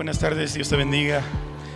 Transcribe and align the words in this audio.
buenas 0.00 0.18
tardes, 0.18 0.54
Dios 0.54 0.70
te 0.70 0.76
bendiga. 0.76 1.20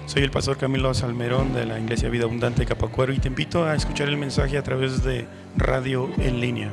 Soy 0.07 0.23
el 0.23 0.31
pastor 0.31 0.57
Camilo 0.57 0.95
Salmerón 0.95 1.53
de 1.53 1.67
la 1.67 1.79
Iglesia 1.79 2.09
Vida 2.09 2.25
Abundante 2.25 2.65
Capacuero 2.65 3.13
y 3.13 3.19
te 3.19 3.29
invito 3.29 3.67
a 3.67 3.75
escuchar 3.75 4.09
el 4.09 4.17
mensaje 4.17 4.57
a 4.57 4.63
través 4.63 5.05
de 5.05 5.27
radio 5.59 6.09
en 6.17 6.41
línea. 6.41 6.73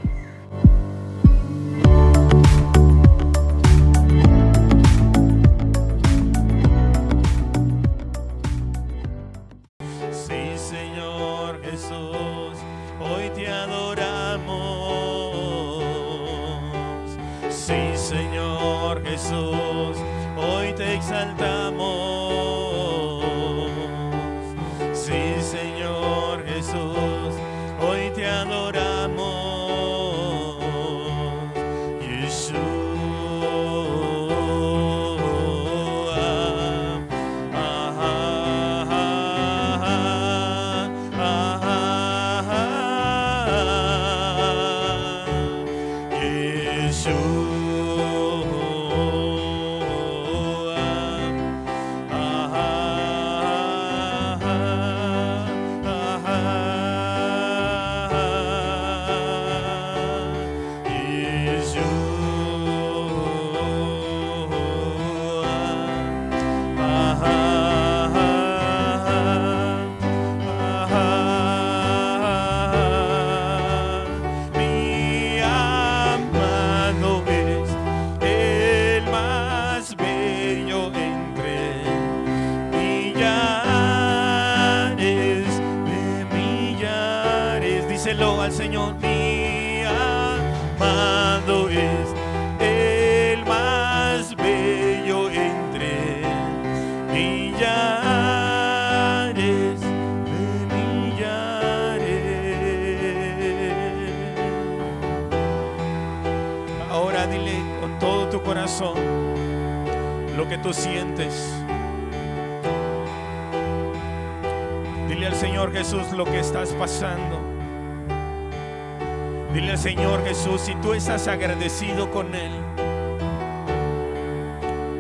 Estás 121.02 121.28
agradecido 121.28 122.12
con 122.12 122.36
Él. 122.36 122.52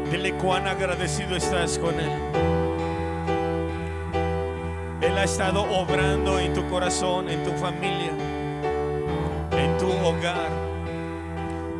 Dile 0.09 0.33
cuán 0.33 0.67
agradecido 0.67 1.35
estás 1.35 1.77
con 1.77 1.93
Él. 1.93 2.11
Él 4.99 5.15
ha 5.15 5.23
estado 5.23 5.61
obrando 5.61 6.39
en 6.39 6.55
tu 6.55 6.67
corazón, 6.69 7.29
en 7.29 7.43
tu 7.43 7.51
familia, 7.51 8.13
en 9.51 9.77
tu 9.77 9.91
hogar. 10.03 10.49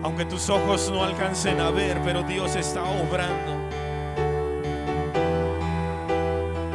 Aunque 0.04 0.26
tus 0.26 0.52
ojos 0.52 0.92
no 0.92 1.04
alcancen 1.04 1.60
a 1.60 1.72
ver, 1.72 1.98
pero 2.06 2.22
Dios 2.22 2.56
está 2.56 2.84
obrando. 2.84 3.54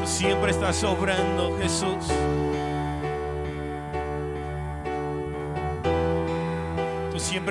Tú 0.00 0.04
siempre 0.04 0.50
estás 0.50 0.82
obrando, 0.82 1.56
Jesús. 1.60 2.12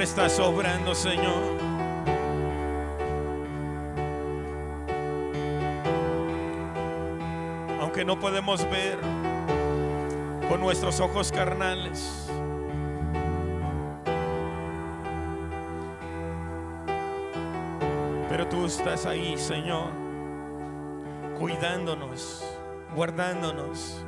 Estás 0.05 0.39
obrando, 0.39 0.93
Señor. 0.93 1.55
aunque 7.81 8.05
no 8.05 8.19
podemos 8.19 8.63
ver 8.69 8.99
con 10.47 10.59
nuestros 10.59 10.99
ojos 10.99 11.31
carnales. 11.31 12.29
Pero 18.29 18.47
tú 18.47 18.65
estás 18.65 19.05
ahí, 19.05 19.37
Señor, 19.37 19.89
cuidándonos, 21.39 22.43
guardándonos. 22.95 24.05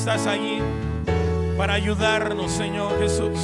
Estás 0.00 0.26
allí 0.26 0.62
para 1.58 1.74
ayudarnos, 1.74 2.50
Señor 2.50 2.98
Jesús. 2.98 3.38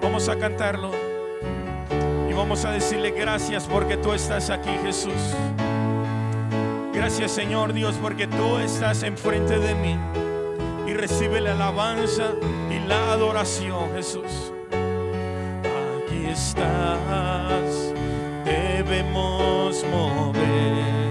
Vamos 0.00 0.30
a 0.30 0.38
cantarlo 0.38 0.90
y 2.30 2.32
vamos 2.32 2.64
a 2.64 2.70
decirle 2.70 3.10
gracias 3.10 3.66
porque 3.66 3.98
tú 3.98 4.14
estás 4.14 4.48
aquí, 4.48 4.70
Jesús. 4.82 5.12
Gracias, 6.94 7.30
Señor 7.30 7.74
Dios, 7.74 7.96
porque 8.00 8.26
tú 8.26 8.56
estás 8.56 9.02
enfrente 9.02 9.58
de 9.58 9.74
mí 9.74 9.98
y 10.86 10.94
recibe 10.94 11.42
la 11.42 11.52
alabanza 11.52 12.32
y 12.70 12.88
la 12.88 13.12
adoración, 13.12 13.92
Jesús. 13.94 14.50
Aquí 16.06 16.24
estás, 16.24 17.92
debemos 18.46 19.84
mover, 19.92 21.05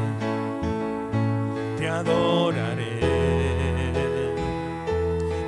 adoraré, 2.00 3.00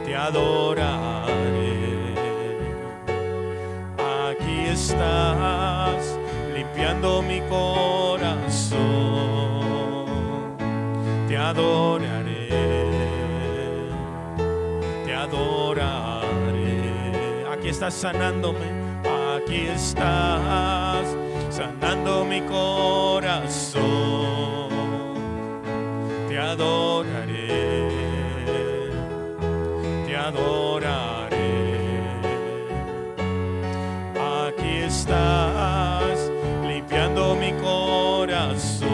te 0.06 0.16
adoraré. 0.16 1.36
Aquí 4.30 4.58
estás, 4.72 6.18
limpiando 6.56 7.22
mi 7.22 7.42
corazón, 7.42 8.78
te 11.28 11.38
adoraré, 11.38 12.50
te 15.06 15.14
adoraré. 15.14 16.78
Aquí 17.52 17.70
estás 17.70 17.94
sanándome, 17.94 18.70
aquí 19.36 19.68
estás 19.68 21.06
sanando 21.50 22.24
mi 22.24 22.42
corazón, 22.42 23.78
te 24.67 24.67
adoraré, 26.48 27.90
te 30.06 30.16
adoraré. 30.16 31.38
Aquí 34.48 34.78
estás 34.86 36.32
limpiando 36.66 37.36
mi 37.36 37.52
corazón, 37.54 38.88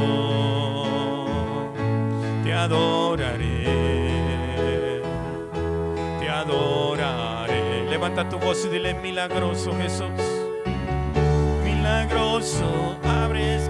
te 2.43 2.53
adoraré, 2.53 3.63
te 6.19 6.29
adoraré. 6.29 7.89
Levanta 7.89 8.27
tu 8.27 8.39
voz 8.39 8.65
y 8.65 8.69
dile 8.69 8.95
milagroso 8.95 9.73
Jesús, 9.77 10.09
milagroso, 11.63 12.97
abres 13.03 13.69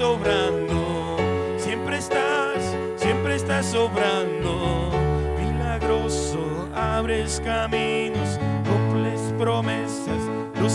sobrando. 0.00 1.18
Siempre 1.58 1.98
estás, 1.98 2.74
siempre 2.96 3.34
estás 3.36 3.66
sobrando. 3.66 4.90
Milagroso, 5.38 6.70
abres 6.74 7.38
caminos, 7.44 8.38
cumples 8.64 9.20
promesas, 9.36 10.22
luz 10.58 10.72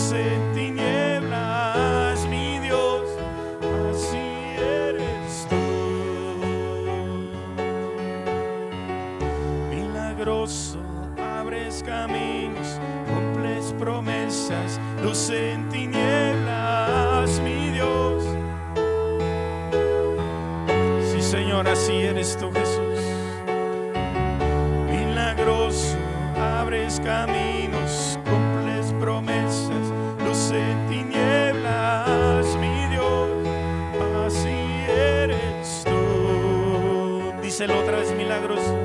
Díselo 37.66 37.82
otra 37.82 37.98
vez, 37.98 38.14
milagroso. 38.14 38.76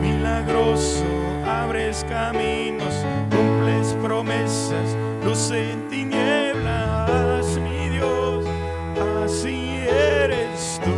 Milagroso, 0.00 1.04
abres 1.44 2.06
caminos, 2.08 3.04
cumples 3.28 3.96
promesas, 4.00 4.96
luz 5.24 5.50
en 5.50 5.88
tinieblas, 5.88 7.58
mi 7.58 7.88
Dios, 7.88 8.46
así 9.24 9.80
eres 9.80 10.80
tú. 10.84 10.92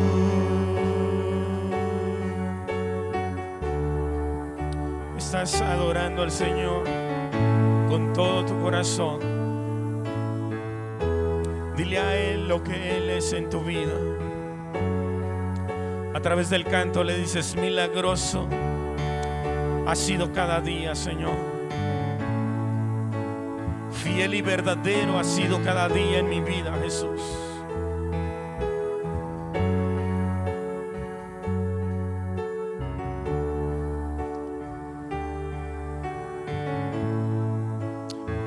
Estás 5.17 5.63
adorando 5.63 6.23
al 6.23 6.31
Señor 6.31 6.85
con 7.89 8.13
todo 8.13 8.45
tu 8.45 8.61
corazón. 8.61 9.21
Dile 11.79 11.99
a 11.99 12.15
Él 12.15 12.47
lo 12.47 12.63
que 12.63 12.99
Él 12.99 13.09
es 13.09 13.33
en 13.33 13.49
tu 13.49 13.61
vida. 13.61 13.95
A 16.19 16.21
través 16.21 16.51
del 16.51 16.65
canto 16.65 17.05
le 17.05 17.17
dices, 17.17 17.55
milagroso 17.55 18.49
ha 19.87 19.95
sido 19.95 20.33
cada 20.33 20.61
día, 20.61 20.97
Señor. 20.97 21.37
Fiel 23.93 24.35
y 24.35 24.43
verdadero 24.43 25.17
ha 25.17 25.23
sido 25.23 25.63
cada 25.63 25.89
día 25.89 26.19
en 26.19 26.29
mi 26.29 26.41
vida, 26.41 26.77
Jesús. 26.83 27.23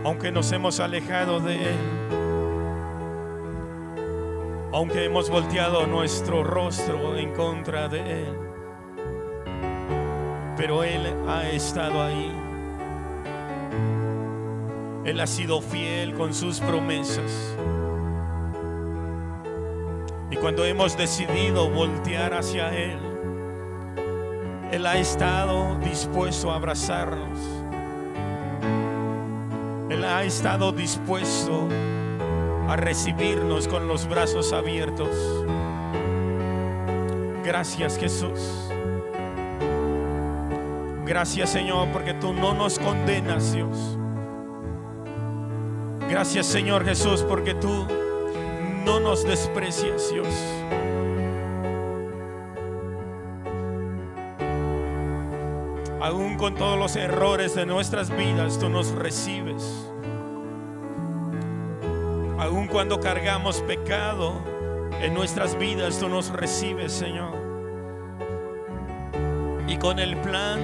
aunque 0.04 0.32
nos 0.32 0.52
hemos 0.52 0.82
alejado 0.82 1.40
de 1.40 1.70
Él, 1.70 1.78
aunque 4.74 5.06
hemos 5.06 5.30
volteado 5.30 5.86
nuestro 5.86 6.44
rostro 6.44 7.18
en 7.18 7.34
contra 7.34 7.90
de 7.90 8.24
Él, 8.24 8.38
pero 10.56 10.84
Él 10.84 11.14
ha 11.28 11.50
estado 11.50 12.02
ahí. 12.02 12.32
Él 15.04 15.20
ha 15.20 15.28
sido 15.28 15.62
fiel 15.62 16.14
con 16.14 16.34
sus 16.34 16.60
promesas. 16.60 17.58
Y 20.30 20.38
cuando 20.38 20.64
hemos 20.64 20.96
decidido 20.96 21.70
voltear 21.70 22.34
hacia 22.34 22.74
Él, 22.74 23.00
Él 24.72 24.86
ha 24.86 24.98
estado 24.98 25.78
dispuesto 25.80 26.52
a 26.52 26.56
abrazarnos. 26.56 27.40
Él 29.90 30.06
ha 30.06 30.24
estado 30.24 30.72
dispuesto 30.72 31.68
a 31.68 31.91
recibirnos 32.76 33.68
con 33.68 33.88
los 33.88 34.08
brazos 34.08 34.54
abiertos. 34.54 35.10
Gracias 37.44 37.98
Jesús. 37.98 38.70
Gracias 41.06 41.50
Señor 41.50 41.90
porque 41.92 42.14
tú 42.14 42.34
no 42.34 42.54
nos 42.54 42.80
condenas 42.80 43.54
Dios. 43.54 43.98
Gracias 46.10 46.46
Señor 46.46 46.86
Jesús 46.86 47.24
porque 47.28 47.54
tú 47.54 47.86
no 48.86 49.00
nos 49.00 49.24
desprecias 49.24 50.10
Dios. 50.12 50.28
Aún 56.02 56.38
con 56.38 56.56
todos 56.56 56.80
los 56.80 56.96
errores 56.96 57.56
de 57.56 57.66
nuestras 57.66 58.10
vidas, 58.16 58.58
tú 58.58 58.70
nos 58.70 58.92
recibes. 58.92 59.91
Aún 62.42 62.66
cuando 62.66 63.00
cargamos 63.00 63.62
pecado 63.62 64.42
en 65.00 65.14
nuestras 65.14 65.56
vidas, 65.60 66.00
tú 66.00 66.10
nos 66.10 66.32
recibes, 66.32 66.92
Señor. 66.92 67.36
Y 69.68 69.78
con 69.78 70.00
el 70.00 70.18
plan 70.18 70.60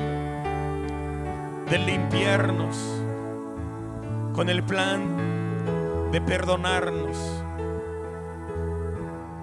de 1.70 1.78
limpiarnos, 1.78 2.76
con 4.34 4.50
el 4.50 4.64
plan 4.64 6.10
de 6.12 6.20
perdonarnos, 6.20 7.44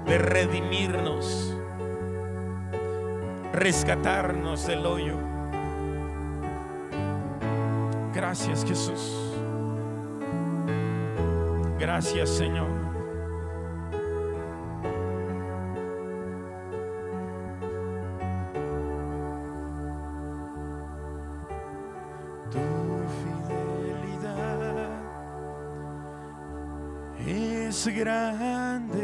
de 0.04 0.18
redimirnos, 0.18 1.56
rescatarnos 3.52 4.66
del 4.66 4.84
hoyo. 4.84 5.14
Gracias 8.12 8.64
Jesús. 8.64 9.23
Gracias 11.78 12.30
Señor. 12.30 12.68
Tu 22.50 22.60
fidelidad 23.20 24.60
es 27.26 27.86
grande. 27.88 29.03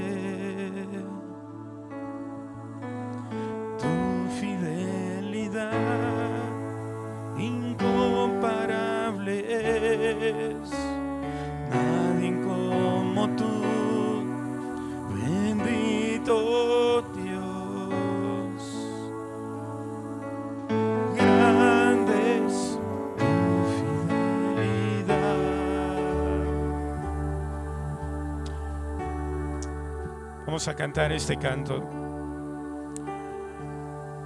Vamos 30.61 30.69
a 30.69 30.77
cantar 30.77 31.11
este 31.11 31.39
canto 31.39 31.79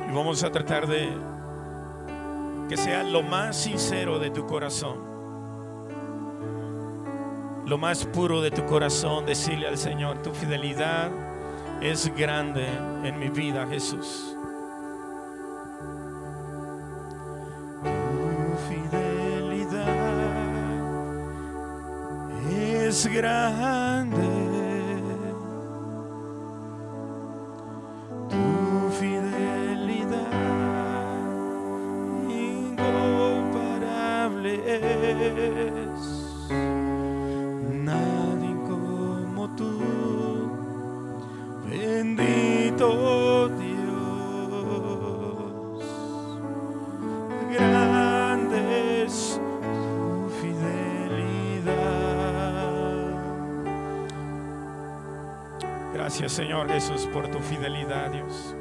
y 0.00 0.12
vamos 0.12 0.42
a 0.42 0.50
tratar 0.50 0.88
de 0.88 1.08
que 2.68 2.76
sea 2.76 3.04
lo 3.04 3.22
más 3.22 3.56
sincero 3.56 4.18
de 4.18 4.30
tu 4.30 4.44
corazón 4.44 4.98
lo 7.66 7.78
más 7.78 8.04
puro 8.06 8.42
de 8.42 8.50
tu 8.50 8.66
corazón, 8.66 9.26
decirle 9.26 9.68
al 9.68 9.78
Señor, 9.78 10.22
tu 10.22 10.32
fidelidad 10.32 11.12
es 11.80 12.12
grande 12.16 12.66
en 13.04 13.16
mi 13.16 13.28
vida, 13.28 13.64
Jesús. 13.68 14.36
Tu 17.80 18.58
fidelidad 18.68 19.88
es 22.88 23.06
grande. 23.06 23.83
Señor 56.34 56.68
Jesús 56.68 57.08
por 57.12 57.28
tu 57.28 57.38
fidelidad, 57.38 58.10
Dios. 58.10 58.56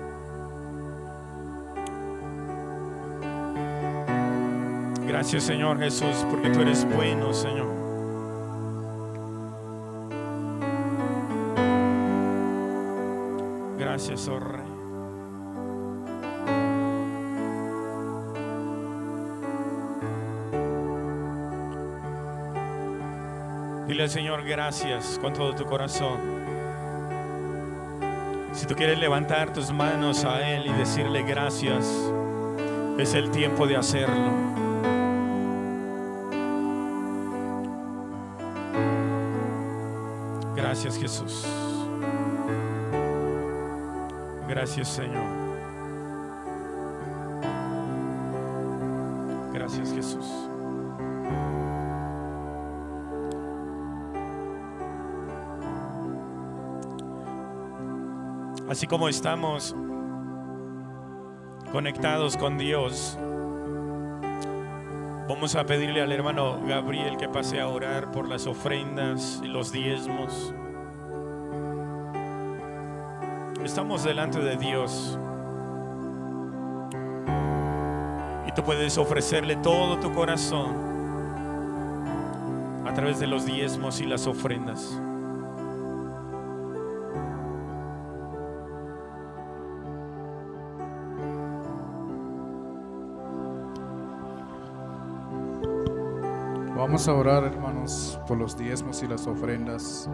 Gracias 5.07 5.41
Señor 5.41 5.79
Jesús 5.79 6.23
porque 6.29 6.51
tú 6.51 6.61
eres 6.61 6.85
bueno, 6.93 7.33
Señor. 7.33 7.73
Gracias, 13.79 14.27
oh 14.27 14.39
Rey. 14.39 14.61
Dile 23.87 24.07
Señor 24.07 24.43
gracias 24.43 25.17
con 25.19 25.33
todo 25.33 25.55
tu 25.55 25.65
corazón. 25.65 26.42
Si 28.63 28.67
tú 28.67 28.75
quieres 28.75 28.98
levantar 28.98 29.51
tus 29.51 29.74
manos 29.74 30.24
a 30.24 30.50
Él 30.50 30.67
y 30.67 30.72
decirle 30.72 31.22
gracias, 31.24 31.86
es 32.98 33.13
el 33.13 33.29
tiempo 33.29 33.67
de 33.67 33.75
hacerlo. 33.75 34.32
Gracias 40.55 40.98
Jesús. 40.98 41.46
Gracias 44.48 44.88
Señor. 44.88 45.27
Gracias 49.51 49.91
Jesús. 49.93 50.22
Así 58.73 58.87
como 58.87 59.07
estamos 59.07 59.75
conectados 61.71 62.35
con 62.35 62.57
Dios, 62.57 63.19
vamos 65.29 65.55
a 65.55 65.63
pedirle 65.63 66.01
al 66.01 66.11
hermano 66.11 66.59
Gabriel 66.65 67.17
que 67.17 67.29
pase 67.29 67.61
a 67.61 67.67
orar 67.67 68.11
por 68.11 68.27
las 68.27 68.47
ofrendas 68.47 69.39
y 69.43 69.47
los 69.47 69.71
diezmos. 69.71 70.55
Estamos 73.63 74.03
delante 74.03 74.39
de 74.39 74.57
Dios. 74.57 75.19
Y 78.47 78.51
tú 78.53 78.63
puedes 78.63 78.97
ofrecerle 78.97 79.55
todo 79.57 79.99
tu 79.99 80.11
corazón 80.13 80.73
a 82.87 82.93
través 82.95 83.19
de 83.19 83.27
los 83.27 83.45
diezmos 83.45 84.01
y 84.01 84.05
las 84.07 84.25
ofrendas. 84.25 84.99
Vamos 96.93 97.07
a 97.07 97.15
orar, 97.15 97.43
hermanos, 97.45 98.19
por 98.27 98.38
los 98.38 98.55
diezmos 98.55 99.01
y 99.01 99.07
las 99.07 99.25
ofrendas. 99.25 100.07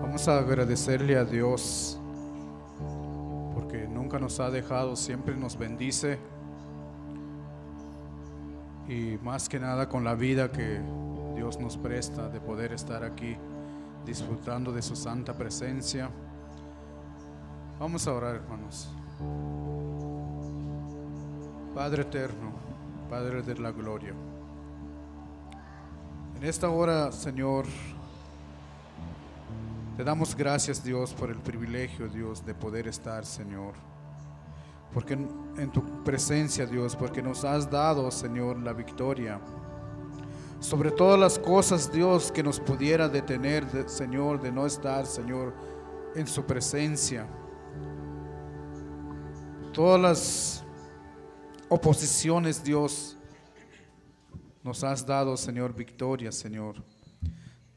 Vamos 0.00 0.28
a 0.28 0.38
agradecerle 0.38 1.16
a 1.16 1.24
Dios 1.24 1.98
porque 3.52 3.88
nunca 3.88 4.20
nos 4.20 4.38
ha 4.38 4.48
dejado, 4.48 4.94
siempre 4.94 5.34
nos 5.34 5.58
bendice. 5.58 6.20
Y 8.86 9.18
más 9.24 9.48
que 9.48 9.58
nada 9.58 9.88
con 9.88 10.04
la 10.04 10.14
vida 10.14 10.52
que 10.52 10.80
Dios 11.34 11.58
nos 11.58 11.76
presta 11.76 12.28
de 12.28 12.40
poder 12.40 12.72
estar 12.72 13.02
aquí 13.02 13.36
disfrutando 14.06 14.70
de 14.70 14.82
su 14.82 14.94
santa 14.94 15.34
presencia. 15.36 16.10
Vamos 17.80 18.06
a 18.06 18.12
orar, 18.12 18.36
hermanos. 18.36 18.88
Padre 21.74 22.02
eterno, 22.02 22.52
Padre 23.10 23.42
de 23.42 23.56
la 23.56 23.72
gloria. 23.72 24.14
En 26.38 26.44
esta 26.44 26.68
hora, 26.70 27.10
Señor, 27.10 27.64
te 29.96 30.04
damos 30.04 30.36
gracias, 30.36 30.82
Dios, 30.84 31.12
por 31.12 31.30
el 31.30 31.38
privilegio, 31.38 32.08
Dios, 32.08 32.44
de 32.46 32.54
poder 32.54 32.86
estar, 32.86 33.26
Señor. 33.26 33.74
Porque 34.94 35.14
en, 35.14 35.70
tu 35.72 35.82
presencia, 36.04 36.64
Dios, 36.64 36.94
porque 36.94 37.20
nos 37.20 37.44
has 37.44 37.68
dado, 37.68 38.10
Señor, 38.10 38.58
la 38.58 38.72
victoria. 38.72 39.40
Sobre 40.60 40.90
todas 40.92 41.18
las 41.18 41.38
cosas, 41.38 41.90
Dios, 41.92 42.30
que 42.30 42.42
nos 42.42 42.60
pudiera 42.60 43.08
detener, 43.08 43.66
de- 43.70 43.88
Señor, 43.88 44.40
de 44.40 44.52
no 44.52 44.64
estar, 44.66 45.06
Señor, 45.06 45.52
en 46.14 46.26
su 46.26 46.44
presencia. 46.44 47.26
Todas 49.72 50.00
las 50.00 50.64
oposiciones, 51.68 52.62
Dios, 52.64 53.17
nos 54.62 54.84
has 54.84 55.04
dado, 55.04 55.36
Señor, 55.36 55.74
victoria, 55.74 56.32
Señor, 56.32 56.76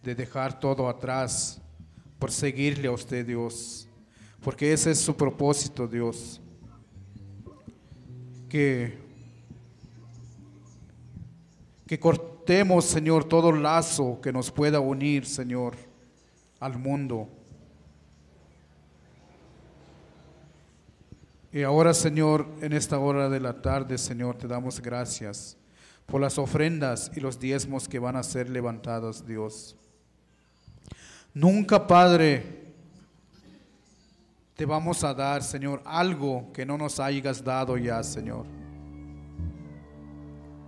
de 0.02 0.16
dejar 0.16 0.60
todo 0.60 0.90
atrás 0.90 1.62
por 2.18 2.32
seguirle 2.32 2.88
a 2.88 2.92
usted, 2.92 3.26
Dios, 3.26 3.88
porque 4.42 4.74
ese 4.74 4.92
es 4.92 5.00
su 5.00 5.16
propósito, 5.16 5.88
Dios, 5.88 6.42
que, 8.50 8.98
que 11.86 12.00
cortemos, 12.00 12.86
Señor, 12.86 13.24
todo 13.24 13.52
lazo 13.52 14.20
que 14.22 14.34
nos 14.34 14.52
pueda 14.52 14.80
unir, 14.80 15.26
Señor, 15.26 15.76
al 16.60 16.78
mundo. 16.78 17.30
Y 21.54 21.64
ahora, 21.64 21.94
Señor, 21.94 22.48
en 22.62 22.74
esta 22.74 22.98
hora 22.98 23.30
de 23.30 23.40
la 23.40 23.62
tarde, 23.62 23.98
Señor, 23.98 24.38
te 24.38 24.48
damos 24.48 24.82
gracias 24.82 25.58
por 26.12 26.20
las 26.20 26.38
ofrendas 26.38 27.10
y 27.16 27.22
los 27.22 27.40
diezmos 27.40 27.88
que 27.88 27.98
van 27.98 28.18
a 28.18 28.24
ser 28.24 28.50
levantados, 28.50 29.26
Dios. 29.26 29.78
Nunca, 31.34 31.88
Padre, 31.88 32.74
te 34.58 34.66
vamos 34.66 35.06
a 35.06 35.14
dar, 35.14 35.42
Señor, 35.42 35.82
algo 35.86 36.52
que 36.52 36.66
no 36.66 36.78
nos 36.78 37.00
hayas 37.00 37.42
dado 37.42 37.78
ya, 37.78 38.04
Señor. 38.04 38.46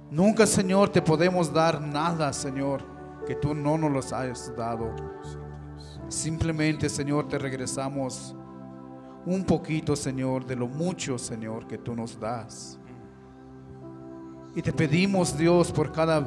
Nunca, 0.10 0.48
Señor, 0.48 0.90
te 0.90 1.02
podemos 1.02 1.52
dar 1.52 1.82
nada, 1.82 2.32
Señor, 2.32 2.82
que 3.28 3.36
tú 3.36 3.54
no 3.54 3.78
nos 3.78 3.92
los 3.92 4.14
hayas 4.14 4.56
dado. 4.56 4.96
Simplemente, 6.08 6.88
Señor, 6.88 7.28
te 7.28 7.38
regresamos 7.38 8.34
un 9.26 9.44
poquito, 9.44 9.94
Señor, 9.98 10.46
de 10.46 10.56
lo 10.56 10.68
mucho, 10.70 11.18
Señor, 11.18 11.68
que 11.68 11.78
tú 11.78 11.94
nos 11.94 12.18
das. 12.18 12.80
Y 14.56 14.62
te 14.62 14.72
pedimos, 14.72 15.36
Dios, 15.38 15.72
por 15.72 15.92
cada 15.92 16.20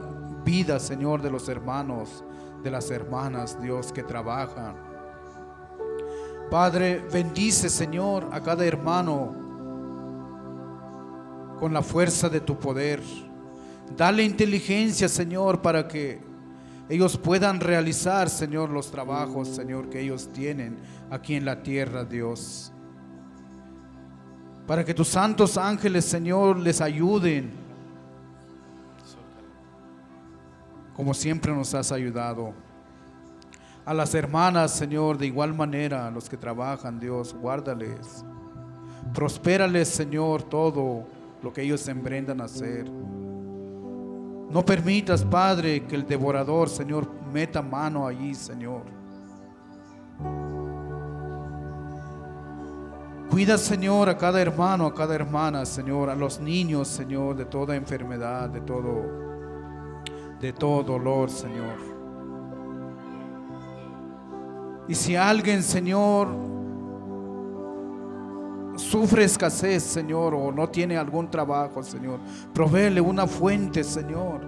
vida, 0.45 0.81
Señor, 0.81 1.23
de 1.23 1.31
los 1.31 1.49
hermanos, 1.49 2.25
de 2.63 2.71
las 2.71 2.91
hermanas, 2.91 3.61
Dios, 3.63 3.93
que 3.93 4.03
trabajan. 4.03 4.75
Padre, 6.51 7.05
bendice, 7.13 7.69
Señor, 7.69 8.29
a 8.33 8.41
cada 8.41 8.65
hermano 8.65 9.35
con 11.59 11.73
la 11.73 11.83
fuerza 11.83 12.29
de 12.29 12.41
tu 12.41 12.59
poder. 12.59 13.01
Dale 13.97 14.25
inteligencia, 14.25 15.09
Señor, 15.09 15.63
para 15.63 15.87
que 15.87 16.21
ellos 16.89 17.17
puedan 17.17 17.61
realizar, 17.61 18.29
Señor, 18.29 18.71
los 18.71 18.91
trabajos, 18.91 19.49
Señor, 19.49 19.89
que 19.89 20.01
ellos 20.01 20.29
tienen 20.33 20.79
aquí 21.11 21.35
en 21.35 21.45
la 21.45 21.63
tierra, 21.63 22.05
Dios. 22.05 22.73
Para 24.67 24.85
que 24.85 24.95
tus 24.95 25.09
santos 25.09 25.57
ángeles, 25.57 26.05
Señor, 26.05 26.59
les 26.59 26.81
ayuden 26.81 27.66
como 30.97 31.13
siempre 31.13 31.53
nos 31.53 31.75
has 31.75 31.93
ayudado. 31.93 32.55
A 33.85 33.93
las 33.93 34.15
hermanas, 34.15 34.73
Señor, 34.73 35.19
de 35.19 35.27
igual 35.27 35.55
manera, 35.55 36.07
a 36.07 36.11
los 36.11 36.27
que 36.29 36.39
trabajan, 36.39 36.99
Dios, 36.99 37.35
guárdales. 37.35 38.25
Prospérales, 39.15 39.89
Señor, 39.89 40.43
todo 40.45 41.07
lo 41.43 41.53
que 41.53 41.63
ellos 41.63 41.87
emprendan 41.87 42.41
a 42.41 42.45
hacer. 42.45 42.91
No 44.51 44.65
permitas, 44.65 45.23
Padre, 45.23 45.85
que 45.85 45.97
el 45.97 46.07
devorador, 46.07 46.71
Señor, 46.71 47.07
meta 47.31 47.61
mano 47.61 48.07
allí, 48.07 48.35
Señor. 48.35 48.83
Cuida, 53.31 53.59
Señor, 53.59 54.09
a 54.09 54.17
cada 54.17 54.41
hermano, 54.41 54.87
a 54.87 54.95
cada 54.95 55.15
hermana, 55.15 55.67
Señor, 55.67 56.09
a 56.09 56.15
los 56.15 56.41
niños, 56.41 56.89
Señor, 56.89 57.37
de 57.37 57.45
toda 57.45 57.77
enfermedad, 57.77 58.49
de 58.49 58.63
todo, 58.63 59.36
de 60.47 60.53
todo 60.53 60.83
dolor, 60.85 61.29
Señor. 61.29 61.77
Y 64.87 64.95
si 64.95 65.17
alguien, 65.17 65.63
Señor, 65.63 66.29
sufre 68.77 69.25
escasez, 69.25 69.83
Señor, 69.83 70.35
o 70.35 70.53
no 70.53 70.69
tiene 70.69 70.97
algún 70.97 71.29
trabajo, 71.29 71.83
Señor, 71.83 72.21
provéele 72.55 73.01
una 73.01 73.27
fuente, 73.27 73.83
Señor, 73.83 74.41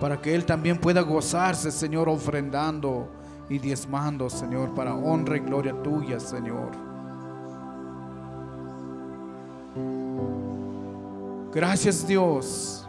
para 0.00 0.18
que 0.18 0.34
él 0.34 0.46
también 0.46 0.78
pueda 0.78 1.02
gozarse, 1.02 1.70
Señor, 1.70 2.08
ofrendando 2.08 3.10
y 3.50 3.58
diezmando, 3.58 4.30
Señor, 4.30 4.74
para 4.74 4.94
honra 4.94 5.36
y 5.36 5.40
gloria 5.40 5.74
tuya, 5.82 6.18
Señor. 6.18 6.70
Gracias, 11.52 12.06
Dios. 12.06 12.85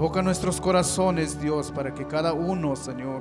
Toca 0.00 0.22
nuestros 0.22 0.62
corazones, 0.62 1.38
Dios, 1.38 1.70
para 1.70 1.92
que 1.92 2.06
cada 2.06 2.32
uno, 2.32 2.74
Señor, 2.74 3.20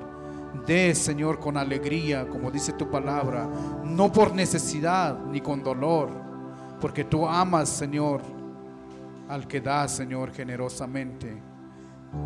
dé, 0.66 0.96
Señor, 0.96 1.38
con 1.38 1.58
alegría, 1.58 2.26
como 2.26 2.50
dice 2.50 2.72
tu 2.72 2.90
palabra, 2.90 3.50
no 3.84 4.10
por 4.10 4.34
necesidad 4.34 5.20
ni 5.26 5.42
con 5.42 5.62
dolor, 5.62 6.10
porque 6.80 7.04
tú 7.04 7.28
amas, 7.28 7.68
Señor, 7.68 8.22
al 9.28 9.46
que 9.46 9.60
da, 9.60 9.90
Señor, 9.90 10.32
generosamente. 10.32 11.44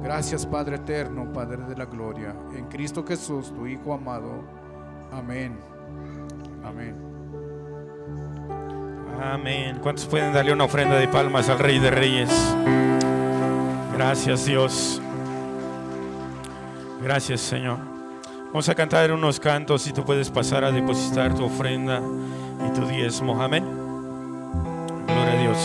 Gracias, 0.03 0.45
Padre 0.45 0.75
eterno, 0.75 1.33
Padre 1.33 1.63
de 1.63 1.75
la 1.75 1.85
gloria, 1.85 2.35
en 2.55 2.67
Cristo 2.67 3.03
Jesús, 3.03 3.51
tu 3.55 3.65
Hijo 3.65 3.91
amado. 3.91 4.43
Amén. 5.11 5.57
Amén. 6.63 6.95
Amén. 9.19 9.79
¿Cuántos 9.81 10.05
pueden 10.05 10.31
darle 10.31 10.53
una 10.53 10.65
ofrenda 10.65 10.93
de 10.97 11.07
palmas 11.07 11.49
al 11.49 11.57
Rey 11.57 11.79
de 11.79 11.89
Reyes? 11.89 12.55
Gracias 14.05 14.45
Dios. 14.45 15.01
Gracias 17.01 17.39
Señor. 17.39 17.77
Vamos 18.47 18.67
a 18.67 18.75
cantar 18.75 19.13
unos 19.13 19.39
cantos 19.39 19.87
y 19.87 19.93
tú 19.93 20.03
puedes 20.03 20.29
pasar 20.29 20.65
a 20.65 20.73
depositar 20.73 21.33
tu 21.33 21.45
ofrenda 21.45 22.01
y 22.67 22.73
tu 22.77 22.85
diezmo. 22.85 23.41
Amén. 23.41 23.63
Gloria 25.07 25.31
a 25.31 25.41
Dios. 25.41 25.57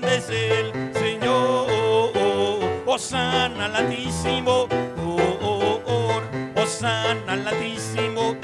grande 0.00 0.16
es 0.16 0.30
el 0.30 0.94
Señor. 0.94 1.66
Osana 2.86 3.66
al 3.66 3.76
altísimo, 3.76 4.66
Osana 6.56 7.32
al 7.32 7.48
altísimo, 7.48 8.36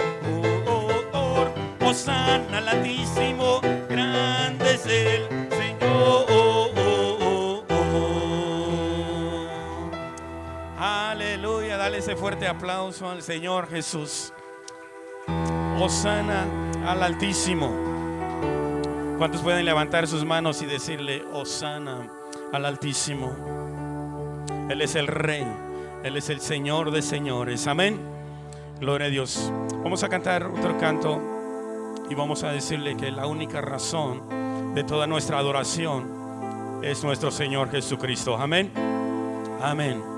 Osana 1.80 2.58
al 2.58 2.68
altísimo, 2.68 3.60
grande 3.88 4.74
es 4.74 4.86
el 4.86 5.28
Señor. 5.50 6.26
Aleluya, 10.78 11.76
dale 11.76 11.98
ese 11.98 12.16
fuerte 12.16 12.46
aplauso 12.46 13.08
al 13.08 13.22
Señor 13.22 13.68
Jesús. 13.68 14.32
Osana 15.80 16.46
al 16.86 17.02
altísimo. 17.02 17.93
¿Cuántos 19.18 19.42
pueden 19.42 19.64
levantar 19.64 20.08
sus 20.08 20.24
manos 20.24 20.60
y 20.62 20.66
decirle, 20.66 21.24
Osana 21.32 22.08
al 22.52 22.64
Altísimo? 22.64 23.32
Él 24.68 24.82
es 24.82 24.96
el 24.96 25.06
Rey, 25.06 25.46
Él 26.02 26.16
es 26.16 26.30
el 26.30 26.40
Señor 26.40 26.90
de 26.90 27.00
señores. 27.00 27.66
Amén. 27.68 28.00
Gloria 28.80 29.06
a 29.06 29.10
Dios. 29.10 29.52
Vamos 29.82 30.02
a 30.02 30.08
cantar 30.08 30.46
otro 30.46 30.76
canto 30.78 31.20
y 32.10 32.14
vamos 32.14 32.42
a 32.42 32.50
decirle 32.50 32.96
que 32.96 33.12
la 33.12 33.26
única 33.26 33.60
razón 33.60 34.74
de 34.74 34.82
toda 34.82 35.06
nuestra 35.06 35.38
adoración 35.38 36.80
es 36.82 37.04
nuestro 37.04 37.30
Señor 37.30 37.70
Jesucristo. 37.70 38.36
Amén. 38.36 38.72
Amén. 39.62 40.13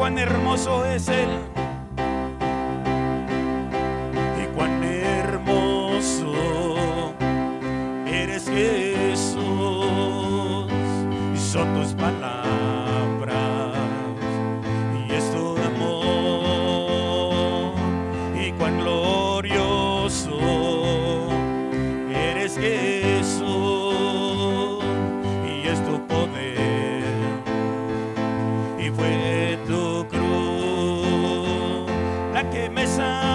cuán 0.00 0.16
hermoso 0.16 0.86
es 0.86 1.08
Él. 1.08 1.39
que 32.48 32.70
me 32.70 32.86
salva. 32.86 33.29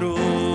negro. 0.00 0.47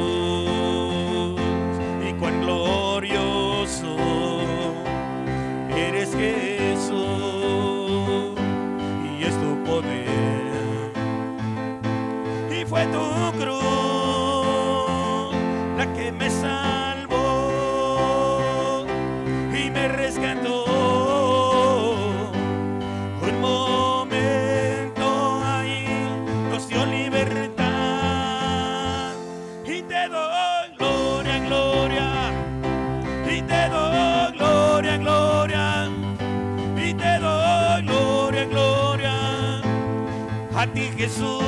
Jesús. 41.04 41.43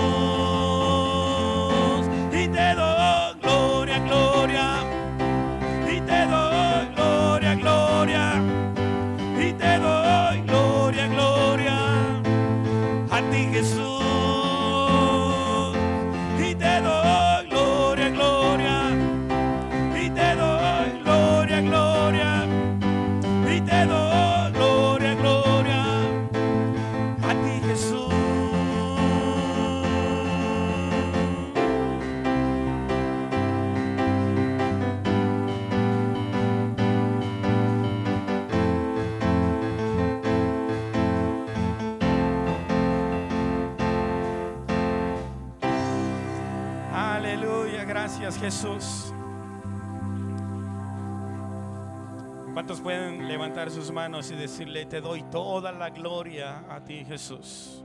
sus 53.75 53.91
manos 53.91 54.31
y 54.31 54.35
decirle, 54.35 54.85
te 54.85 55.01
doy 55.01 55.21
toda 55.23 55.73
la 55.73 55.89
gloria 55.89 56.63
a 56.69 56.81
ti, 56.85 57.03
Jesús. 57.03 57.83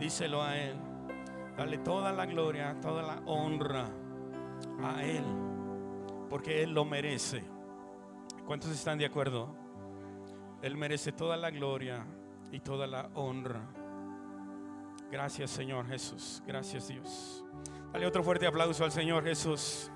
Díselo 0.00 0.42
a 0.42 0.58
Él. 0.58 0.76
Dale 1.56 1.78
toda 1.78 2.12
la 2.12 2.26
gloria, 2.26 2.76
toda 2.80 3.02
la 3.02 3.22
honra 3.24 3.88
a 4.82 5.04
Él, 5.04 5.24
porque 6.28 6.64
Él 6.64 6.74
lo 6.74 6.84
merece. 6.84 7.44
¿Cuántos 8.44 8.70
están 8.70 8.98
de 8.98 9.06
acuerdo? 9.06 9.54
Él 10.62 10.76
merece 10.76 11.12
toda 11.12 11.36
la 11.36 11.50
gloria 11.50 12.04
y 12.50 12.58
toda 12.58 12.88
la 12.88 13.08
honra. 13.14 13.60
Gracias 15.12 15.50
Señor 15.50 15.86
Jesús, 15.86 16.42
gracias 16.44 16.88
Dios. 16.88 17.44
Dale 17.92 18.04
otro 18.04 18.24
fuerte 18.24 18.48
aplauso 18.48 18.84
al 18.84 18.90
Señor 18.90 19.22
Jesús. 19.22 19.92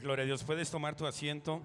Gloria 0.00 0.22
a 0.22 0.26
Dios, 0.26 0.44
puedes 0.44 0.70
tomar 0.70 0.94
tu 0.94 1.06
asiento. 1.06 1.60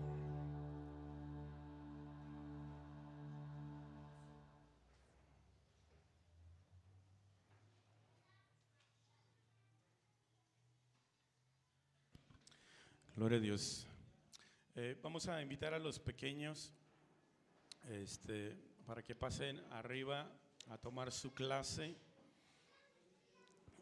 Gloria 13.16 13.38
a 13.38 13.42
Dios. 13.42 13.86
Eh, 14.76 14.98
vamos 15.04 15.28
a 15.28 15.40
invitar 15.40 15.76
a 15.76 15.80
los 15.80 16.00
pequeños 16.00 16.74
este, 17.88 18.58
para 18.88 19.04
que 19.04 19.14
pasen 19.14 19.60
arriba 19.70 20.28
a 20.70 20.80
tomar 20.80 21.12
su 21.12 21.36
clase 21.36 21.96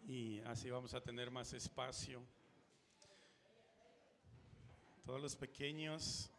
y 0.05 0.41
así 0.41 0.69
vamos 0.69 0.93
a 0.93 0.99
tener 0.99 1.31
más 1.31 1.53
espacio. 1.53 2.21
Todos 5.05 5.19
los 5.19 5.35
pequeños. 5.35 6.29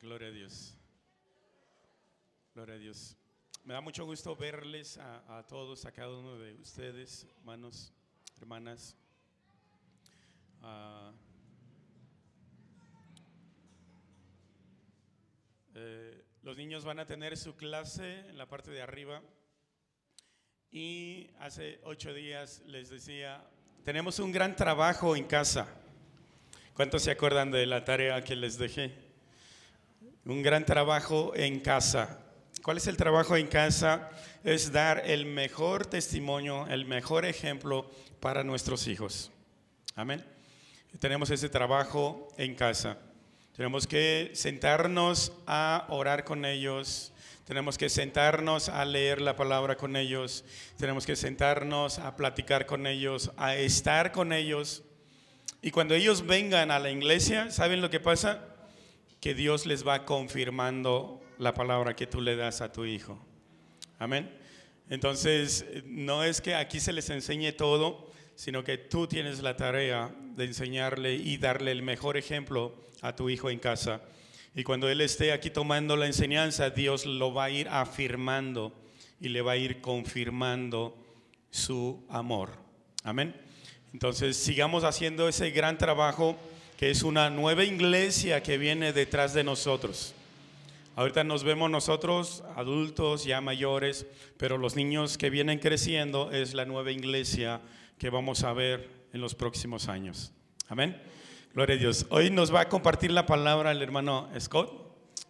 Gloria 0.00 0.28
a 0.28 0.30
Dios. 0.30 0.76
Gloria 2.54 2.76
a 2.76 2.78
Dios. 2.78 3.16
Me 3.64 3.74
da 3.74 3.80
mucho 3.80 4.06
gusto 4.06 4.36
verles 4.36 4.96
a, 4.98 5.44
todos, 5.48 5.84
a 5.84 5.90
cada 5.90 6.16
uno 6.16 6.38
de 6.38 6.54
ustedes, 6.60 7.26
hermanos, 7.38 7.92
hermanas. 8.38 8.96
Ah, 10.62 11.12
eh, 15.74 16.24
los 16.42 16.56
niños 16.56 16.84
van 16.84 17.00
a 17.00 17.06
tener 17.06 17.36
su 17.36 17.56
clase 17.56 18.20
en 18.28 18.38
la 18.38 18.48
parte 18.48 18.70
de 18.70 18.82
arriba 18.82 19.20
y 20.70 21.30
hace 21.40 21.80
ocho 21.82 22.14
días 22.14 22.62
les 22.66 22.88
decía, 22.88 23.44
tenemos 23.86 24.18
un 24.18 24.32
gran 24.32 24.54
trabajo 24.54 25.16
en 25.16 25.24
casa. 25.24 25.66
¿Cuántos 26.74 27.02
se 27.04 27.10
acuerdan 27.10 27.50
de 27.50 27.64
la 27.64 27.86
tarea 27.86 28.22
que 28.22 28.36
les 28.36 28.58
dejé? 28.58 28.92
Un 30.26 30.42
gran 30.42 30.66
trabajo 30.66 31.32
en 31.34 31.60
casa. 31.60 32.18
¿Cuál 32.62 32.76
es 32.76 32.86
el 32.86 32.98
trabajo 32.98 33.34
en 33.36 33.46
casa? 33.46 34.10
Es 34.44 34.72
dar 34.72 35.02
el 35.06 35.24
mejor 35.24 35.86
testimonio, 35.86 36.66
el 36.66 36.84
mejor 36.84 37.24
ejemplo 37.24 37.88
para 38.20 38.44
nuestros 38.44 38.88
hijos. 38.88 39.30
Amén 39.94 40.36
tenemos 40.98 41.30
ese 41.30 41.48
trabajo 41.48 42.28
en 42.36 42.54
casa. 42.54 42.98
Tenemos 43.54 43.86
que 43.86 44.30
sentarnos 44.34 45.32
a 45.46 45.86
orar 45.88 46.24
con 46.24 46.44
ellos, 46.44 47.12
tenemos 47.46 47.78
que 47.78 47.88
sentarnos 47.88 48.68
a 48.68 48.84
leer 48.84 49.20
la 49.20 49.36
palabra 49.36 49.76
con 49.76 49.94
ellos, 49.94 50.44
tenemos 50.76 51.06
que 51.06 51.14
sentarnos 51.14 52.00
a 52.00 52.16
platicar 52.16 52.66
con 52.66 52.88
ellos, 52.88 53.30
a 53.36 53.54
estar 53.54 54.10
con 54.10 54.32
ellos. 54.32 54.82
Y 55.62 55.70
cuando 55.70 55.94
ellos 55.94 56.26
vengan 56.26 56.72
a 56.72 56.80
la 56.80 56.90
iglesia, 56.90 57.52
¿saben 57.52 57.80
lo 57.80 57.88
que 57.88 58.00
pasa? 58.00 58.44
Que 59.20 59.32
Dios 59.32 59.64
les 59.64 59.86
va 59.86 60.04
confirmando 60.04 61.22
la 61.38 61.54
palabra 61.54 61.94
que 61.94 62.08
tú 62.08 62.20
le 62.20 62.34
das 62.34 62.62
a 62.62 62.72
tu 62.72 62.84
hijo. 62.84 63.24
Amén. 64.00 64.28
Entonces, 64.90 65.64
no 65.84 66.24
es 66.24 66.40
que 66.40 66.56
aquí 66.56 66.80
se 66.80 66.92
les 66.92 67.10
enseñe 67.10 67.52
todo, 67.52 68.10
sino 68.34 68.64
que 68.64 68.76
tú 68.76 69.06
tienes 69.06 69.40
la 69.40 69.56
tarea 69.56 70.12
de 70.34 70.46
enseñarle 70.46 71.14
y 71.14 71.36
darle 71.36 71.70
el 71.70 71.82
mejor 71.82 72.16
ejemplo 72.16 72.74
a 73.02 73.14
tu 73.14 73.30
hijo 73.30 73.50
en 73.50 73.60
casa. 73.60 74.00
Y 74.56 74.64
cuando 74.64 74.88
él 74.88 75.02
esté 75.02 75.32
aquí 75.32 75.50
tomando 75.50 75.96
la 75.96 76.06
enseñanza, 76.06 76.70
Dios 76.70 77.04
lo 77.04 77.34
va 77.34 77.44
a 77.44 77.50
ir 77.50 77.68
afirmando 77.68 78.72
y 79.20 79.28
le 79.28 79.42
va 79.42 79.52
a 79.52 79.56
ir 79.58 79.82
confirmando 79.82 80.96
su 81.50 82.02
amor. 82.08 82.52
Amén. 83.04 83.36
Entonces 83.92 84.34
sigamos 84.38 84.82
haciendo 84.84 85.28
ese 85.28 85.50
gran 85.50 85.76
trabajo 85.76 86.36
que 86.78 86.90
es 86.90 87.02
una 87.02 87.28
nueva 87.28 87.64
iglesia 87.64 88.42
que 88.42 88.56
viene 88.56 88.94
detrás 88.94 89.34
de 89.34 89.44
nosotros. 89.44 90.14
Ahorita 90.96 91.22
nos 91.22 91.44
vemos 91.44 91.70
nosotros, 91.70 92.42
adultos 92.56 93.24
ya 93.24 93.42
mayores, 93.42 94.06
pero 94.38 94.56
los 94.56 94.74
niños 94.74 95.18
que 95.18 95.28
vienen 95.28 95.58
creciendo 95.58 96.32
es 96.32 96.54
la 96.54 96.64
nueva 96.64 96.92
iglesia 96.92 97.60
que 97.98 98.08
vamos 98.08 98.42
a 98.42 98.54
ver 98.54 98.88
en 99.12 99.20
los 99.20 99.34
próximos 99.34 99.88
años. 99.88 100.32
Amén. 100.68 100.98
Gloria 101.56 101.76
a 101.76 101.78
Dios. 101.78 102.04
Hoy 102.10 102.28
nos 102.28 102.54
va 102.54 102.60
a 102.60 102.68
compartir 102.68 103.10
la 103.10 103.24
palabra 103.24 103.70
el 103.70 103.80
hermano 103.80 104.28
Scott. 104.38 104.70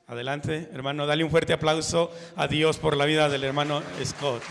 Adelante, 0.09 0.69
hermano, 0.73 1.07
dale 1.07 1.23
un 1.23 1.31
fuerte 1.31 1.53
aplauso 1.53 2.11
a 2.35 2.49
Dios 2.49 2.79
por 2.79 2.97
la 2.97 3.05
vida 3.05 3.29
del 3.29 3.45
hermano 3.45 3.81
Scott. 4.05 4.43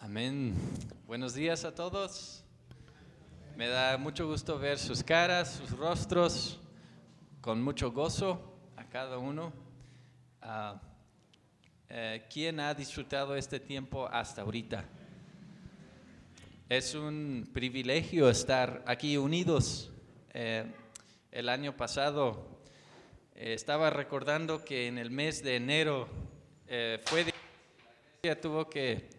Amén. 0.00 0.54
Buenos 1.06 1.34
días 1.34 1.66
a 1.66 1.74
todos. 1.74 2.42
Me 3.54 3.68
da 3.68 3.98
mucho 3.98 4.26
gusto 4.26 4.58
ver 4.58 4.78
sus 4.78 5.02
caras, 5.02 5.60
sus 5.60 5.72
rostros, 5.72 6.58
con 7.42 7.60
mucho 7.60 7.92
gozo 7.92 8.53
cada 8.94 9.18
uno. 9.18 9.52
Uh, 10.40 10.78
¿Quién 12.32 12.60
ha 12.60 12.72
disfrutado 12.74 13.34
este 13.34 13.58
tiempo 13.58 14.06
hasta 14.06 14.42
ahorita? 14.42 14.84
Es 16.68 16.94
un 16.94 17.50
privilegio 17.52 18.30
estar 18.30 18.84
aquí 18.86 19.16
unidos. 19.16 19.90
Eh, 20.32 20.72
el 21.32 21.48
año 21.48 21.76
pasado 21.76 22.60
eh, 23.34 23.54
estaba 23.54 23.90
recordando 23.90 24.64
que 24.64 24.86
en 24.86 24.98
el 24.98 25.10
mes 25.10 25.42
de 25.42 25.56
enero 25.56 26.08
fue 27.04 27.24
de, 28.22 28.36
tuvo 28.36 28.70
que 28.70 29.10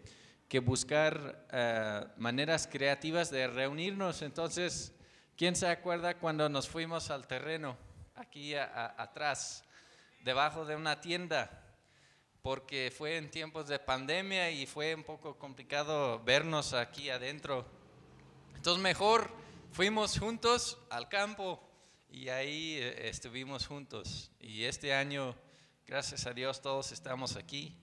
que 0.47 0.59
buscar 0.59 2.13
maneras 2.15 2.65
creativas 2.71 3.29
de 3.29 3.47
reunirnos. 3.47 4.21
Entonces, 4.21 4.95
¿quién 5.35 5.53
se 5.53 5.67
acuerda 5.67 6.17
cuando 6.17 6.47
nos 6.47 6.69
fuimos 6.69 7.11
al 7.11 7.27
terreno, 7.27 7.75
aquí 8.15 8.55
atrás, 8.55 9.64
debajo 10.25 10.65
de 10.65 10.75
una 10.75 10.99
tienda? 10.99 11.61
Porque 12.41 12.91
fue 12.95 13.17
en 13.17 13.31
tiempos 13.31 13.67
de 13.67 13.79
pandemia 13.79 14.51
y 14.51 14.65
fue 14.65 14.93
un 14.93 15.03
poco 15.03 15.37
complicado 15.37 16.21
vernos 16.23 16.73
aquí 16.73 17.09
adentro. 17.09 17.65
Entonces, 18.55 18.83
mejor 18.83 19.31
fuimos 19.71 20.19
juntos 20.19 20.77
al 20.89 21.07
campo 21.07 21.61
y 22.09 22.29
ahí 22.29 22.77
eh, 22.79 23.07
estuvimos 23.07 23.67
juntos. 23.67 24.31
Y 24.39 24.63
este 24.63 24.93
año, 24.93 25.35
gracias 25.85 26.25
a 26.25 26.33
Dios, 26.33 26.61
todos 26.61 26.91
estamos 26.91 27.35
aquí. 27.35 27.75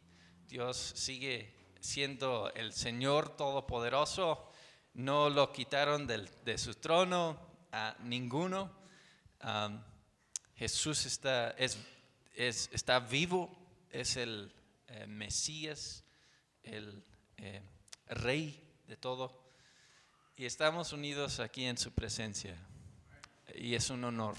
Dios 0.49 0.77
sigue 0.77 1.55
siendo 1.81 2.53
el 2.55 2.73
Señor 2.73 3.37
Todopoderoso, 3.37 4.49
no 4.95 5.31
lo 5.31 5.53
quitaron 5.53 6.07
de 6.07 6.59
su 6.59 6.75
trono 6.75 7.39
a 7.73 7.97
ninguno. 8.01 8.71
Jesús 10.57 11.07
está, 11.07 11.51
es, 11.53 11.79
está 12.35 13.01
vivo, 13.01 13.51
es 13.91 14.17
el 14.17 14.53
eh, 14.89 15.07
Mesías, 15.07 16.05
el 16.63 17.05
eh, 17.37 17.63
Rey 18.07 18.63
de 18.87 18.97
todo. 18.97 19.43
Y 20.37 20.45
estamos 20.45 20.93
unidos 20.93 21.41
aquí 21.41 21.65
en 21.65 21.79
su 21.79 21.93
presencia. 21.93 22.57
Y 23.55 23.75
es 23.75 23.91
un 23.91 24.05
honor. 24.05 24.35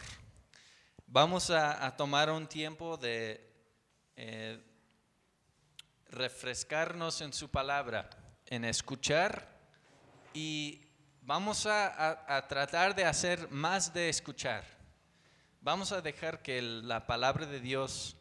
Vamos 1.06 1.50
a, 1.50 1.96
tomar 1.96 2.32
un 2.32 2.48
tiempo 2.48 2.98
de... 2.98 3.50
Eh, 4.16 4.62
refrescarnos 6.14 7.22
en 7.22 7.34
su 7.34 7.50
palabra, 7.50 8.08
en 8.46 8.66
escuchar 8.66 9.48
y 10.34 10.86
vamos 11.22 11.66
a, 11.66 12.46
tratar 12.48 12.96
de 12.96 13.06
hacer 13.06 13.50
más 13.50 13.94
de 13.94 14.10
escuchar. 14.10 14.64
Vamos 15.64 15.94
a 15.94 16.02
dejar 16.02 16.42
que 16.42 16.62
la 16.62 17.08
palabra 17.08 17.46
de 17.46 17.62
Dios 17.62 18.18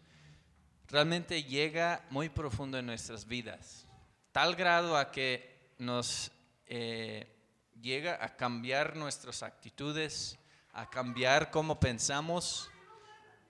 realmente 0.86 1.42
llega 1.42 2.06
muy 2.08 2.28
profundo 2.28 2.78
en 2.78 2.86
nuestras 2.86 3.26
vidas, 3.26 3.84
tal 4.30 4.54
grado 4.54 4.96
a 4.96 5.10
que 5.10 5.72
nos 5.76 6.30
eh, 6.68 7.26
llega 7.80 8.24
a 8.24 8.36
cambiar 8.36 8.94
nuestras 8.94 9.42
actitudes, 9.42 10.38
a 10.72 10.88
cambiar 10.88 11.50
cómo 11.50 11.80
pensamos 11.80 12.70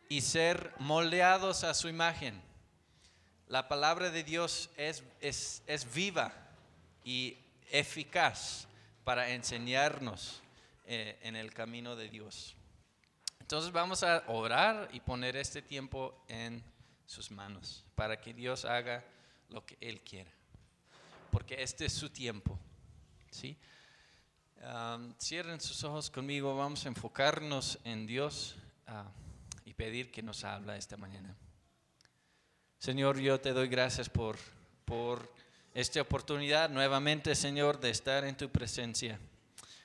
y 0.09 0.23
ser 0.23 0.73
moldeados 0.79 1.63
a 1.63 1.75
su 1.75 1.91
imagen. 1.91 2.41
La 3.47 3.69
palabra 3.69 4.09
de 4.09 4.25
Dios 4.25 4.71
es, 4.79 5.05
es, 5.21 5.95
viva 5.95 6.33
y 7.05 7.37
eficaz 7.71 8.67
para 9.05 9.29
enseñarnos 9.33 10.41
eh, 10.87 11.19
en 11.21 11.37
el 11.37 11.53
camino 11.53 11.95
de 11.95 12.09
Dios. 12.09 12.57
Entonces 13.53 13.71
vamos 13.71 14.03
a 14.03 14.25
orar 14.29 14.89
y 14.95 15.01
poner 15.01 15.37
este 15.37 15.61
tiempo 15.61 16.25
en 16.27 16.65
sus 17.05 17.31
manos 17.31 17.85
para 17.95 18.19
que 18.19 18.33
Dios 18.33 18.65
haga 18.65 19.05
lo 19.51 19.67
que 19.67 19.77
Él 19.79 20.01
quiera. 20.01 20.31
Porque 21.31 21.63
este 21.63 21.85
es 21.85 21.93
su 21.93 22.09
tiempo. 22.09 22.59
¿sí? 23.31 23.55
cierren 25.21 25.61
sus 25.61 25.85
ojos 25.85 26.09
conmigo, 26.09 26.57
vamos 26.57 26.87
a 26.87 26.89
enfocarnos 26.89 27.79
en 27.85 28.07
Dios 28.07 28.57
ah, 28.87 29.13
y 29.67 29.75
pedir 29.75 30.11
que 30.11 30.23
nos 30.23 30.45
habla 30.45 30.79
esta 30.79 30.97
mañana. 30.97 31.37
Señor, 32.79 33.19
yo 33.19 33.39
te 33.39 33.53
doy 33.53 33.69
gracias 33.69 34.09
por, 34.09 34.39
por 34.87 35.31
esta 35.75 36.01
oportunidad 36.01 36.71
nuevamente, 36.71 37.35
Señor, 37.35 37.79
de 37.81 37.91
estar 37.91 38.25
en 38.25 38.35
tu 38.35 38.49
presencia, 38.49 39.21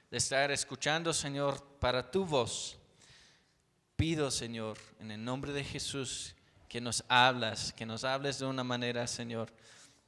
de 0.09 0.17
estar 0.17 0.51
escuchando, 0.51 1.11
Señor, 1.11 1.61
para 1.81 2.09
tu 2.09 2.25
voz. 2.25 2.76
Pido, 3.97 4.29
Señor, 4.29 4.77
en 4.99 5.09
el 5.09 5.25
nombre 5.25 5.51
de 5.51 5.63
Jesús, 5.63 6.35
que 6.69 6.79
nos 6.79 7.03
hablas, 7.07 7.73
que 7.73 7.85
nos 7.85 8.03
hables 8.03 8.37
de 8.37 8.45
una 8.45 8.63
manera, 8.63 9.07
Señor, 9.07 9.51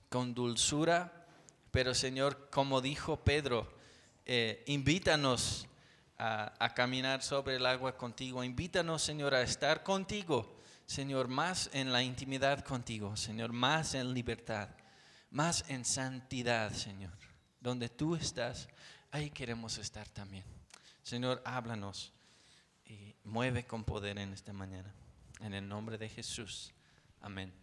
con 0.09 0.35
dulzura, 0.35 1.25
pero 1.71 1.95
Señor, 1.95 2.49
como 2.51 2.81
dijo 2.81 3.17
Pedro, 3.17 3.67
eh, 4.25 4.63
invítanos 4.67 5.67
a, 6.19 6.53
a 6.63 6.73
caminar 6.75 7.23
sobre 7.23 7.55
el 7.55 7.65
agua 7.65 7.97
contigo, 7.97 8.43
invítanos, 8.43 9.01
Señor, 9.01 9.33
a 9.33 9.41
estar 9.41 9.81
contigo, 9.81 10.59
Señor, 10.85 11.27
más 11.27 11.71
en 11.73 11.91
la 11.91 12.03
intimidad 12.03 12.63
contigo, 12.63 13.17
Señor, 13.17 13.51
más 13.51 13.95
en 13.95 14.13
libertad, 14.13 14.69
más 15.31 15.65
en 15.67 15.83
santidad, 15.83 16.71
Señor. 16.73 17.13
Donde 17.59 17.89
tú 17.89 18.15
estás, 18.15 18.69
ahí 19.11 19.31
queremos 19.31 19.79
estar 19.79 20.07
también. 20.09 20.45
Señor, 21.01 21.41
háblanos 21.43 22.13
y 22.89 23.15
mueve 23.23 23.65
con 23.65 23.83
poder 23.83 24.17
en 24.17 24.33
esta 24.33 24.51
mañana. 24.51 24.91
En 25.41 25.53
el 25.53 25.67
nombre 25.67 25.97
de 25.97 26.09
Jesús. 26.09 26.73
Amén. 27.21 27.53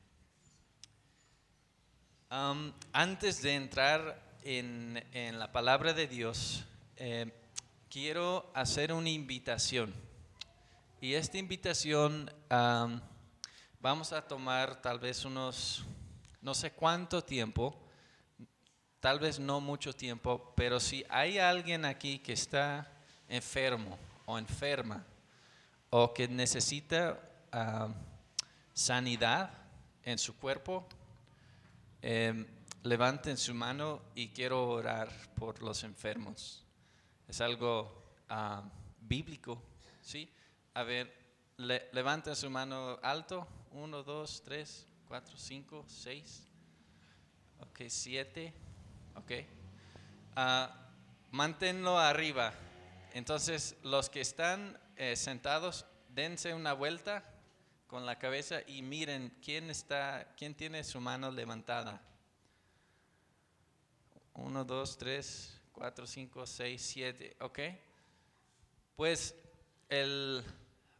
Am, 2.31 2.73
antes 2.93 3.43
de 3.43 3.55
entrar 3.55 4.39
en, 4.43 5.05
en 5.13 5.39
la 5.39 5.51
palabra 5.51 5.93
de 5.93 6.07
Dios, 6.07 6.65
eh, 6.97 7.33
quiero 7.91 8.51
hacer 8.55 8.93
una 8.93 9.11
invitación. 9.11 9.93
Y 11.01 11.15
esta 11.15 11.39
invitación 11.39 12.31
am, 12.49 13.03
vamos 13.81 14.13
a 14.13 14.23
tomar 14.23 14.81
tal 14.81 15.01
vez 15.01 15.25
unos, 15.25 15.85
no 16.41 16.55
sé 16.55 16.71
cuánto 16.71 17.23
tiempo, 17.23 17.77
tal 19.01 19.19
vez 19.19 19.41
no 19.41 19.61
mucho 19.61 19.93
tiempo, 19.93 20.53
pero 20.57 20.79
si 20.79 21.05
hay 21.09 21.39
alguien 21.39 21.85
aquí 21.85 22.21
que 22.21 22.33
está 22.33 22.91
enfermo 23.29 23.99
o 24.25 24.39
enferma 24.39 25.05
o 25.91 26.13
que 26.13 26.29
necesita 26.29 27.21
ah, 27.53 27.89
sanidad 28.75 29.51
en 30.03 30.19
su 30.19 30.37
cuerpo, 30.37 30.87
eh, 32.03 32.47
levanten 32.83 33.37
su 33.37 33.55
mano 33.55 34.03
y 34.15 34.29
quiero 34.29 34.69
orar 34.69 35.11
por 35.35 35.63
los 35.63 35.83
enfermos. 35.85 36.65
Es 37.29 37.41
algo 37.41 38.05
ah, 38.29 38.63
bíblico, 39.01 39.63
¿sí? 40.03 40.31
A 40.75 40.83
ver, 40.83 41.13
le- 41.57 41.89
levanten 41.93 42.37
su 42.37 42.49
mano 42.51 42.99
alto. 43.03 43.47
Uno, 43.73 44.03
dos, 44.03 44.43
tres, 44.45 44.87
cuatro, 45.09 45.37
cinco, 45.37 45.85
seis. 45.89 46.47
Ok, 47.61 47.83
siete. 47.89 48.55
Ok. 49.17 49.33
Ah, 50.37 50.89
manténlo 51.33 51.99
arriba. 51.99 52.53
Entonces, 53.15 53.77
los 53.83 54.09
que 54.11 54.21
están 54.21 54.79
eh, 54.97 55.17
sentados, 55.17 55.87
dense 56.09 56.55
una 56.55 56.73
vuelta 56.73 57.23
con 57.87 58.07
la 58.07 58.19
cabeza 58.19 58.61
y 58.67 58.83
miren 58.83 59.37
quién 59.43 59.71
está, 59.71 60.35
quién 60.37 60.55
tiene 60.55 60.83
su 60.85 61.01
mano 61.01 61.31
levantada. 61.31 62.01
Uno, 64.35 64.65
dos, 64.65 64.99
tres, 64.99 65.61
cuatro, 65.73 66.07
cinco, 66.07 66.47
seis, 66.47 66.83
siete. 66.83 67.37
Ok. 67.41 67.61
Pues 68.97 69.35
el 69.89 70.43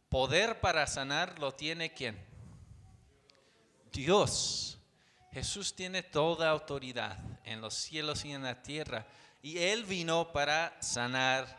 poder 0.09 0.59
para 0.59 0.87
sanar 0.87 1.39
lo 1.39 1.53
tiene 1.53 1.93
quién? 1.93 2.17
Dios. 3.91 4.79
Jesús 5.31 5.75
tiene 5.75 6.01
toda 6.03 6.49
autoridad 6.49 7.19
en 7.43 7.61
los 7.61 7.73
cielos 7.75 8.25
y 8.25 8.31
en 8.31 8.43
la 8.43 8.61
tierra. 8.63 9.05
Y 9.41 9.59
Él 9.59 9.83
vino 9.85 10.31
para 10.31 10.75
sanar 10.81 11.57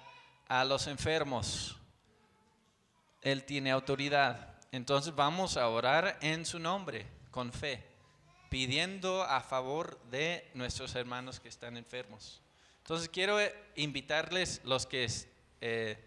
a 0.48 0.64
los 0.64 0.86
enfermos. 0.86 1.77
Él 3.30 3.44
tiene 3.44 3.70
autoridad. 3.70 4.54
Entonces 4.72 5.14
vamos 5.14 5.58
a 5.58 5.68
orar 5.68 6.18
en 6.22 6.46
su 6.46 6.58
nombre, 6.58 7.06
con 7.30 7.52
fe, 7.52 7.84
pidiendo 8.48 9.22
a 9.22 9.42
favor 9.42 10.00
de 10.10 10.50
nuestros 10.54 10.94
hermanos 10.94 11.38
que 11.38 11.50
están 11.50 11.76
enfermos. 11.76 12.40
Entonces 12.78 13.10
quiero 13.10 13.38
eh, 13.38 13.54
invitarles, 13.76 14.62
los 14.64 14.86
que 14.86 15.06
eh, 15.60 15.98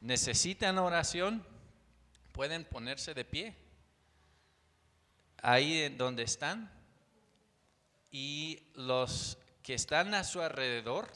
necesitan 0.00 0.78
oración, 0.78 1.46
pueden 2.32 2.64
ponerse 2.64 3.14
de 3.14 3.24
pie, 3.24 3.54
ahí 5.42 5.88
donde 5.90 6.24
están, 6.24 6.72
y 8.10 8.64
los 8.74 9.38
que 9.62 9.74
están 9.74 10.12
a 10.12 10.24
su 10.24 10.42
alrededor, 10.42 11.08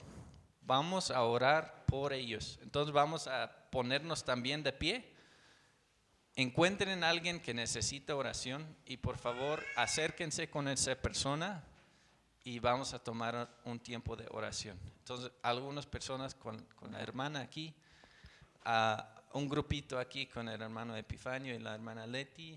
vamos 0.62 1.10
a 1.10 1.24
orar 1.24 1.84
por 1.86 2.12
ellos. 2.12 2.60
Entonces 2.62 2.92
vamos 2.92 3.26
a 3.26 3.50
ponernos 3.72 4.24
también 4.24 4.62
de 4.62 4.72
pie. 4.72 5.17
Encuentren 6.38 7.02
a 7.02 7.08
alguien 7.08 7.40
que 7.40 7.52
necesita 7.52 8.14
oración 8.14 8.64
y 8.86 8.98
por 8.98 9.18
favor 9.18 9.60
acérquense 9.74 10.48
con 10.48 10.68
esa 10.68 10.94
persona 10.94 11.64
y 12.44 12.60
vamos 12.60 12.94
a 12.94 13.00
tomar 13.00 13.50
un 13.64 13.80
tiempo 13.80 14.14
de 14.14 14.24
oración. 14.30 14.78
Entonces, 15.00 15.32
algunas 15.42 15.86
personas 15.86 16.36
con, 16.36 16.64
la 16.92 17.00
hermana 17.00 17.40
aquí, 17.40 17.74
un 19.32 19.48
grupito 19.48 19.98
aquí 19.98 20.28
con 20.28 20.48
el 20.48 20.62
hermano 20.62 20.96
Epifanio 20.96 21.56
y 21.56 21.58
la 21.58 21.74
hermana 21.74 22.06
Leti, 22.06 22.56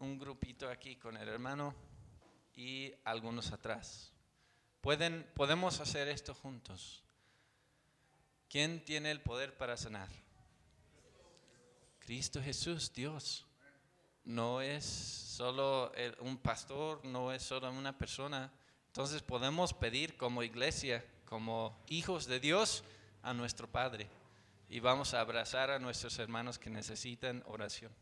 un 0.00 0.18
grupito 0.18 0.68
aquí 0.68 0.96
con 0.96 1.16
el 1.16 1.28
hermano 1.28 1.76
y 2.56 2.92
algunos 3.04 3.52
atrás. 3.52 4.10
Pueden, 4.80 5.24
podemos 5.36 5.78
hacer 5.78 6.08
esto 6.08 6.34
juntos. 6.34 7.04
¿Quién 8.48 8.84
tiene 8.84 9.12
el 9.12 9.20
poder 9.20 9.56
para 9.56 9.76
sanar? 9.76 10.25
Cristo 12.06 12.40
Jesús, 12.40 12.92
Dios. 12.94 13.44
No 14.24 14.60
es 14.60 14.84
solo 14.84 15.92
un 16.20 16.38
pastor, 16.38 17.04
no 17.04 17.32
es 17.32 17.42
solo 17.42 17.68
una 17.70 17.98
persona. 17.98 18.52
Entonces 18.86 19.22
podemos 19.22 19.74
pedir 19.74 20.16
como 20.16 20.44
iglesia, 20.44 21.04
como 21.24 21.76
hijos 21.88 22.26
de 22.26 22.38
Dios, 22.38 22.84
a 23.22 23.34
nuestro 23.34 23.68
Padre. 23.68 24.08
Y 24.68 24.78
vamos 24.78 25.14
a 25.14 25.20
abrazar 25.20 25.70
a 25.72 25.80
nuestros 25.80 26.16
hermanos 26.20 26.60
que 26.60 26.70
necesitan 26.70 27.42
oración. 27.46 27.92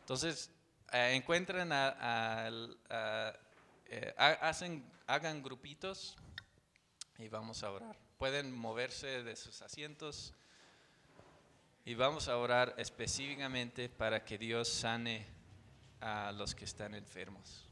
Entonces, 0.00 0.50
eh, 0.92 1.12
encuentren 1.14 1.70
a, 1.72 2.48
eh, 2.50 4.14
ha- 4.18 4.48
hacen, 4.48 4.84
hagan 5.06 5.42
grupitos 5.42 6.16
y 7.18 7.28
vamos 7.28 7.62
a 7.62 7.70
orar. 7.70 7.98
Pueden 8.18 8.54
moverse 8.54 9.22
de 9.22 9.36
sus 9.36 9.62
asientos 9.62 10.34
y 11.88 11.94
vamos 11.94 12.28
a 12.28 12.36
orar 12.36 12.74
específicamente 12.76 13.88
para 13.88 14.22
que 14.22 14.36
Dios 14.36 14.68
sane 14.68 15.24
a 16.02 16.30
los 16.32 16.54
que 16.54 16.66
están 16.66 16.94
enfermos. 16.94 17.64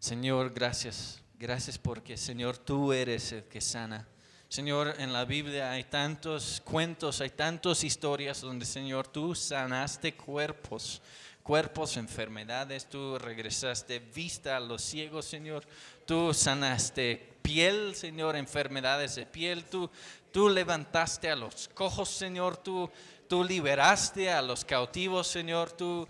Señor, 0.00 0.52
gracias. 0.52 1.22
Gracias 1.38 1.78
porque, 1.78 2.16
Señor, 2.16 2.58
tú 2.58 2.92
eres 2.92 3.30
el 3.30 3.44
que 3.44 3.60
sana. 3.60 4.08
Señor, 4.48 4.96
en 4.98 5.12
la 5.12 5.24
Biblia 5.24 5.70
hay 5.70 5.84
tantos 5.84 6.60
cuentos, 6.64 7.20
hay 7.20 7.30
tantas 7.30 7.84
historias 7.84 8.40
donde, 8.40 8.66
Señor, 8.66 9.06
tú 9.06 9.32
sanaste 9.36 10.16
cuerpos, 10.16 11.00
cuerpos, 11.44 11.96
enfermedades, 11.98 12.88
tú 12.88 13.16
regresaste 13.16 14.00
vista 14.00 14.56
a 14.56 14.60
los 14.60 14.82
ciegos, 14.82 15.24
Señor. 15.24 15.64
Tú 16.04 16.34
sanaste 16.34 17.36
piel, 17.42 17.94
Señor, 17.94 18.34
enfermedades 18.34 19.14
de 19.14 19.24
piel. 19.24 19.64
Tú, 19.66 19.88
tú 20.36 20.50
levantaste 20.50 21.30
a 21.30 21.34
los 21.34 21.66
cojos, 21.72 22.10
Señor. 22.10 22.58
Tú, 22.58 22.90
tú 23.26 23.42
liberaste 23.42 24.30
a 24.30 24.42
los 24.42 24.66
cautivos, 24.66 25.26
Señor. 25.26 25.72
Tú, 25.72 26.06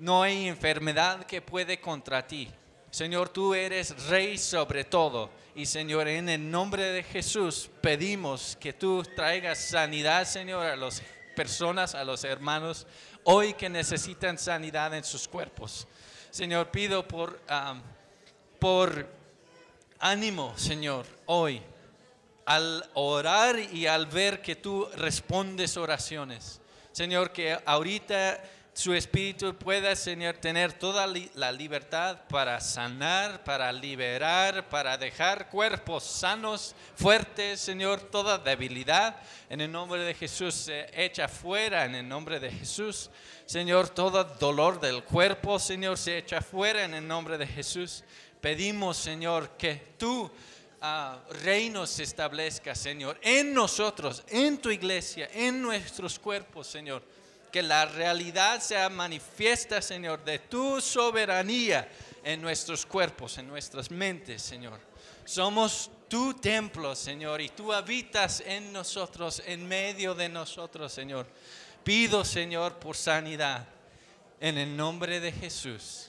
no 0.00 0.24
hay 0.24 0.48
enfermedad 0.48 1.24
que 1.24 1.40
puede 1.40 1.80
contra 1.80 2.26
ti. 2.26 2.50
Señor, 2.90 3.28
tú 3.28 3.54
eres 3.54 4.08
rey 4.08 4.36
sobre 4.38 4.82
todo. 4.82 5.30
Y 5.54 5.66
Señor, 5.66 6.08
en 6.08 6.28
el 6.28 6.50
nombre 6.50 6.82
de 6.82 7.04
Jesús 7.04 7.70
pedimos 7.80 8.56
que 8.58 8.72
tú 8.72 9.04
traigas 9.14 9.58
sanidad, 9.60 10.26
Señor, 10.26 10.66
a 10.66 10.74
las 10.74 11.00
personas, 11.36 11.94
a 11.94 12.02
los 12.02 12.24
hermanos, 12.24 12.88
hoy 13.22 13.54
que 13.54 13.68
necesitan 13.68 14.36
sanidad 14.36 14.92
en 14.94 15.04
sus 15.04 15.28
cuerpos. 15.28 15.86
Señor, 16.32 16.72
pido 16.72 17.06
por, 17.06 17.40
ah, 17.48 17.80
por 18.58 19.06
ánimo, 20.00 20.54
Señor, 20.56 21.06
hoy, 21.26 21.62
al 22.48 22.82
orar 22.94 23.58
y 23.58 23.86
al 23.86 24.06
ver 24.06 24.40
que 24.40 24.56
tú 24.56 24.88
respondes 24.96 25.76
oraciones. 25.76 26.62
Señor, 26.92 27.30
que 27.30 27.58
ahorita 27.66 28.42
su 28.72 28.94
espíritu 28.94 29.54
pueda, 29.54 29.94
Señor, 29.94 30.36
tener 30.36 30.72
toda 30.72 31.06
la 31.34 31.52
libertad 31.52 32.20
para 32.30 32.58
sanar, 32.62 33.44
para 33.44 33.70
liberar, 33.70 34.66
para 34.70 34.96
dejar 34.96 35.50
cuerpos 35.50 36.04
sanos, 36.04 36.74
fuertes, 36.94 37.60
Señor, 37.60 38.00
toda 38.00 38.38
debilidad. 38.38 39.16
En 39.50 39.60
el 39.60 39.70
nombre 39.70 40.02
de 40.04 40.14
Jesús 40.14 40.54
se 40.54 40.86
echa 40.94 41.28
fuera, 41.28 41.84
en 41.84 41.96
el 41.96 42.08
nombre 42.08 42.40
de 42.40 42.50
Jesús. 42.50 43.10
Señor, 43.44 43.90
todo 43.90 44.24
dolor 44.24 44.80
del 44.80 45.04
cuerpo, 45.04 45.58
Señor, 45.58 45.98
se 45.98 46.16
echa 46.16 46.40
fuera 46.40 46.84
en 46.84 46.94
el 46.94 47.06
nombre 47.06 47.36
de 47.36 47.46
Jesús. 47.46 48.04
Pedimos, 48.40 48.96
Señor, 48.96 49.50
que 49.58 49.74
tú 49.98 50.30
ah, 50.80 51.18
reino 51.42 51.86
se 51.86 52.02
establezca, 52.02 52.74
Señor, 52.74 53.18
en 53.22 53.52
nosotros, 53.54 54.22
en 54.28 54.58
tu 54.58 54.70
iglesia, 54.70 55.28
en 55.32 55.62
nuestros 55.62 56.18
cuerpos, 56.18 56.66
Señor. 56.66 57.02
Que 57.52 57.62
la 57.62 57.86
realidad 57.86 58.60
sea 58.60 58.90
manifiesta, 58.90 59.80
Señor, 59.80 60.22
de 60.22 60.38
tu 60.38 60.80
soberanía 60.82 61.88
en 62.22 62.42
nuestros 62.42 62.84
cuerpos, 62.84 63.38
en 63.38 63.48
nuestras 63.48 63.90
mentes, 63.90 64.42
Señor. 64.42 64.80
Somos 65.24 65.90
tu 66.08 66.34
templo, 66.34 66.94
Señor, 66.94 67.40
y 67.40 67.48
tú 67.50 67.72
habitas 67.72 68.40
en 68.40 68.72
nosotros, 68.72 69.42
en 69.46 69.66
medio 69.66 70.14
de 70.14 70.28
nosotros, 70.28 70.92
Señor. 70.92 71.26
Pido, 71.84 72.24
Señor, 72.24 72.78
por 72.78 72.96
sanidad, 72.96 73.66
en 74.40 74.58
el 74.58 74.76
nombre 74.76 75.20
de 75.20 75.32
Jesús. 75.32 76.07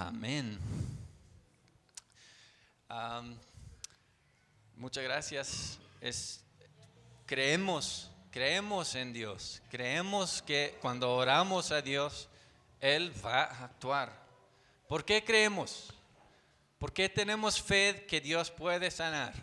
Amén. 0.00 0.56
Am, 2.88 3.36
muchas 4.76 5.02
gracias. 5.02 5.78
Creemos, 7.26 8.08
creemos 8.30 8.94
en 8.94 9.12
Dios. 9.12 9.60
Creemos 9.68 10.40
que 10.42 10.78
cuando 10.80 11.12
oramos 11.16 11.72
a 11.72 11.82
Dios, 11.82 12.28
Él 12.80 13.12
va 13.26 13.42
a 13.42 13.64
actuar. 13.64 14.12
¿Por 14.86 15.04
qué 15.04 15.24
creemos? 15.24 15.92
¿Por 16.78 16.92
qué 16.92 17.08
tenemos 17.08 17.60
fe 17.60 18.06
que 18.08 18.20
Dios 18.20 18.52
puede 18.52 18.92
sanar? 18.92 19.34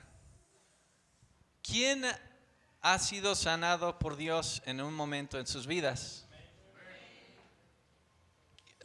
¿Quién 1.61 2.05
ha 2.81 2.99
sido 2.99 3.35
sanado 3.35 3.99
por 3.99 4.15
Dios 4.15 4.61
en 4.65 4.79
un 4.79 4.93
momento 4.93 5.37
en 5.37 5.47
sus 5.47 5.67
vidas? 5.67 6.24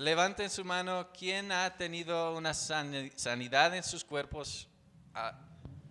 Levanten 0.01 0.49
su 0.49 0.65
mano, 0.65 1.11
¿quién 1.13 1.53
ha 1.53 1.77
tenido 1.77 2.35
una 2.35 2.55
sani- 2.55 3.13
sanidad 3.17 3.77
en 3.77 3.83
sus 3.83 4.03
cuerpos 4.03 4.67
ah, 5.13 5.39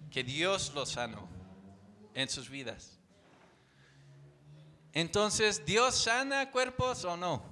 que 0.09 0.23
Dios 0.23 0.71
lo 0.73 0.83
sanó 0.87 1.29
en 2.15 2.27
sus 2.27 2.49
vidas? 2.49 2.97
Entonces, 4.93 5.63
¿Dios 5.63 5.93
sana 5.95 6.49
cuerpos 6.49 7.05
o 7.05 7.15
no? 7.15 7.43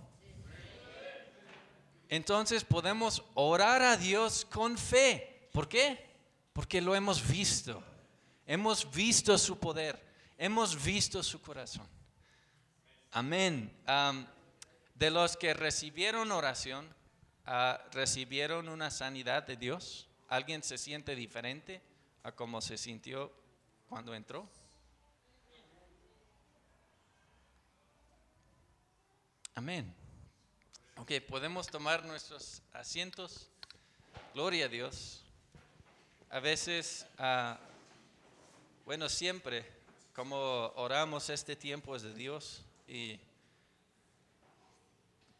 Entonces 2.10 2.64
podemos 2.64 3.24
orar 3.36 3.84
a 3.84 3.96
Dios 3.96 4.44
con 4.44 4.80
fe. 4.80 5.50
¿Por 5.54 5.70
qué? 5.70 6.10
Porque 6.54 6.82
lo 6.82 6.96
hemos 6.96 7.28
visto. 7.28 7.84
Hemos 8.48 8.90
visto 8.92 9.38
su 9.38 9.60
poder. 9.60 10.04
Hemos 10.40 10.84
visto 10.84 11.22
su 11.22 11.40
corazón. 11.40 11.88
Amén. 13.12 13.72
Am, 13.86 14.26
de 14.98 15.12
los 15.12 15.38
que 15.38 15.54
recibieron 15.54 16.32
oración, 16.32 16.88
ah, 17.46 17.80
recibieron 17.92 18.68
una 18.68 18.90
sanidad 18.90 19.44
de 19.44 19.56
Dios. 19.56 20.08
¿Alguien 20.28 20.64
se 20.64 20.78
siente 20.78 21.16
diferente 21.16 21.82
a 22.24 22.32
como 22.32 22.62
se 22.62 22.78
sintió 22.78 23.32
cuando 23.88 24.16
entró? 24.16 24.50
Amén. 29.54 29.94
Ok, 30.98 31.12
podemos 31.30 31.68
tomar 31.68 32.04
nuestros 32.06 32.62
asientos. 32.74 33.50
Gloria 34.34 34.66
a 34.66 34.70
Dios. 34.70 35.24
A 36.32 36.40
veces, 36.40 37.06
ah, 37.20 37.60
bueno, 38.84 39.10
siempre, 39.10 39.64
como 40.16 40.38
oramos 40.76 41.30
este 41.30 41.56
tiempo 41.56 41.96
es 41.96 42.02
de 42.02 42.14
Dios 42.16 42.64
y 42.88 43.20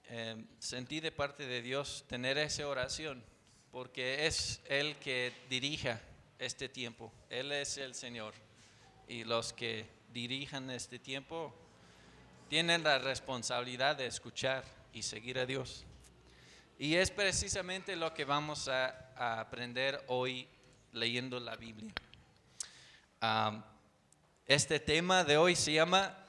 eh, 0.10 0.44
sentí 0.60 1.00
de 1.00 1.12
parte 1.12 1.46
de 1.46 1.62
Dios 1.62 2.06
tener 2.08 2.38
esa 2.38 2.68
oración, 2.68 3.24
porque 3.72 4.26
es 4.26 4.62
Él 4.70 4.96
que 4.98 5.34
dirija 5.50 6.02
este 6.40 6.70
tiempo, 6.70 7.12
Él 7.30 7.52
es 7.52 7.78
el 7.78 7.94
Señor, 7.94 8.34
y 9.08 9.24
los 9.24 9.52
que 9.54 9.86
dirijan 10.14 10.70
este 10.70 10.98
tiempo 10.98 11.54
tienen 12.50 12.84
la 12.84 13.00
responsabilidad 13.00 13.98
de 13.98 14.08
escuchar 14.08 14.64
y 14.94 15.02
seguir 15.04 15.40
a 15.40 15.46
Dios. 15.46 15.86
Y 16.80 16.96
es 16.96 17.12
precisamente 17.12 17.96
lo 17.96 18.14
que 18.14 18.24
vamos 18.24 18.68
a, 18.68 19.04
aprender 19.40 20.04
hoy 20.08 20.48
leyendo 20.92 21.40
la 21.40 21.56
Biblia. 21.56 21.92
Este 24.46 24.80
tema 24.80 25.24
de 25.24 25.38
hoy 25.38 25.56
se 25.56 25.74
llama 25.74 26.27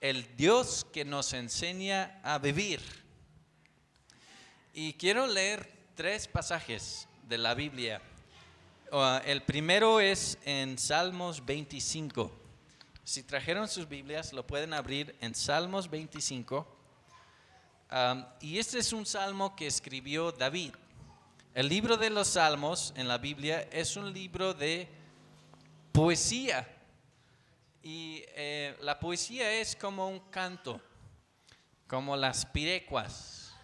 el 0.00 0.36
Dios 0.36 0.86
que 0.92 1.04
nos 1.04 1.32
enseña 1.34 2.20
a 2.22 2.38
vivir. 2.38 2.80
Y 4.72 4.94
quiero 4.94 5.26
leer 5.26 5.70
tres 5.94 6.26
pasajes 6.26 7.06
de 7.28 7.36
la 7.36 7.54
Biblia. 7.54 8.00
Uh, 8.92 9.20
el 9.26 9.42
primero 9.42 10.00
es 10.00 10.38
en 10.44 10.78
Salmos 10.78 11.44
25. 11.44 12.32
Si 13.04 13.22
trajeron 13.22 13.68
sus 13.68 13.88
Biblias, 13.88 14.32
lo 14.32 14.46
pueden 14.46 14.72
abrir 14.72 15.16
en 15.20 15.34
Salmos 15.34 15.90
25. 15.90 16.66
Um, 17.92 18.24
y 18.40 18.58
este 18.58 18.78
es 18.78 18.92
un 18.92 19.04
salmo 19.04 19.54
que 19.54 19.66
escribió 19.66 20.32
David. 20.32 20.72
El 21.54 21.68
libro 21.68 21.96
de 21.96 22.08
los 22.08 22.28
Salmos 22.28 22.94
en 22.96 23.08
la 23.08 23.18
Biblia 23.18 23.68
es 23.72 23.96
un 23.96 24.12
libro 24.12 24.54
de 24.54 24.88
poesía. 25.92 26.79
Y 27.82 28.24
eh, 28.28 28.76
la 28.82 29.00
poesía 29.00 29.52
es 29.52 29.74
como 29.74 30.08
un 30.08 30.20
canto, 30.30 30.80
como 31.86 32.14
las 32.14 32.44
pirecuas. 32.44 33.54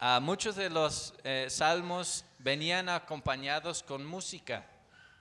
Ah, 0.00 0.18
muchos 0.20 0.56
de 0.56 0.70
los 0.70 1.14
eh, 1.22 1.46
salmos 1.48 2.24
venían 2.40 2.88
acompañados 2.88 3.84
con 3.84 4.04
música, 4.04 4.66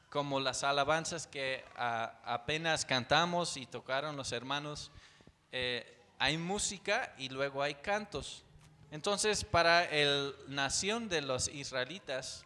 como 0.10 0.40
las 0.40 0.64
alabanzas 0.64 1.28
que 1.28 1.64
ah, 1.76 2.20
apenas 2.26 2.86
cantamos 2.86 3.56
y 3.56 3.68
tocaron 3.68 4.18
los 4.18 4.32
hermanos. 4.32 4.90
Eh, 5.52 6.02
hay 6.18 6.38
música 6.40 7.14
y 7.20 7.30
luego 7.30 7.62
hay 7.62 7.76
cantos. 7.76 8.44
Entonces, 8.90 9.44
para 9.44 9.88
la 9.92 10.32
nación 10.48 11.08
de 11.08 11.22
los 11.22 11.48
israelitas 11.50 12.46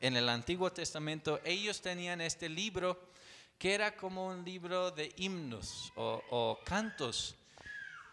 en 0.00 0.16
el 0.16 0.28
Antiguo 0.28 0.72
Testamento, 0.72 1.40
ellos 1.44 1.80
tenían 1.80 2.20
este 2.20 2.48
libro 2.48 3.00
que 3.58 3.74
era 3.74 3.96
como 3.96 4.28
un 4.28 4.44
libro 4.44 4.92
de 4.92 5.12
himnos 5.16 5.92
o, 5.96 6.58
cantos. 6.64 7.34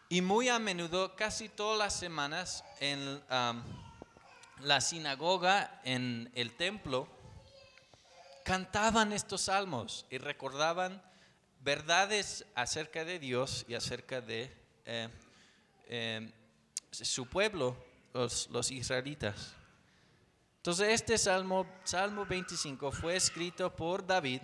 Y 0.09 0.21
muy 0.21 0.49
a 0.49 0.59
menudo, 0.59 1.15
casi 1.15 1.49
todas 1.49 1.77
las 1.77 1.97
semanas, 1.97 2.63
en 2.79 3.21
la 4.61 4.81
sinagoga, 4.81 5.81
en 5.83 6.31
el 6.35 6.55
templo, 6.55 7.07
cantaban 8.43 9.11
estos 9.13 9.41
salmos 9.41 10.05
y 10.09 10.17
recordaban 10.17 11.01
verdades 11.61 12.45
acerca 12.53 13.05
de 13.05 13.19
Dios 13.19 13.65
y 13.67 13.73
acerca 13.73 14.21
de 14.21 14.55
eh, 14.85 15.09
eh, 15.87 16.31
su 16.91 17.27
pueblo, 17.27 17.75
los, 18.13 18.47
los 18.49 18.69
israelitas. 18.69 19.53
Entonces 20.57 20.89
este 20.89 21.17
salmo, 21.17 21.67
Salmo 21.83 22.25
25, 22.25 22.91
fue 22.91 23.15
escrito 23.15 23.75
por 23.75 24.05
David 24.05 24.41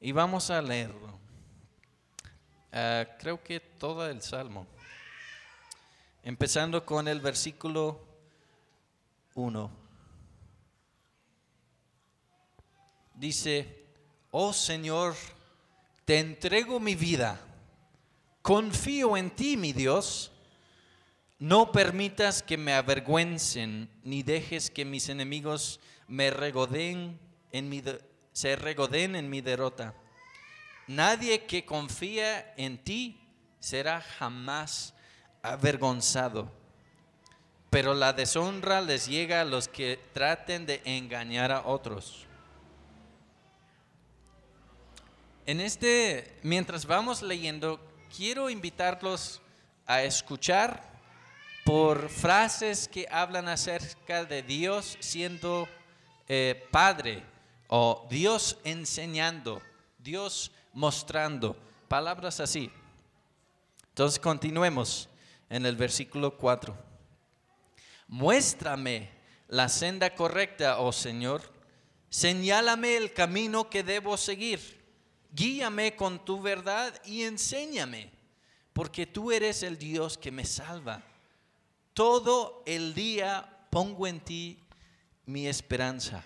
y 0.00 0.12
vamos 0.12 0.50
a 0.50 0.60
leerlo. 0.62 1.18
Ah, 2.72 3.06
creo 3.18 3.42
que 3.42 3.60
todo 3.60 4.06
el 4.08 4.20
salmo. 4.20 4.66
Empezando 6.22 6.84
con 6.84 7.08
el 7.08 7.20
versículo 7.20 8.04
1. 9.34 9.70
Dice, 13.14 13.86
oh 14.30 14.52
Señor, 14.52 15.14
te 16.04 16.18
entrego 16.18 16.78
mi 16.78 16.94
vida, 16.94 17.40
confío 18.42 19.16
en 19.16 19.30
ti, 19.30 19.56
mi 19.56 19.72
Dios, 19.72 20.32
no 21.38 21.72
permitas 21.72 22.42
que 22.42 22.58
me 22.58 22.74
avergüencen, 22.74 23.88
ni 24.02 24.22
dejes 24.22 24.70
que 24.70 24.84
mis 24.84 25.08
enemigos 25.08 25.80
me 26.08 26.30
regodeen 26.30 27.18
en 27.52 27.68
mi 27.68 27.82
se 28.36 28.54
regodeen 28.54 29.16
en 29.16 29.30
mi 29.30 29.40
derrota. 29.40 29.94
Nadie 30.86 31.46
que 31.46 31.64
confía 31.64 32.52
en 32.58 32.76
ti 32.76 33.18
será 33.60 34.02
jamás 34.02 34.92
avergonzado. 35.40 36.52
Pero 37.70 37.94
la 37.94 38.12
deshonra 38.12 38.82
les 38.82 39.06
llega 39.06 39.40
a 39.40 39.46
los 39.46 39.68
que 39.68 39.98
traten 40.12 40.66
de 40.66 40.82
engañar 40.84 41.50
a 41.50 41.66
otros. 41.66 42.26
En 45.46 45.58
este, 45.62 46.38
mientras 46.42 46.84
vamos 46.84 47.22
leyendo, 47.22 47.80
quiero 48.14 48.50
invitarlos 48.50 49.40
a 49.86 50.02
escuchar 50.02 50.82
por 51.64 52.10
frases 52.10 52.86
que 52.86 53.08
hablan 53.10 53.48
acerca 53.48 54.26
de 54.26 54.42
Dios 54.42 54.98
siendo 55.00 55.66
eh, 56.28 56.68
Padre 56.70 57.22
o 57.68 58.06
Dios 58.10 58.58
enseñando, 58.64 59.62
Dios 59.98 60.52
mostrando, 60.72 61.56
palabras 61.88 62.40
así. 62.40 62.70
Entonces 63.88 64.18
continuemos 64.18 65.08
en 65.48 65.66
el 65.66 65.76
versículo 65.76 66.36
4. 66.36 66.76
Muéstrame 68.08 69.10
la 69.48 69.68
senda 69.68 70.14
correcta, 70.14 70.78
oh 70.80 70.92
Señor. 70.92 71.42
Señálame 72.10 72.96
el 72.96 73.12
camino 73.12 73.68
que 73.68 73.82
debo 73.82 74.16
seguir. 74.16 74.84
Guíame 75.32 75.96
con 75.96 76.24
tu 76.24 76.40
verdad 76.40 76.94
y 77.04 77.22
enséñame, 77.22 78.10
porque 78.72 79.06
tú 79.06 79.32
eres 79.32 79.62
el 79.62 79.76
Dios 79.76 80.16
que 80.16 80.30
me 80.30 80.44
salva. 80.44 81.02
Todo 81.92 82.62
el 82.64 82.94
día 82.94 83.66
pongo 83.70 84.06
en 84.06 84.20
ti 84.20 84.58
mi 85.26 85.46
esperanza. 85.46 86.24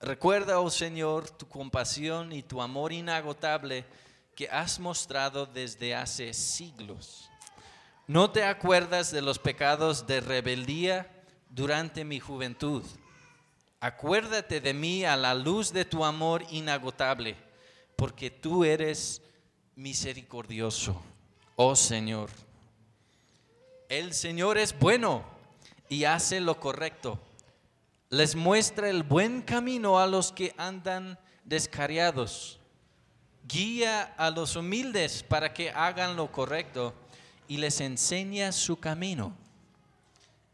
Recuerda, 0.00 0.60
oh 0.60 0.70
Señor, 0.70 1.28
tu 1.30 1.46
compasión 1.46 2.32
y 2.32 2.42
tu 2.42 2.62
amor 2.62 2.92
inagotable 2.92 3.84
que 4.34 4.48
has 4.48 4.80
mostrado 4.80 5.44
desde 5.44 5.94
hace 5.94 6.32
siglos. 6.32 7.28
No 8.06 8.30
te 8.30 8.44
acuerdas 8.44 9.12
de 9.12 9.20
los 9.20 9.38
pecados 9.38 10.06
de 10.06 10.20
rebeldía 10.20 11.06
durante 11.50 12.04
mi 12.04 12.18
juventud. 12.18 12.82
Acuérdate 13.78 14.60
de 14.60 14.72
mí 14.72 15.04
a 15.04 15.16
la 15.16 15.34
luz 15.34 15.72
de 15.72 15.84
tu 15.84 16.04
amor 16.04 16.44
inagotable, 16.50 17.36
porque 17.94 18.30
tú 18.30 18.64
eres 18.64 19.20
misericordioso, 19.76 21.00
oh 21.56 21.76
Señor. 21.76 22.30
El 23.90 24.14
Señor 24.14 24.56
es 24.56 24.78
bueno 24.78 25.24
y 25.88 26.04
hace 26.04 26.40
lo 26.40 26.58
correcto. 26.58 27.18
Les 28.10 28.34
muestra 28.34 28.90
el 28.90 29.02
buen 29.02 29.40
camino 29.40 29.98
a 29.98 30.06
los 30.06 30.30
que 30.32 30.54
andan 30.58 31.18
descariados 31.44 32.60
guía 33.50 34.14
a 34.16 34.30
los 34.30 34.54
humildes 34.54 35.22
para 35.22 35.52
que 35.52 35.70
hagan 35.70 36.16
lo 36.16 36.30
correcto 36.30 36.94
y 37.48 37.56
les 37.56 37.80
enseña 37.80 38.52
su 38.52 38.78
camino. 38.78 39.36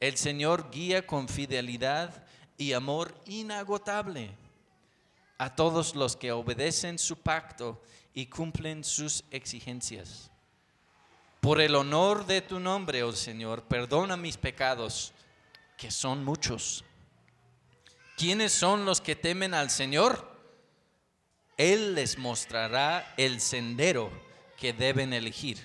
El 0.00 0.16
Señor 0.16 0.70
guía 0.70 1.06
con 1.06 1.28
fidelidad 1.28 2.24
y 2.56 2.72
amor 2.72 3.14
inagotable 3.26 4.30
a 5.38 5.54
todos 5.54 5.94
los 5.94 6.16
que 6.16 6.32
obedecen 6.32 6.98
su 6.98 7.18
pacto 7.18 7.82
y 8.14 8.26
cumplen 8.26 8.82
sus 8.82 9.24
exigencias. 9.30 10.30
Por 11.40 11.60
el 11.60 11.74
honor 11.74 12.24
de 12.24 12.40
tu 12.40 12.58
nombre, 12.58 13.02
oh 13.02 13.12
Señor, 13.12 13.62
perdona 13.64 14.16
mis 14.16 14.38
pecados, 14.38 15.12
que 15.76 15.90
son 15.90 16.24
muchos. 16.24 16.82
¿Quiénes 18.16 18.52
son 18.52 18.86
los 18.86 19.02
que 19.02 19.14
temen 19.14 19.52
al 19.52 19.70
Señor? 19.70 20.34
Él 21.58 21.94
les 21.94 22.16
mostrará 22.16 23.14
el 23.18 23.40
sendero 23.40 24.10
que 24.56 24.72
deben 24.72 25.12
elegir. 25.12 25.58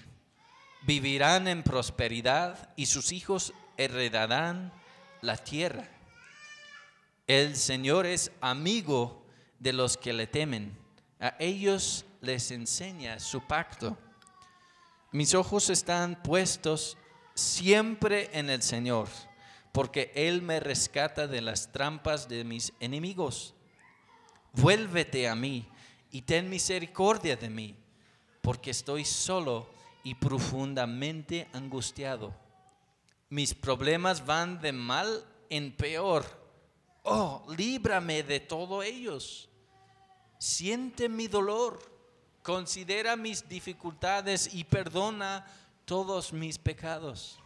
Vivirán 0.84 1.48
en 1.48 1.64
prosperidad 1.64 2.74
y 2.76 2.88
sus 2.88 3.14
hijos 3.14 3.54
heredarán 3.78 4.74
la 5.22 5.38
tierra. 5.38 5.88
El 7.26 7.56
Señor 7.56 8.06
es 8.06 8.32
amigo 8.42 9.26
de 9.60 9.72
los 9.72 9.96
que 9.96 10.12
le 10.12 10.28
temen. 10.28 10.78
A 11.22 11.36
ellos 11.40 12.06
les 12.20 12.52
enseña 12.52 13.20
su 13.20 13.48
pacto. 13.48 13.98
Mis 15.14 15.34
ojos 15.36 15.70
están 15.70 16.22
puestos 16.22 16.98
siempre 17.34 18.30
en 18.34 18.50
el 18.50 18.62
Señor, 18.62 19.08
porque 19.72 20.12
Él 20.16 20.42
me 20.42 20.60
rescata 20.60 21.28
de 21.28 21.42
las 21.42 21.72
trampas 21.72 22.28
de 22.28 22.44
mis 22.44 22.74
enemigos. 22.80 23.54
Vuélvete 24.54 25.28
a 25.28 25.36
mí 25.36 25.66
y 26.12 26.24
ten 26.24 26.50
misericordia 26.50 27.38
de 27.38 27.50
mí, 27.50 27.76
porque 28.42 28.72
estoy 28.72 29.06
solo 29.06 29.70
y 30.04 30.16
profundamente 30.16 31.48
angustiado. 31.54 32.34
Mis 33.30 33.54
problemas 33.54 34.26
van 34.26 34.60
de 34.60 34.74
mal 34.74 35.26
en 35.50 35.72
peor. 35.72 36.26
Oh, 37.04 37.46
líbrame 37.56 38.24
de 38.24 38.42
todos 38.42 38.84
ellos. 38.84 39.50
Siente 40.38 41.08
mi 41.08 41.28
dolor, 41.28 41.80
considera 42.44 43.16
mis 43.16 43.48
dificultades 43.48 44.54
y 44.54 44.64
perdona 44.66 45.46
todos 45.86 46.34
mis 46.34 46.58
pecados. 46.58 47.41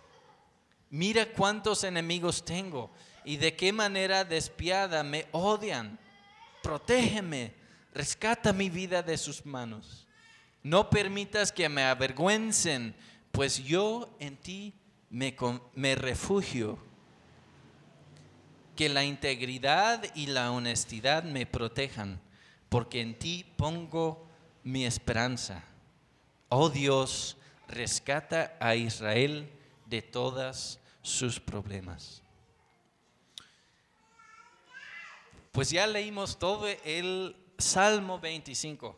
Mira 0.89 1.25
cuántos 1.33 1.83
enemigos 1.83 2.45
tengo 2.45 2.91
y 3.23 3.38
de 3.38 3.55
qué 3.55 3.73
manera 3.73 4.23
despiada 4.23 5.03
me 5.03 5.27
odian. 5.31 5.99
Protégeme 6.61 7.65
rescata 7.95 8.51
mi 8.51 8.69
vida 8.69 9.01
de 9.01 9.17
sus 9.17 9.45
manos. 9.45 10.05
No 10.61 10.89
permitas 10.89 11.51
que 11.51 11.69
me 11.69 11.83
avergüencen, 11.83 12.93
pues 13.31 13.63
yo 13.63 14.13
en 14.19 14.36
ti 14.36 14.73
me, 15.09 15.36
me 15.73 15.95
refugio. 15.95 16.77
Que 18.75 18.89
la 18.89 19.05
integridad 19.05 20.03
y 20.13 20.27
la 20.27 20.51
honestidad 20.51 21.23
me 21.23 21.45
protejan, 21.45 22.19
porque 22.67 22.99
en 22.99 23.17
ti 23.17 23.45
pongo 23.55 24.27
mi 24.63 24.86
esperanza. 24.86 25.63
Oh 26.49 26.69
Dios, 26.69 27.38
rescata 27.69 28.57
a 28.59 28.75
Israel 28.75 29.49
de 29.86 30.01
todos 30.01 30.79
sus 31.01 31.39
problemas. 31.39 32.21
Pues 35.51 35.69
ya 35.69 35.88
leímos 35.88 36.38
todo 36.38 36.67
el 36.67 37.36
Salmo 37.57 38.19
25. 38.19 38.95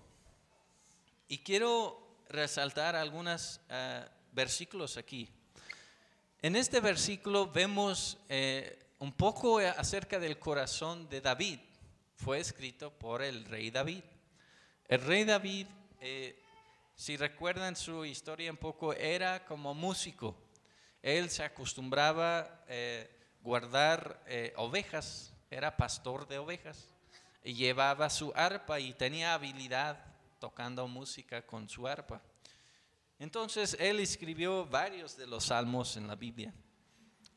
Y 1.28 1.38
quiero 1.40 2.24
resaltar 2.30 2.96
algunos 2.96 3.60
eh, 3.70 4.06
versículos 4.32 4.98
aquí. 4.98 5.30
En 6.42 6.56
este 6.56 6.80
versículo 6.80 7.52
vemos 7.52 8.18
eh, 8.30 8.80
un 9.00 9.12
poco 9.12 9.60
acerca 9.60 10.20
del 10.20 10.40
corazón 10.40 11.08
de 11.10 11.22
David. 11.22 11.60
Fue 12.16 12.40
escrito 12.40 12.92
por 12.92 13.22
el 13.22 13.46
rey 13.46 13.70
David. 13.70 14.04
El 14.88 15.02
rey 15.02 15.26
David, 15.26 15.68
eh, 16.02 16.42
si 16.96 17.18
recuerdan 17.18 17.76
su 17.76 18.06
historia 18.06 18.50
un 18.50 18.58
poco, 18.58 18.94
era 18.94 19.46
como 19.46 19.74
músico. 19.74 20.36
Él 21.02 21.30
se 21.30 21.44
acostumbraba 21.44 22.40
a 22.40 23.08
guardar 23.42 24.24
ovejas, 24.56 25.34
era 25.50 25.78
pastor 25.78 26.28
de 26.28 26.38
ovejas 26.38 26.94
llevaba 27.54 28.10
su 28.10 28.34
arpa 28.36 28.80
y 28.80 28.94
tenía 28.94 29.34
habilidad 29.34 29.98
tocando 30.40 30.88
música 30.88 31.46
con 31.46 31.70
su 31.70 31.88
arpa. 31.88 32.22
Entonces 33.20 33.76
él 33.80 34.00
escribió 34.00 34.66
varios 34.66 35.18
de 35.18 35.28
los 35.28 35.46
salmos 35.46 35.98
en 35.98 36.08
la 36.08 36.16
Biblia. 36.16 36.54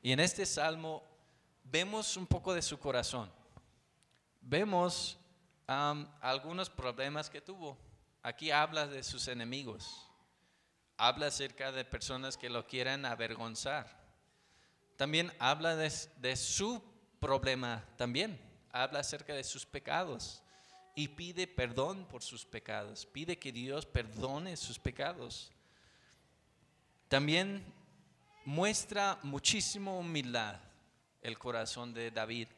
Y 0.03 0.13
en 0.13 0.21
este 0.21 0.47
salmo 0.47 1.03
vemos 1.63 2.17
un 2.17 2.27
poco 2.27 2.53
de 2.55 2.63
su 2.63 2.79
corazón. 2.79 3.31
Vemos 4.41 5.19
algunos 5.67 6.69
problemas 6.69 7.31
que 7.31 7.41
tuvo. 7.41 7.79
Aquí 8.23 8.51
habla 8.51 8.87
de 8.87 9.03
sus 9.03 9.29
enemigos. 9.29 10.10
Habla 11.03 11.29
acerca 11.29 11.73
de 11.73 11.85
personas 11.85 12.37
que 12.37 12.51
lo 12.51 12.67
quieren 12.67 13.07
avergonzar. 13.07 13.89
También 14.97 15.33
habla 15.39 15.75
de 15.75 16.37
su 16.37 16.83
problema 17.21 17.85
también 17.97 18.41
habla 18.73 19.01
acerca 19.01 19.35
de 19.35 19.45
sus 19.45 19.67
pecados 19.67 20.43
y 20.95 21.09
pide 21.09 21.47
perdón 21.47 22.07
por 22.07 22.23
sus 22.23 22.45
pecados, 22.45 23.07
pide 23.07 23.39
que 23.39 23.53
Dios 23.53 23.87
perdone 23.87 24.57
sus 24.57 24.79
pecados. 24.79 25.53
También 27.09 27.65
muestra 28.45 29.19
muchísima 29.23 29.93
humildad 29.93 30.57
el 31.23 31.39
corazón 31.39 31.93
de 31.93 32.11
David, 32.11 32.49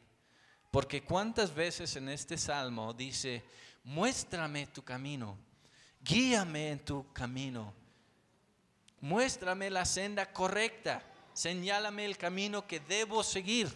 porque 0.71 1.03
cuántas 1.03 1.53
veces 1.53 1.95
en 1.95 2.09
este 2.09 2.37
salmo 2.37 2.93
dice, 2.93 3.43
muéstrame 3.83 4.67
tu 4.67 4.83
camino, 4.83 5.37
guíame 6.01 6.71
en 6.71 6.85
tu 6.85 7.11
camino, 7.13 7.73
muéstrame 9.03 9.69
la 9.69 9.83
senda 9.83 10.31
correcta, 10.31 11.03
señálame 11.33 12.05
el 12.05 12.17
camino 12.17 12.65
que 12.65 12.79
debo 12.79 13.21
seguir, 13.21 13.67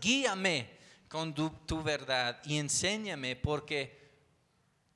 guíame 0.00 0.70
con 1.08 1.34
tu, 1.34 1.82
verdad 1.82 2.40
y 2.46 2.56
enséñame 2.56 3.36
porque 3.36 4.14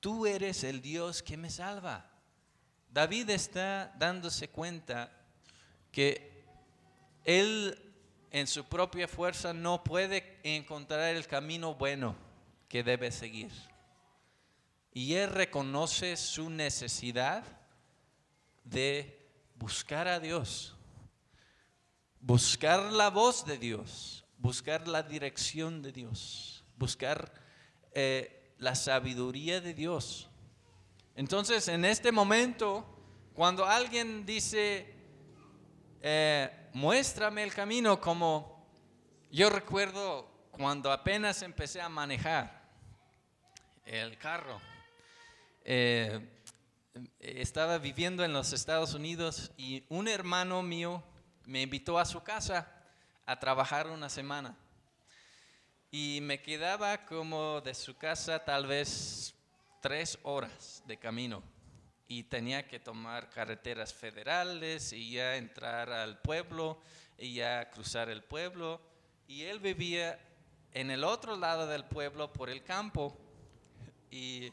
tú 0.01 0.25
eres 0.25 0.65
el 0.65 0.81
Dios 0.81 1.23
que 1.23 1.37
me 1.37 1.51
salva. 1.51 2.11
David 2.91 3.29
está 3.29 3.93
dándose 3.99 4.49
cuenta 4.49 5.13
que 5.93 6.43
él 7.25 7.79
en 8.31 8.47
su 8.47 8.65
propia 8.65 9.07
fuerza 9.07 9.53
no 9.53 9.85
puede 9.85 10.39
encontrar 10.43 11.15
el 11.15 11.27
camino 11.27 11.75
bueno 11.75 12.17
que 12.67 12.83
debe 12.83 13.13
seguir. 13.13 13.53
Y 14.95 15.17
él 15.17 15.29
reconoce 15.29 16.17
su 16.17 16.49
necesidad 16.49 17.60
de 18.71 19.29
buscar 19.57 20.09
a 20.09 20.21
Dios, 20.21 20.77
buscar 22.21 22.93
la 22.93 23.11
voz 23.11 23.45
de 23.45 23.59
Dios, 23.59 24.25
buscar 24.39 24.87
la 24.87 25.03
dirección 25.03 25.83
de 25.83 25.93
Dios, 25.93 26.65
buscar 26.77 27.33
eh, 27.93 28.55
la 28.59 28.75
sabiduría 28.75 29.61
de 29.61 29.75
Dios. 29.75 30.29
Entonces, 31.17 31.67
en 31.69 31.85
este 31.85 32.13
momento, 32.13 32.87
cuando 33.35 33.67
alguien 33.67 34.25
dice, 34.25 34.95
eh, 36.01 36.71
muéstrame 36.73 37.43
el 37.43 37.53
camino, 37.53 38.01
como 38.01 38.67
yo 39.31 39.51
recuerdo 39.51 40.31
cuando 40.53 40.93
apenas 40.93 41.43
empecé 41.43 41.81
a 41.81 41.89
manejar 41.89 42.71
el 43.85 44.17
carro, 44.17 44.61
eh, 45.65 46.40
estaba 47.19 47.79
viviendo 47.79 48.25
en 48.25 48.33
los 48.33 48.53
Estados 48.53 48.95
Unidos 48.95 49.53
y 49.57 49.85
un 49.89 50.09
hermano 50.09 50.63
mío 50.63 51.03
me 51.47 51.63
invitó 51.63 51.99
a 51.99 52.05
su 52.05 52.23
casa 52.23 52.73
a 53.27 53.39
trabajar 53.39 53.89
una 53.89 54.09
semana. 54.09 54.57
Y 55.91 56.21
me 56.23 56.41
quedaba 56.41 57.05
como 57.05 57.61
de 57.61 57.75
su 57.75 57.97
casa 57.97 58.45
tal 58.45 58.67
vez 58.67 59.35
tres 59.81 60.19
horas 60.23 60.83
de 60.87 60.97
camino. 60.97 61.43
Y 62.07 62.25
tenía 62.25 62.67
que 62.67 62.81
tomar 62.81 63.31
carreteras 63.31 63.95
federales 63.95 64.93
y 64.93 65.13
ya 65.13 65.37
entrar 65.37 65.91
al 65.91 66.21
pueblo 66.21 66.81
y 67.19 67.35
ya 67.35 67.71
cruzar 67.71 68.09
el 68.09 68.23
pueblo. 68.23 68.81
Y 69.27 69.43
él 69.43 69.61
vivía 69.61 70.19
en 70.73 70.91
el 70.91 71.05
otro 71.05 71.37
lado 71.37 71.67
del 71.67 71.85
pueblo 71.85 72.33
por 72.33 72.51
el 72.51 72.63
campo 72.63 73.17
y 74.11 74.53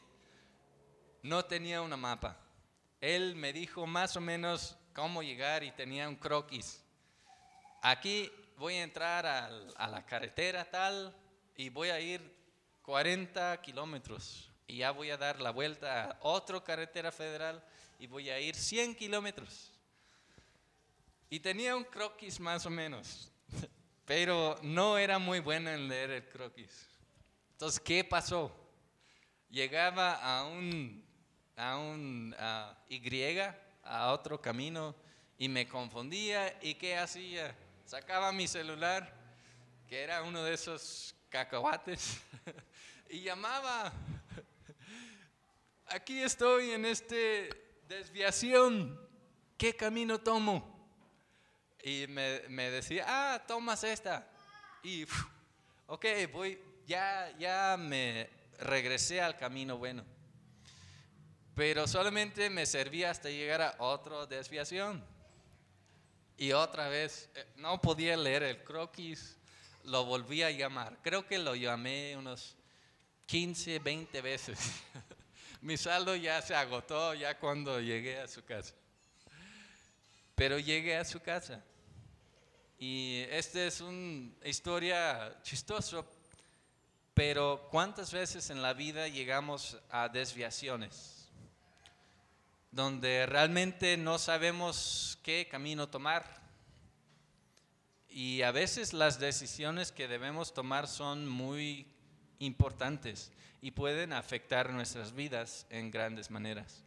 no 1.22 1.44
tenía 1.44 1.82
una 1.82 1.96
mapa. 1.96 2.36
Él 3.00 3.36
me 3.36 3.52
dijo 3.52 3.86
más 3.86 4.16
o 4.16 4.20
menos 4.20 4.76
cómo 4.92 5.22
llegar 5.22 5.62
y 5.62 5.70
tenía 5.72 6.08
un 6.08 6.16
croquis. 6.16 6.82
Aquí 7.82 8.30
voy 8.56 8.74
a 8.74 8.82
entrar 8.82 9.26
a 9.26 9.88
la 9.88 10.04
carretera 10.04 10.64
tal 10.64 11.14
y 11.56 11.68
voy 11.68 11.90
a 11.90 12.00
ir 12.00 12.20
40 12.82 13.60
kilómetros 13.60 14.50
y 14.66 14.78
ya 14.78 14.90
voy 14.90 15.10
a 15.10 15.16
dar 15.16 15.40
la 15.40 15.50
vuelta 15.50 16.04
a 16.04 16.18
otra 16.20 16.62
carretera 16.62 17.10
federal 17.10 17.62
y 17.98 18.06
voy 18.06 18.30
a 18.30 18.38
ir 18.38 18.54
100 18.54 18.94
kilómetros. 18.94 19.72
Y 21.30 21.40
tenía 21.40 21.74
un 21.74 21.84
croquis 21.84 22.38
más 22.38 22.64
o 22.66 22.70
menos, 22.70 23.32
pero 24.04 24.58
no 24.62 24.98
era 24.98 25.18
muy 25.18 25.40
bueno 25.40 25.70
en 25.70 25.88
leer 25.88 26.10
el 26.10 26.28
croquis. 26.28 26.86
Entonces, 27.52 27.80
¿qué 27.80 28.04
pasó? 28.04 28.54
Llegaba 29.50 30.14
a 30.14 30.44
un, 30.44 31.04
a 31.58 31.76
un 31.76 32.34
Y, 32.88 33.00
a 33.82 34.12
otro 34.12 34.40
camino, 34.40 34.94
y 35.36 35.48
me 35.48 35.66
confundía. 35.66 36.56
¿Y 36.62 36.74
qué 36.74 36.96
hacía? 36.96 37.54
Sacaba 37.84 38.30
mi 38.30 38.46
celular, 38.46 39.12
que 39.88 40.00
era 40.00 40.22
uno 40.22 40.44
de 40.44 40.54
esos 40.54 41.16
cacahuates, 41.28 42.20
y 43.10 43.22
llamaba. 43.22 43.92
Aquí 45.88 46.22
estoy 46.22 46.70
en 46.70 46.84
esta 46.84 47.16
desviación. 47.88 48.98
¿Qué 49.56 49.74
camino 49.74 50.20
tomo? 50.20 50.78
Y 51.82 52.06
me, 52.06 52.42
me 52.48 52.70
decía, 52.70 53.04
ah, 53.08 53.44
tomas 53.44 53.82
esta. 53.82 54.28
Y, 54.84 55.04
ok, 55.88 56.06
voy, 56.32 56.60
ya, 56.86 57.34
ya 57.36 57.76
me 57.76 58.30
regresé 58.60 59.20
al 59.20 59.36
camino 59.36 59.76
bueno. 59.76 60.17
Pero 61.58 61.88
solamente 61.88 62.48
me 62.50 62.64
servía 62.66 63.10
hasta 63.10 63.28
llegar 63.30 63.60
a 63.60 63.74
otra 63.80 64.26
desviación. 64.26 65.04
Y 66.36 66.52
otra 66.52 66.88
vez, 66.88 67.28
eh, 67.34 67.44
no 67.56 67.80
podía 67.80 68.16
leer 68.16 68.44
el 68.44 68.62
croquis, 68.62 69.36
lo 69.82 70.04
volví 70.04 70.44
a 70.44 70.52
llamar. 70.52 70.96
Creo 71.02 71.26
que 71.26 71.36
lo 71.36 71.56
llamé 71.56 72.16
unos 72.16 72.54
15, 73.26 73.80
20 73.80 74.20
veces. 74.22 74.56
Mi 75.60 75.76
saldo 75.76 76.14
ya 76.14 76.40
se 76.42 76.54
agotó 76.54 77.12
ya 77.14 77.36
cuando 77.36 77.80
llegué 77.80 78.20
a 78.20 78.28
su 78.28 78.44
casa. 78.44 78.74
Pero 80.36 80.60
llegué 80.60 80.96
a 80.96 81.04
su 81.04 81.18
casa. 81.18 81.60
Y 82.78 83.24
esta 83.30 83.64
es 83.64 83.80
una 83.80 84.30
historia 84.44 85.36
chistosa, 85.42 86.04
pero 87.14 87.66
¿cuántas 87.72 88.12
veces 88.12 88.48
en 88.50 88.62
la 88.62 88.74
vida 88.74 89.08
llegamos 89.08 89.76
a 89.90 90.08
desviaciones? 90.08 91.17
Donde 92.78 93.26
realmente 93.26 93.96
no 93.96 94.20
sabemos 94.20 95.18
qué 95.24 95.48
camino 95.50 95.88
tomar. 95.88 96.24
Y 98.08 98.42
a 98.42 98.52
veces 98.52 98.92
las 98.92 99.18
decisiones 99.18 99.90
que 99.90 100.06
debemos 100.06 100.54
tomar 100.54 100.86
son 100.86 101.28
muy 101.28 101.92
importantes 102.38 103.32
y 103.60 103.72
pueden 103.72 104.12
afectar 104.12 104.70
nuestras 104.70 105.12
vidas 105.12 105.66
en 105.70 105.90
grandes 105.90 106.30
maneras. 106.30 106.84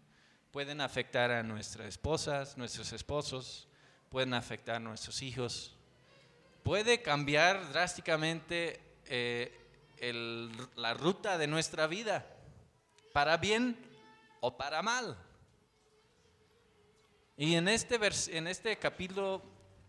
Pueden 0.51 0.79
afectar 0.79 1.29
a 1.29 1.43
nuestras 1.43 1.89
esposas, 1.89 2.57
nuestros 2.57 2.93
esposos, 2.93 3.67
pueden 4.07 4.33
afectar 4.33 4.77
a 4.77 4.79
nuestros 4.79 5.21
hijos. 5.21 5.75
Puede 6.63 7.01
cambiar 7.01 7.69
drásticamente 7.73 8.79
eh, 9.07 9.53
la 10.77 10.93
ruta 10.93 11.37
de 11.37 11.47
nuestra 11.47 11.85
vida, 11.87 12.25
para 13.11 13.35
bien 13.35 13.75
o 14.39 14.55
para 14.55 14.81
mal. 14.81 15.17
Y 17.37 17.55
en 17.55 17.67
este, 17.67 17.97
en 18.37 18.47
este 18.47 18.77
capítulo 18.77 19.41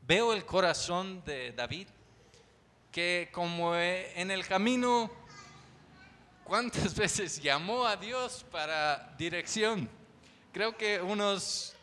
veo 0.03 0.33
el 0.33 0.45
corazón 0.45 1.23
de 1.25 1.53
David, 1.53 1.89
que 2.91 3.31
como 3.33 3.75
eh, 3.75 4.13
en 4.21 4.31
el 4.31 4.47
camino, 4.47 5.11
¿cuántas 6.45 6.95
veces 6.97 7.43
llamó 7.43 7.87
a 7.87 7.97
Dios 7.97 8.45
para 8.51 9.15
dirección? 9.19 9.89
Creo 10.53 10.77
que 10.77 11.01
unos, 11.01 11.75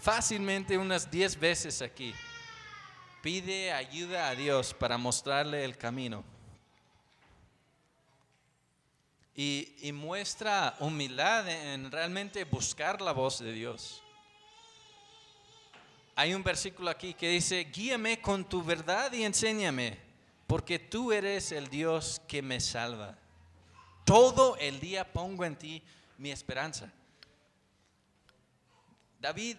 fácilmente 0.00 0.76
unas 0.76 1.10
diez 1.10 1.38
veces 1.38 1.82
aquí. 1.82 2.14
Pide 3.22 3.72
ayuda 3.72 4.28
a 4.28 4.34
Dios 4.34 4.74
para 4.74 4.98
mostrarle 4.98 5.64
el 5.64 5.76
camino. 5.76 6.24
Y 9.34 9.92
muestra 9.92 10.76
humildad 10.80 11.48
en 11.48 11.92
realmente 11.92 12.42
buscar 12.42 13.00
la 13.00 13.12
voz 13.12 13.38
de 13.38 13.52
Dios. 13.52 14.02
Hay 16.20 16.34
un 16.34 16.42
versículo 16.42 16.90
aquí 16.90 17.14
que 17.14 17.28
dice, 17.28 17.62
guíame 17.72 18.20
con 18.20 18.44
tu 18.44 18.60
verdad 18.64 19.12
y 19.12 19.22
enséñame, 19.22 19.96
porque 20.48 20.80
tú 20.80 21.12
eres 21.12 21.52
el 21.52 21.68
Dios 21.68 22.20
que 22.26 22.42
me 22.42 22.58
salva. 22.58 23.16
Todo 24.04 24.56
el 24.56 24.80
día 24.80 25.12
pongo 25.12 25.44
en 25.44 25.54
ti 25.54 25.80
mi 26.16 26.32
esperanza. 26.32 26.92
David 29.20 29.58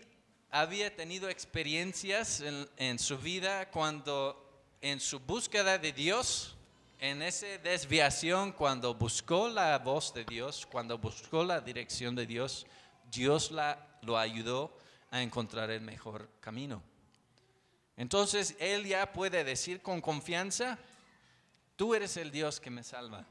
había 0.51 0.93
tenido 0.93 1.30
experiencias 1.30 2.43
en, 2.76 2.99
su 2.99 3.18
vida 3.18 3.72
cuando 3.72 4.45
en 4.82 4.99
su 4.99 5.22
búsqueda 5.22 5.78
de 5.78 5.93
Dios, 5.93 6.57
en 6.99 7.22
esa 7.22 7.47
desviación, 7.64 8.51
cuando 8.51 8.93
buscó 8.93 9.47
la 9.47 9.80
voz 9.80 10.14
de 10.14 10.26
Dios, 10.26 10.68
cuando 10.70 10.97
buscó 10.97 11.45
la 11.45 11.62
dirección 11.62 12.16
de 12.16 12.26
Dios, 12.26 12.68
Dios 13.10 13.49
la, 13.49 13.97
lo 14.01 14.18
ayudó 14.18 14.78
a 15.12 15.22
encontrar 15.22 15.70
el 15.72 15.82
mejor 15.82 16.30
camino. 16.39 16.84
Entonces 17.97 18.55
él 18.60 18.86
ya 18.86 19.12
puede 19.12 19.43
decir 19.43 19.82
con 19.82 20.01
confianza, 20.01 20.80
tú 21.76 21.93
eres 21.93 22.16
el 22.18 22.32
Dios 22.32 22.60
que 22.60 22.70
me 22.70 22.84
salva. 22.84 23.28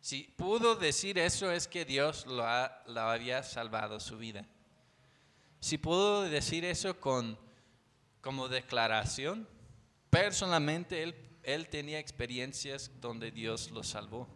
Si 0.00 0.24
pudo 0.24 0.74
decir 0.74 1.16
eso 1.16 1.52
es 1.52 1.68
que 1.68 1.84
Dios 1.84 2.26
lo, 2.26 2.44
había 2.44 3.44
salvado 3.44 4.00
su 4.00 4.18
vida. 4.18 4.44
Si 5.60 5.78
pudo 5.78 6.22
decir 6.22 6.64
eso 6.64 6.98
con, 6.98 7.38
como 8.20 8.48
declaración, 8.48 9.46
personalmente 10.10 11.04
él, 11.04 11.14
él 11.44 11.68
tenía 11.68 12.00
experiencias 12.00 12.90
donde 13.00 13.30
Dios 13.30 13.70
lo 13.70 13.84
salvó. 13.84 14.28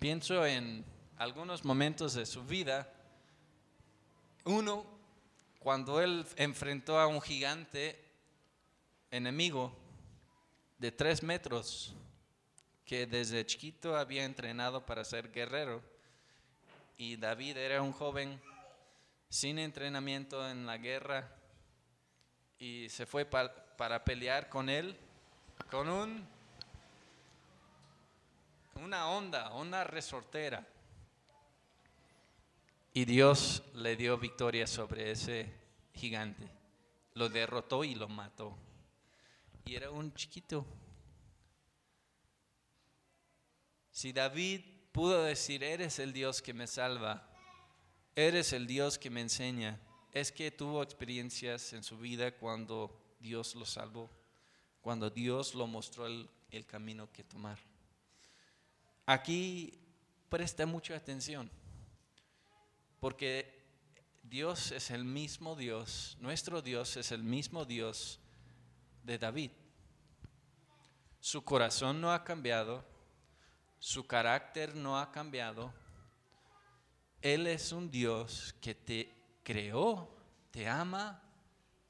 Pienso 0.00 0.44
en 0.44 0.84
algunos 1.16 1.64
momentos 1.64 2.14
de 2.14 2.26
su 2.26 2.42
vida 2.44 2.92
uno, 4.44 4.84
cuando 5.58 6.00
él 6.00 6.26
enfrentó 6.36 6.98
a 6.98 7.06
un 7.06 7.20
gigante 7.20 7.98
enemigo 9.10 9.74
de 10.78 10.92
tres 10.92 11.22
metros, 11.22 11.94
que 12.84 13.06
desde 13.06 13.46
chiquito 13.46 13.96
había 13.96 14.24
entrenado 14.24 14.84
para 14.84 15.04
ser 15.04 15.32
guerrero, 15.32 15.82
y 16.96 17.16
David 17.16 17.56
era 17.56 17.82
un 17.82 17.92
joven 17.92 18.40
sin 19.30 19.58
entrenamiento 19.58 20.48
en 20.48 20.66
la 20.66 20.76
guerra, 20.76 21.32
y 22.58 22.88
se 22.90 23.06
fue 23.06 23.24
para 23.24 24.04
pelear 24.04 24.48
con 24.48 24.68
él, 24.68 24.96
con 25.70 25.88
un, 25.88 26.26
una 28.76 29.08
onda, 29.08 29.52
una 29.54 29.84
resortera. 29.84 30.66
Y 32.96 33.06
Dios 33.06 33.64
le 33.74 33.96
dio 33.96 34.16
victoria 34.16 34.68
sobre 34.68 35.10
ese 35.10 35.52
gigante. 35.94 36.48
Lo 37.14 37.28
derrotó 37.28 37.82
y 37.82 37.96
lo 37.96 38.08
mató. 38.08 38.56
y 39.64 39.74
era 39.74 39.90
un 39.90 40.14
chiquito. 40.14 40.64
Si 43.90 44.12
David 44.12 44.60
pudo 44.92 45.24
decir, 45.24 45.64
eres 45.64 45.98
el 45.98 46.12
Dios 46.12 46.40
que 46.40 46.54
me 46.54 46.68
salva, 46.68 47.28
eres 48.14 48.52
el 48.52 48.68
Dios 48.68 48.96
que 48.96 49.10
me 49.10 49.22
enseña, 49.22 49.80
es 50.12 50.30
que 50.30 50.52
tuvo 50.52 50.80
experiencias 50.80 51.72
en 51.72 51.82
su 51.82 51.98
vida 51.98 52.30
cuando 52.36 53.16
Dios 53.18 53.56
lo 53.56 53.66
salvó, 53.66 54.08
cuando 54.80 55.10
Dios 55.10 55.54
lo 55.56 55.66
mostró 55.66 56.06
el, 56.06 56.30
el 56.50 56.64
camino 56.64 57.10
que 57.10 57.24
tomar. 57.24 57.58
Aquí 59.06 59.80
presta 60.28 60.64
mucha 60.64 60.94
atención, 60.94 61.50
porque 63.04 63.52
Dios 64.22 64.72
es 64.72 64.90
el 64.90 65.04
mismo 65.04 65.56
Dios, 65.56 66.16
nuestro 66.20 66.62
Dios 66.62 66.96
es 66.96 67.12
el 67.12 67.22
mismo 67.22 67.66
Dios 67.66 68.18
de 69.02 69.18
David. 69.18 69.50
Su 71.20 71.44
corazón 71.44 72.00
no 72.00 72.14
ha 72.14 72.24
cambiado, 72.24 72.82
su 73.78 74.06
carácter 74.06 74.74
no 74.74 74.98
ha 74.98 75.12
cambiado. 75.12 75.70
Él 77.20 77.46
es 77.46 77.72
un 77.72 77.90
Dios 77.90 78.54
que 78.62 78.74
te 78.74 79.12
creó, 79.42 80.08
te 80.50 80.66
ama 80.66 81.22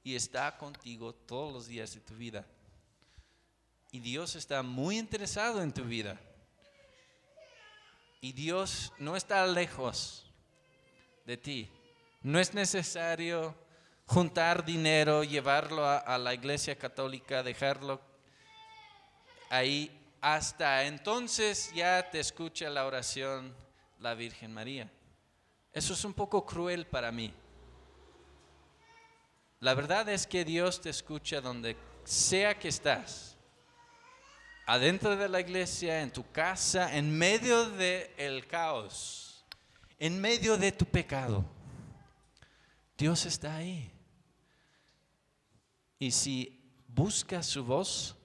y 0.03 0.17
está 0.17 0.59
contigo 0.59 1.15
todos 1.15 1.53
los 1.53 1.69
días 1.69 1.95
de 1.95 2.01
tu 2.01 2.17
vida. 2.17 2.45
Y 3.93 4.01
Dios 4.01 4.35
está 4.35 4.65
muy 4.65 4.99
interesado 4.99 5.63
en 5.63 5.73
tu 5.73 5.85
vida. 5.85 6.21
Y 8.21 8.33
Dios 8.33 8.93
no 8.99 9.15
está 9.15 9.47
lejos 9.47 10.24
de 11.25 11.37
ti. 11.37 11.71
No 12.23 12.39
es 12.39 12.55
necesario 12.55 13.55
juntar 14.07 14.65
dinero, 14.65 15.25
llevarlo 15.25 15.87
a, 15.87 16.19
la 16.19 16.35
iglesia 16.35 16.77
católica, 16.77 17.43
dejarlo 17.43 18.01
ahí. 19.51 19.91
Hasta 20.21 20.85
entonces 20.85 21.71
ya 21.75 22.11
te 22.11 22.21
escucha 22.21 22.71
la 22.71 22.87
oración 22.87 23.55
la 24.01 24.15
Virgen 24.15 24.53
María. 24.53 24.91
Eso 25.73 25.93
es 25.95 26.05
un 26.05 26.15
poco 26.15 26.47
cruel 26.47 26.87
para 26.87 27.11
mí. 27.11 27.33
La 29.61 29.75
verdad 29.75 30.09
es 30.09 30.27
que 30.27 30.45
Dios 30.45 30.81
te 30.81 30.91
escucha 30.91 31.41
donde 31.41 31.77
sea 32.05 32.59
que 32.59 32.69
estás. 32.69 33.37
Adentro 34.67 35.17
de 35.17 35.29
la 35.29 35.41
iglesia, 35.41 36.01
en 36.01 36.11
tu 36.11 36.31
casa, 36.31 36.97
en 36.97 37.17
medio 37.17 37.69
del 37.71 38.11
el 38.17 38.47
caos, 38.47 39.24
en 39.99 40.21
medio 40.21 40.57
de 40.57 40.73
tu 40.73 40.85
pecado. 40.85 41.45
Dios 42.97 43.27
está 43.27 43.57
ahí. 43.57 43.91
Y 45.99 46.11
si 46.11 46.63
buscas 46.89 47.47
su 47.47 47.65
voz, 47.65 48.17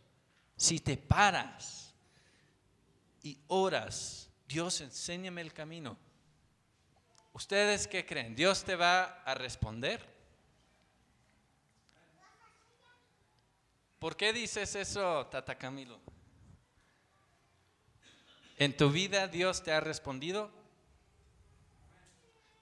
si 0.55 0.79
te 0.79 0.97
paras 0.97 1.93
y 3.23 3.39
oras, 3.47 4.29
Dios 4.47 4.81
enséñame 4.81 5.41
el 5.41 5.53
camino. 5.53 5.97
¿Ustedes 7.33 7.87
qué 7.87 8.05
creen? 8.05 8.35
¿Dios 8.35 8.63
te 8.63 8.75
va 8.75 9.23
a 9.23 9.33
responder? 9.33 10.05
¿Por 13.99 14.15
qué 14.15 14.33
dices 14.33 14.75
eso, 14.75 15.27
Tata 15.27 15.57
Camilo? 15.57 15.99
¿En 18.57 18.75
tu 18.75 18.89
vida 18.89 19.27
Dios 19.27 19.63
te 19.63 19.71
ha 19.71 19.79
respondido? 19.79 20.58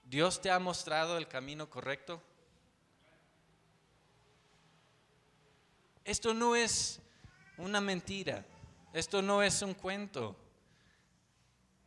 ¿Dios 0.09 0.41
te 0.41 0.49
ha 0.49 0.57
mostrado 0.57 1.17
el 1.17 1.27
camino 1.27 1.69
correcto? 1.69 2.21
Esto 6.05 6.33
no 6.33 6.55
es 6.55 7.01
una 7.57 7.81
mentira, 7.81 8.45
esto 8.93 9.21
no 9.21 9.43
es 9.43 9.61
un 9.61 9.73
cuento. 9.73 10.33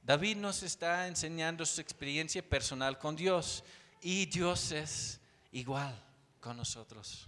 David 0.02 0.36
nos 0.36 0.62
está 0.62 1.06
enseñando 1.06 1.64
su 1.64 1.80
experiencia 1.80 2.42
personal 2.46 2.98
con 2.98 3.16
Dios 3.16 3.64
y 4.02 4.26
Dios 4.26 4.70
es 4.72 5.18
igual 5.52 5.98
con 6.40 6.58
nosotros. 6.58 7.26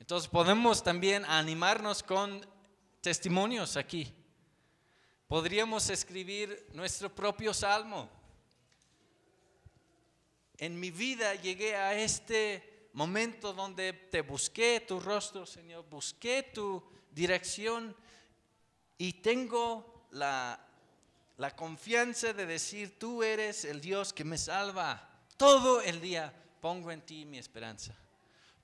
Entonces 0.00 0.28
podemos 0.28 0.82
también 0.82 1.24
animarnos 1.26 2.02
con 2.02 2.44
testimonios 3.00 3.76
aquí. 3.76 4.12
Podríamos 5.28 5.90
escribir 5.90 6.66
nuestro 6.72 7.14
propio 7.14 7.54
salmo 7.54 8.17
en 10.58 10.78
mi 10.78 10.90
vida 10.90 11.34
llegué 11.36 11.76
a 11.76 11.94
este 11.94 12.88
momento 12.92 13.52
donde 13.52 13.92
te 13.92 14.22
busqué 14.22 14.80
tu 14.80 14.98
rostro, 14.98 15.46
Señor, 15.46 15.84
busqué 15.88 16.42
tu 16.42 16.82
dirección 17.12 17.94
y 18.98 19.14
tengo 19.14 20.06
la, 20.10 20.60
la 21.36 21.54
confianza 21.54 22.32
de 22.32 22.44
decir, 22.44 22.98
tú 22.98 23.22
eres 23.22 23.64
el 23.64 23.80
Dios 23.80 24.12
que 24.12 24.24
me 24.24 24.36
salva. 24.36 25.08
Todo 25.36 25.80
el 25.80 26.00
día 26.00 26.34
pongo 26.60 26.90
en 26.90 27.02
ti 27.02 27.24
mi 27.24 27.38
esperanza. 27.38 27.94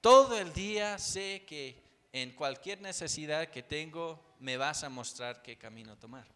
Todo 0.00 0.36
el 0.36 0.52
día 0.52 0.98
sé 0.98 1.44
que 1.46 1.80
en 2.12 2.32
cualquier 2.32 2.80
necesidad 2.80 3.48
que 3.48 3.62
tengo 3.62 4.20
me 4.40 4.56
vas 4.56 4.82
a 4.82 4.88
mostrar 4.88 5.42
qué 5.42 5.56
camino 5.56 5.96
tomar. 5.96 6.26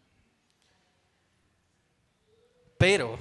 Pero 2.77 3.19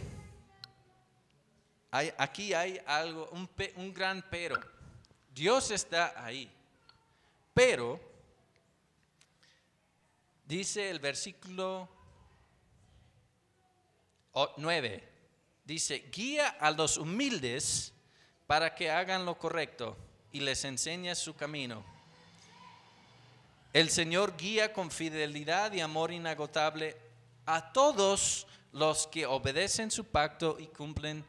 aquí 1.90 2.52
hay 2.54 2.80
algo, 2.86 3.28
un, 3.30 3.48
un 3.76 3.94
gran 3.94 4.24
pero. 4.30 4.58
Dios 5.34 5.70
está 5.70 6.12
ahí. 6.24 6.50
Pero, 7.54 8.00
dice 10.46 10.90
el 10.90 10.98
versículo 10.98 11.88
9, 14.56 15.08
dice, 15.64 16.08
guía 16.12 16.48
a 16.60 16.70
los 16.70 16.96
humildes 16.96 17.92
para 18.46 18.74
que 18.74 18.90
hagan 18.90 19.24
lo 19.24 19.38
correcto 19.38 19.96
y 20.32 20.40
les 20.40 20.64
enseña 20.64 21.14
su 21.14 21.34
camino. 21.34 21.84
El 23.72 23.90
Señor 23.90 24.36
guía 24.36 24.72
con 24.72 24.90
fidelidad 24.90 25.72
y 25.72 25.80
amor 25.80 26.12
inagotable 26.12 26.96
a 27.44 27.72
todos 27.72 28.46
los 28.72 29.06
que 29.06 29.26
obedecen 29.26 29.90
su 29.90 30.04
pacto 30.04 30.56
y 30.58 30.66
cumplen 30.66 31.24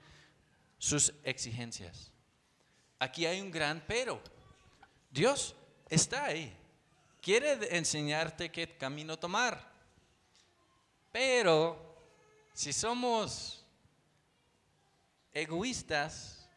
sus 0.80 1.14
exigencias. 1.24 2.12
Aquí 2.98 3.26
hay 3.26 3.42
un 3.42 3.52
gran 3.52 3.84
pero. 3.86 4.20
Dios 5.12 5.56
está 5.90 6.26
ahí. 6.26 6.56
Quiere 7.22 7.78
enseñarte 7.78 8.52
qué 8.52 8.78
camino 8.78 9.20
tomar. 9.20 9.72
Pero 11.12 11.78
si 12.54 12.74
somos 12.74 13.66
egoístas 15.34 16.48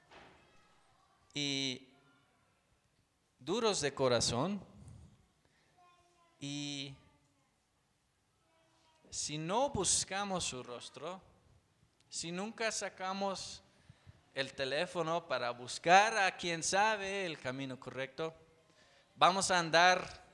y 1.35 1.89
duros 3.39 3.81
de 3.81 3.93
corazón 3.93 4.63
y 6.39 6.95
si 9.11 9.39
no 9.39 9.71
buscamos 9.71 10.45
su 10.45 10.63
rostro, 10.63 11.21
si 12.09 12.33
nunca 12.33 12.71
sacamos 12.73 13.62
el 14.35 14.55
teléfono 14.55 15.27
para 15.27 15.51
buscar 15.51 16.17
a 16.17 16.37
quien 16.37 16.63
sabe 16.63 17.27
el 17.27 17.39
camino 17.39 17.79
correcto. 17.79 18.35
Vamos 19.17 19.51
a 19.51 19.59
andar 19.59 20.25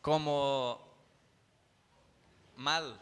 como 0.00 0.80
mal. 2.56 2.98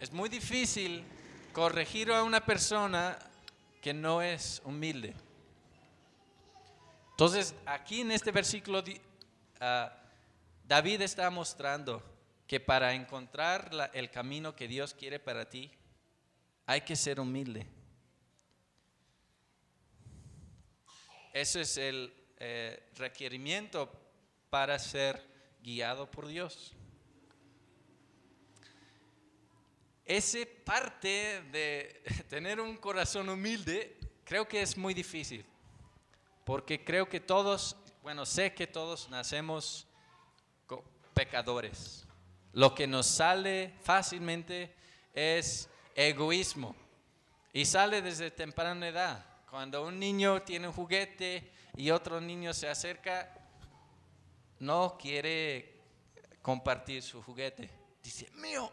Es 0.00 0.12
muy 0.12 0.28
difícil 0.28 1.04
corregir 1.52 2.12
a 2.12 2.22
una 2.22 2.44
persona 2.44 3.18
que 3.80 3.92
no 3.92 4.22
es 4.22 4.62
humilde. 4.64 5.14
Entonces, 7.10 7.54
aquí 7.66 8.00
en 8.00 8.10
este 8.10 8.32
versículo, 8.32 8.82
ah, 9.60 9.92
David 10.66 11.02
está 11.02 11.30
mostrando 11.30 12.02
que 12.46 12.60
para 12.60 12.94
encontrar 12.94 13.90
el 13.92 14.10
camino 14.10 14.54
que 14.54 14.68
Dios 14.68 14.94
quiere 14.94 15.18
para 15.18 15.48
ti, 15.48 15.70
hay 16.66 16.80
que 16.80 16.96
ser 16.96 17.20
humilde. 17.20 17.66
Ese 21.34 21.62
es 21.62 21.76
el 21.78 22.14
eh, 22.38 22.80
requerimiento 22.94 23.90
para 24.50 24.78
ser 24.78 25.20
guiado 25.60 26.08
por 26.08 26.28
Dios. 26.28 26.72
Ese 30.04 30.46
parte 30.46 31.42
de 31.50 32.02
tener 32.28 32.60
un 32.60 32.76
corazón 32.76 33.28
humilde 33.28 33.98
creo 34.22 34.46
que 34.46 34.62
es 34.62 34.76
muy 34.76 34.94
difícil, 34.94 35.44
porque 36.44 36.84
creo 36.84 37.08
que 37.08 37.18
todos, 37.18 37.76
bueno, 38.00 38.24
sé 38.24 38.54
que 38.54 38.68
todos 38.68 39.10
nacemos 39.10 39.88
pecadores. 41.14 42.06
Lo 42.52 42.76
que 42.76 42.86
nos 42.86 43.06
sale 43.06 43.74
fácilmente 43.82 44.72
es 45.12 45.68
egoísmo 45.96 46.76
y 47.52 47.64
sale 47.64 48.02
desde 48.02 48.30
temprana 48.30 48.86
edad. 48.86 49.33
Cuando 49.54 49.86
un 49.86 50.00
niño 50.00 50.42
tiene 50.42 50.66
un 50.66 50.74
juguete 50.74 51.48
y 51.76 51.92
otro 51.92 52.20
niño 52.20 52.52
se 52.52 52.68
acerca, 52.68 53.32
no 54.58 54.98
quiere 54.98 55.80
compartir 56.42 57.00
su 57.04 57.22
juguete. 57.22 57.70
Dice, 58.02 58.28
mío, 58.32 58.68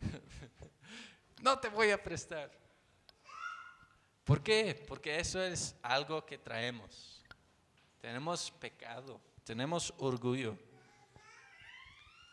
no 1.42 1.58
te 1.58 1.68
voy 1.68 1.90
a 1.90 2.02
prestar. 2.02 2.50
¿Por 4.24 4.42
qué? 4.42 4.74
Porque 4.88 5.20
eso 5.20 5.42
es 5.42 5.76
algo 5.82 6.24
que 6.24 6.38
traemos. 6.38 7.22
Tenemos 8.00 8.50
pecado, 8.50 9.20
tenemos 9.44 9.92
orgullo. 9.98 10.56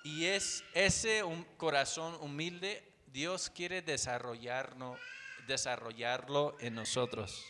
Y 0.05 0.27
es 0.27 0.63
ese 0.73 1.23
corazón 1.57 2.15
humilde, 2.21 2.89
Dios 3.07 3.49
quiere 3.49 3.81
desarrollarnos, 3.81 4.97
desarrollarlo 5.47 6.55
en 6.59 6.75
nosotros. 6.75 7.45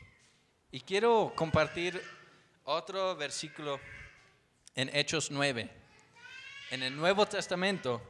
Y 0.71 0.81
quiero 0.81 1.33
compartir 1.35 2.01
otro 2.63 3.15
versículo 3.15 3.79
en 4.75 4.93
Hechos 4.95 5.31
9, 5.31 5.69
en 6.71 6.83
el 6.83 6.95
Nuevo 6.95 7.25
Testamento. 7.25 8.01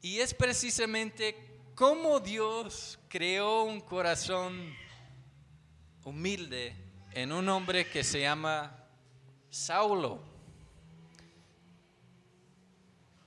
Y 0.00 0.20
es 0.20 0.34
precisamente 0.34 1.36
cómo 1.74 2.20
Dios 2.20 2.98
creó 3.08 3.64
un 3.64 3.80
corazón 3.80 4.74
humilde 6.04 6.74
en 7.12 7.32
un 7.32 7.48
hombre 7.48 7.88
que 7.88 8.02
se 8.02 8.20
llama 8.20 8.84
Saulo. 9.50 10.20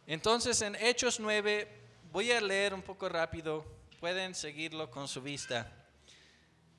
Entonces 0.05 0.61
en 0.61 0.75
Hechos 0.75 1.19
9, 1.19 1.67
voy 2.11 2.31
a 2.31 2.41
leer 2.41 2.73
un 2.73 2.81
poco 2.81 3.07
rápido, 3.07 3.63
pueden 3.99 4.33
seguirlo 4.33 4.89
con 4.89 5.07
su 5.07 5.21
vista. 5.21 5.69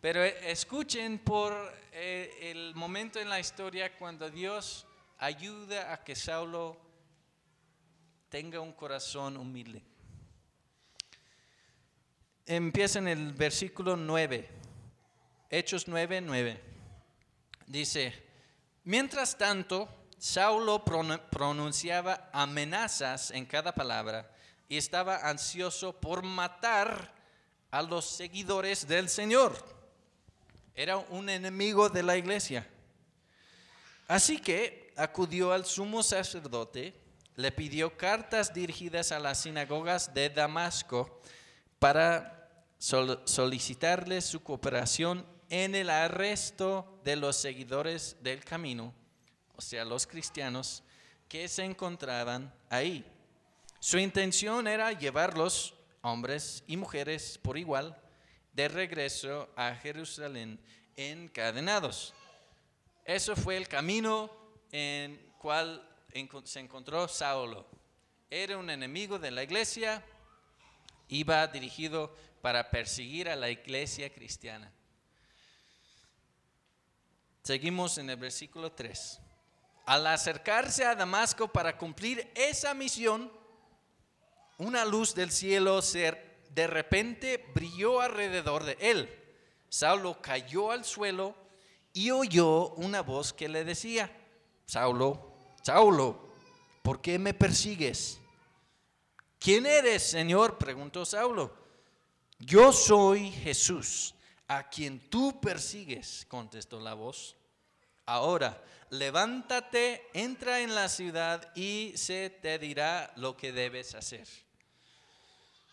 Pero 0.01 0.25
escuchen 0.25 1.19
por 1.19 1.53
eh, 1.93 2.51
el 2.51 2.75
momento 2.75 3.21
en 3.21 3.29
la 3.29 3.39
historia 3.39 3.97
cuando 3.99 4.31
Dios 4.31 4.87
ayuda 5.19 5.93
a 5.93 6.03
que 6.03 6.17
Saulo 6.17 6.79
tenga 8.31 8.61
un 8.61 8.73
corazón 8.73 9.37
humilde. 9.37 9.83
Empieza 12.47 12.99
en 12.99 13.09
el 13.09 13.33
versículo 13.35 13.97
9, 13.97 14.49
Hechos 15.51 15.87
9, 15.87 16.23
9. 16.23 16.61
Dice, 17.67 18.15
mientras 18.85 19.37
tanto, 19.37 19.89
Saulo 20.19 20.85
pronunciaba 20.85 22.31
amenazas 22.33 23.31
en 23.31 23.45
cada 23.45 23.73
palabra 23.73 24.31
y 24.71 24.77
estaba 24.77 25.29
ansioso 25.29 25.93
por 25.93 26.23
matar 26.23 27.13
a 27.73 27.83
los 27.83 28.05
seguidores 28.05 28.87
del 28.87 29.09
Señor. 29.09 29.53
Era 30.77 30.97
un 30.97 31.29
enemigo 31.29 31.89
de 31.89 32.05
la 32.05 32.17
iglesia. 32.17 32.67
Así 34.07 34.39
que 34.39 34.95
acudió 34.97 35.53
al 35.53 35.67
sumo 35.67 36.05
sacerdote, 36.05 36.95
le 37.35 37.51
pidió 37.51 37.97
cartas 37.97 38.55
dirigidas 38.55 39.11
a 39.11 39.19
las 39.19 39.41
sinagogas 39.41 40.15
de 40.15 40.31
Damasco 40.31 41.21
para 41.81 42.49
solicitarle 42.79 44.21
su 44.21 44.41
cooperación 44.41 45.27
en 45.49 45.75
el 45.75 45.91
arresto 45.91 47.01
de 47.03 47.17
los 47.17 47.37
seguidores 47.37 48.17
del 48.21 48.45
camino, 48.45 48.95
o 49.57 49.61
sea, 49.61 49.85
los 49.85 50.07
cristianos 50.07 50.85
que 51.29 51.49
se 51.49 51.65
encontraban 51.65 52.55
ahí. 52.69 53.05
Su 53.83 53.99
intención 53.99 54.69
era 54.69 54.93
llevarlos, 54.93 55.73
hombres 56.03 56.63
y 56.67 56.77
mujeres 56.77 57.39
por 57.39 57.57
igual, 57.57 57.99
de 58.53 58.69
regreso 58.69 59.49
a 59.57 59.75
Jerusalén 59.75 60.61
encadenados. 60.97 62.13
Eso 63.07 63.35
fue 63.35 63.57
el 63.57 63.69
camino 63.69 64.31
en 64.71 65.17
cual 65.39 65.83
se 66.45 66.61
encontró 66.61 67.09
Saulo. 67.09 67.67
Era 68.29 68.59
un 68.59 68.69
enemigo 68.69 69.19
de 69.19 69.31
la 69.31 69.45
iglesia, 69.45 70.05
iba 71.09 71.47
dirigido 71.47 72.15
para 72.43 72.71
perseguir 72.71 73.31
a 73.31 73.37
la 73.37 73.49
iglesia 73.49 74.13
cristiana. 74.13 74.71
Seguimos 77.43 77.97
en 77.97 78.11
el 78.11 78.17
versículo 78.17 78.73
3. 78.73 79.21
Al 79.87 80.07
acercarse 80.07 80.85
a 80.85 80.95
Damasco 80.95 81.49
para 81.49 81.79
cumplir 81.79 82.31
esa 82.35 82.75
misión, 82.75 83.40
una 84.61 84.85
luz 84.85 85.15
del 85.15 85.31
cielo 85.31 85.81
de 85.81 86.67
repente 86.67 87.45
brilló 87.55 88.01
alrededor 88.01 88.65
de 88.65 88.77
él. 88.79 89.09
Saulo 89.71 90.21
cayó 90.21 90.71
al 90.71 90.85
suelo 90.85 91.35
y 91.93 92.11
oyó 92.11 92.69
una 92.75 93.01
voz 93.01 93.33
que 93.33 93.49
le 93.49 93.65
decía, 93.65 94.15
Saulo, 94.67 95.33
Saulo, 95.63 96.35
¿por 96.83 97.01
qué 97.01 97.19
me 97.19 97.33
persigues? 97.33 98.21
¿Quién 99.39 99.65
eres, 99.65 100.03
Señor? 100.03 100.59
preguntó 100.59 101.07
Saulo. 101.07 101.57
Yo 102.39 102.73
soy 102.73 103.31
Jesús, 103.31 104.15
a 104.47 104.69
quien 104.69 105.09
tú 105.09 105.41
persigues, 105.41 106.27
contestó 106.29 106.81
la 106.81 106.93
voz. 106.93 107.37
Ahora, 108.05 108.63
levántate, 108.91 110.07
entra 110.13 110.61
en 110.61 110.75
la 110.75 110.89
ciudad 110.91 111.51
y 111.55 111.93
se 111.97 112.29
te 112.29 112.59
dirá 112.59 113.11
lo 113.17 113.37
que 113.37 113.53
debes 113.53 113.95
hacer. 113.95 114.29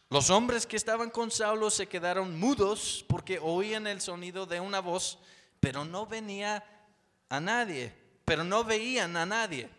Los 0.09 0.29
hombres 0.29 0.65
que 0.65 0.77
estaban 0.77 1.09
con 1.09 1.31
Saulo 1.31 1.69
se 1.69 1.87
quedaron 1.87 2.39
mudos 2.39 3.03
porque 3.09 3.39
oían 3.39 3.87
el 3.87 3.99
sonido 3.99 4.45
de 4.45 4.61
una 4.61 4.79
voz, 4.79 5.19
pero 5.59 5.83
no 5.83 6.05
venía 6.05 6.63
a 7.27 7.41
nadie, 7.41 7.93
pero 8.23 8.45
no 8.45 8.63
veían 8.63 9.17
a 9.17 9.25
nadie. 9.25 9.69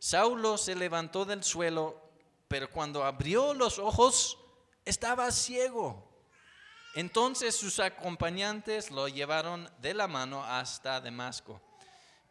Saulo 0.00 0.58
se 0.58 0.74
levantó 0.74 1.24
del 1.24 1.44
suelo, 1.44 2.00
pero 2.48 2.68
cuando 2.68 3.04
abrió 3.04 3.54
los 3.54 3.78
ojos 3.78 4.38
estaba 4.84 5.30
ciego. 5.30 6.04
Entonces 6.96 7.54
sus 7.54 7.78
acompañantes 7.78 8.90
lo 8.90 9.06
llevaron 9.06 9.70
de 9.80 9.94
la 9.94 10.08
mano 10.08 10.44
hasta 10.44 11.00
Damasco. 11.00 11.60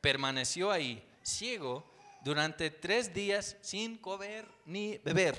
Permaneció 0.01 0.71
ahí, 0.71 1.01
ciego, 1.21 1.89
durante 2.21 2.69
tres 2.69 3.13
días 3.13 3.55
sin 3.61 3.97
comer 3.97 4.45
ni 4.65 4.97
beber. 4.97 5.37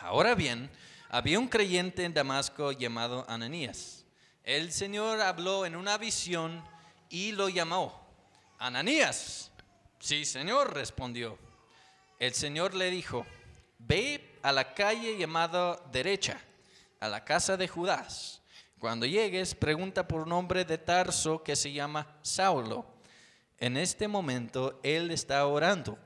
Ahora 0.00 0.34
bien, 0.34 0.70
había 1.10 1.38
un 1.38 1.46
creyente 1.46 2.04
en 2.04 2.14
Damasco 2.14 2.72
llamado 2.72 3.26
Ananías. 3.28 4.06
El 4.44 4.72
Señor 4.72 5.20
habló 5.20 5.66
en 5.66 5.76
una 5.76 5.98
visión 5.98 6.64
y 7.10 7.32
lo 7.32 7.50
llamó. 7.50 8.00
Ananías. 8.58 9.50
Sí, 9.98 10.24
Señor, 10.24 10.72
respondió. 10.72 11.38
El 12.18 12.32
Señor 12.32 12.74
le 12.74 12.90
dijo, 12.90 13.26
ve 13.78 14.38
a 14.42 14.52
la 14.52 14.72
calle 14.72 15.18
llamada 15.18 15.78
derecha, 15.92 16.40
a 16.98 17.06
la 17.06 17.22
casa 17.22 17.58
de 17.58 17.68
Judas. 17.68 18.40
Cuando 18.78 19.04
llegues, 19.04 19.54
pregunta 19.54 20.08
por 20.08 20.22
un 20.22 20.32
hombre 20.32 20.64
de 20.64 20.78
Tarso 20.78 21.42
que 21.42 21.56
se 21.56 21.72
llama 21.72 22.06
Saulo. 22.22 22.86
En 23.58 23.76
este 23.76 24.08
momento 24.08 24.80
él 24.82 25.10
está 25.10 25.46
orando 25.46 25.98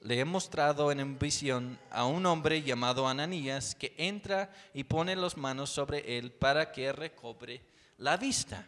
le 0.00 0.20
he 0.20 0.24
mostrado 0.24 0.90
en 0.90 1.18
visión 1.18 1.78
a 1.90 2.06
un 2.06 2.24
hombre 2.24 2.62
llamado 2.62 3.06
Ananías 3.06 3.74
que 3.74 3.94
entra 3.98 4.50
y 4.72 4.84
pone 4.84 5.14
las 5.14 5.36
manos 5.36 5.70
sobre 5.70 6.16
él 6.16 6.32
para 6.32 6.72
que 6.72 6.92
recobre 6.92 7.60
la 7.98 8.16
vista. 8.16 8.66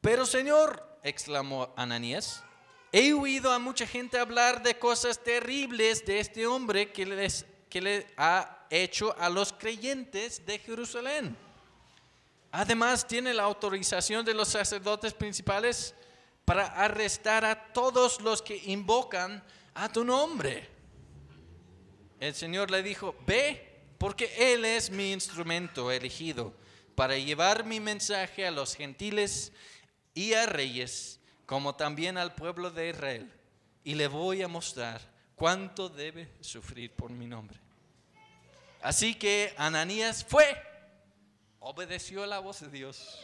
Pero 0.00 0.24
Señor, 0.24 0.98
exclamó 1.02 1.72
Ananías, 1.76 2.42
he 2.90 3.12
oído 3.12 3.52
a 3.52 3.58
mucha 3.58 3.86
gente 3.86 4.18
hablar 4.18 4.62
de 4.62 4.78
cosas 4.78 5.18
terribles 5.22 6.04
de 6.06 6.20
este 6.20 6.46
hombre 6.46 6.90
que, 6.90 7.04
les, 7.04 7.46
que 7.68 7.82
le 7.82 8.06
ha 8.16 8.66
hecho 8.70 9.14
a 9.18 9.28
los 9.28 9.52
creyentes 9.52 10.44
de 10.46 10.58
Jerusalén. 10.58 11.36
Además, 12.50 13.06
tiene 13.06 13.32
la 13.32 13.44
autorización 13.44 14.24
de 14.24 14.34
los 14.34 14.48
sacerdotes 14.48 15.14
principales 15.14 15.94
para 16.52 16.66
arrestar 16.66 17.46
a 17.46 17.72
todos 17.72 18.20
los 18.20 18.42
que 18.42 18.54
invocan 18.66 19.42
a 19.72 19.90
tu 19.90 20.04
nombre. 20.04 20.68
El 22.20 22.34
Señor 22.34 22.70
le 22.70 22.82
dijo, 22.82 23.16
ve, 23.26 23.80
porque 23.96 24.30
Él 24.36 24.66
es 24.66 24.90
mi 24.90 25.12
instrumento 25.12 25.90
elegido 25.90 26.52
para 26.94 27.16
llevar 27.16 27.64
mi 27.64 27.80
mensaje 27.80 28.46
a 28.46 28.50
los 28.50 28.74
gentiles 28.74 29.50
y 30.12 30.34
a 30.34 30.44
reyes, 30.44 31.20
como 31.46 31.74
también 31.74 32.18
al 32.18 32.34
pueblo 32.34 32.70
de 32.70 32.90
Israel. 32.90 33.32
Y 33.82 33.94
le 33.94 34.08
voy 34.08 34.42
a 34.42 34.48
mostrar 34.48 35.00
cuánto 35.36 35.88
debe 35.88 36.30
sufrir 36.42 36.92
por 36.94 37.10
mi 37.12 37.26
nombre. 37.26 37.58
Así 38.82 39.14
que 39.14 39.54
Ananías 39.56 40.22
fue, 40.22 40.62
obedeció 41.60 42.26
la 42.26 42.40
voz 42.40 42.60
de 42.60 42.68
Dios 42.68 43.20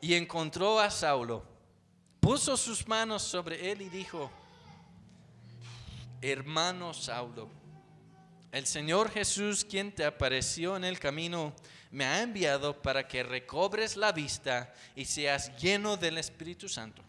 y 0.00 0.14
encontró 0.14 0.78
a 0.78 0.88
Saulo 0.88 1.50
puso 2.22 2.56
sus 2.56 2.86
manos 2.86 3.20
sobre 3.20 3.72
él 3.72 3.82
y 3.82 3.88
dijo, 3.88 4.30
hermano 6.20 6.94
Saulo, 6.94 7.48
el 8.52 8.64
Señor 8.64 9.10
Jesús, 9.10 9.64
quien 9.64 9.92
te 9.92 10.04
apareció 10.04 10.76
en 10.76 10.84
el 10.84 11.00
camino, 11.00 11.52
me 11.90 12.04
ha 12.04 12.22
enviado 12.22 12.80
para 12.80 13.08
que 13.08 13.24
recobres 13.24 13.96
la 13.96 14.12
vista 14.12 14.72
y 14.94 15.04
seas 15.04 15.56
lleno 15.56 15.96
del 15.96 16.16
Espíritu 16.16 16.68
Santo. 16.68 17.02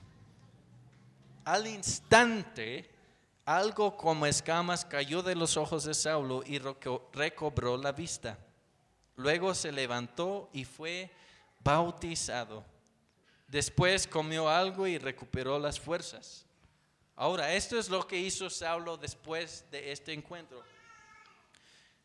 Al 1.46 1.68
instante, 1.68 2.90
algo 3.46 3.96
como 3.96 4.26
escamas 4.26 4.84
cayó 4.84 5.22
de 5.22 5.36
los 5.36 5.58
ojos 5.58 5.84
de 5.84 5.94
Saulo 5.94 6.42
y 6.44 6.58
reco- 6.58 7.04
recobró 7.14 7.78
la 7.78 7.92
vista. 7.92 8.40
Luego 9.16 9.54
se 9.54 9.72
levantó 9.72 10.50
y 10.54 10.66
fue 10.66 11.12
bautizado. 11.64 12.73
Después 13.54 14.08
comió 14.08 14.50
algo 14.50 14.88
y 14.88 14.98
recuperó 14.98 15.60
las 15.60 15.80
fuerzas. 15.80 16.44
Ahora, 17.16 17.54
esto 17.54 17.78
es 17.78 17.88
lo 17.88 18.08
que 18.08 18.18
hizo 18.18 18.50
Saulo 18.50 18.98
después 18.98 19.64
de 19.70 19.92
este 19.92 20.12
encuentro. 20.12 20.64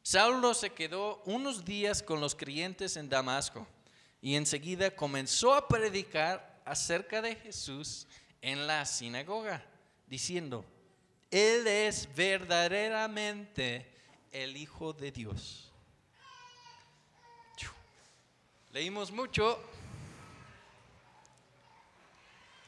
Saulo 0.03 0.53
se 0.53 0.75
quedó 0.75 1.23
unos 1.25 1.65
días 1.65 2.03
con 2.03 2.21
los 2.21 2.35
creyentes 2.35 2.99
en 2.99 3.09
Damasco 3.09 3.67
y 4.21 4.35
enseguida 4.35 4.95
comenzó 4.95 5.55
a 5.55 5.67
predicar 5.67 6.61
acerca 6.67 7.23
de 7.23 7.35
Jesús 7.35 8.07
en 8.43 8.67
la 8.67 8.85
sinagoga, 8.85 9.65
diciendo, 10.07 10.67
Él 11.31 11.67
es 11.67 12.15
verdaderamente 12.15 13.91
el 14.33 14.55
Hijo 14.55 14.93
de 14.93 15.13
Dios. 15.13 15.73
Leímos 18.71 19.11
mucho. 19.11 19.59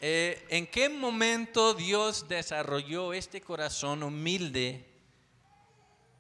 Eh, 0.03 0.47
¿En 0.49 0.67
qué 0.67 0.89
momento 0.89 1.75
Dios 1.75 2.27
desarrolló 2.27 3.13
este 3.13 3.43
corazón 3.43 4.03
humilde 4.03 4.89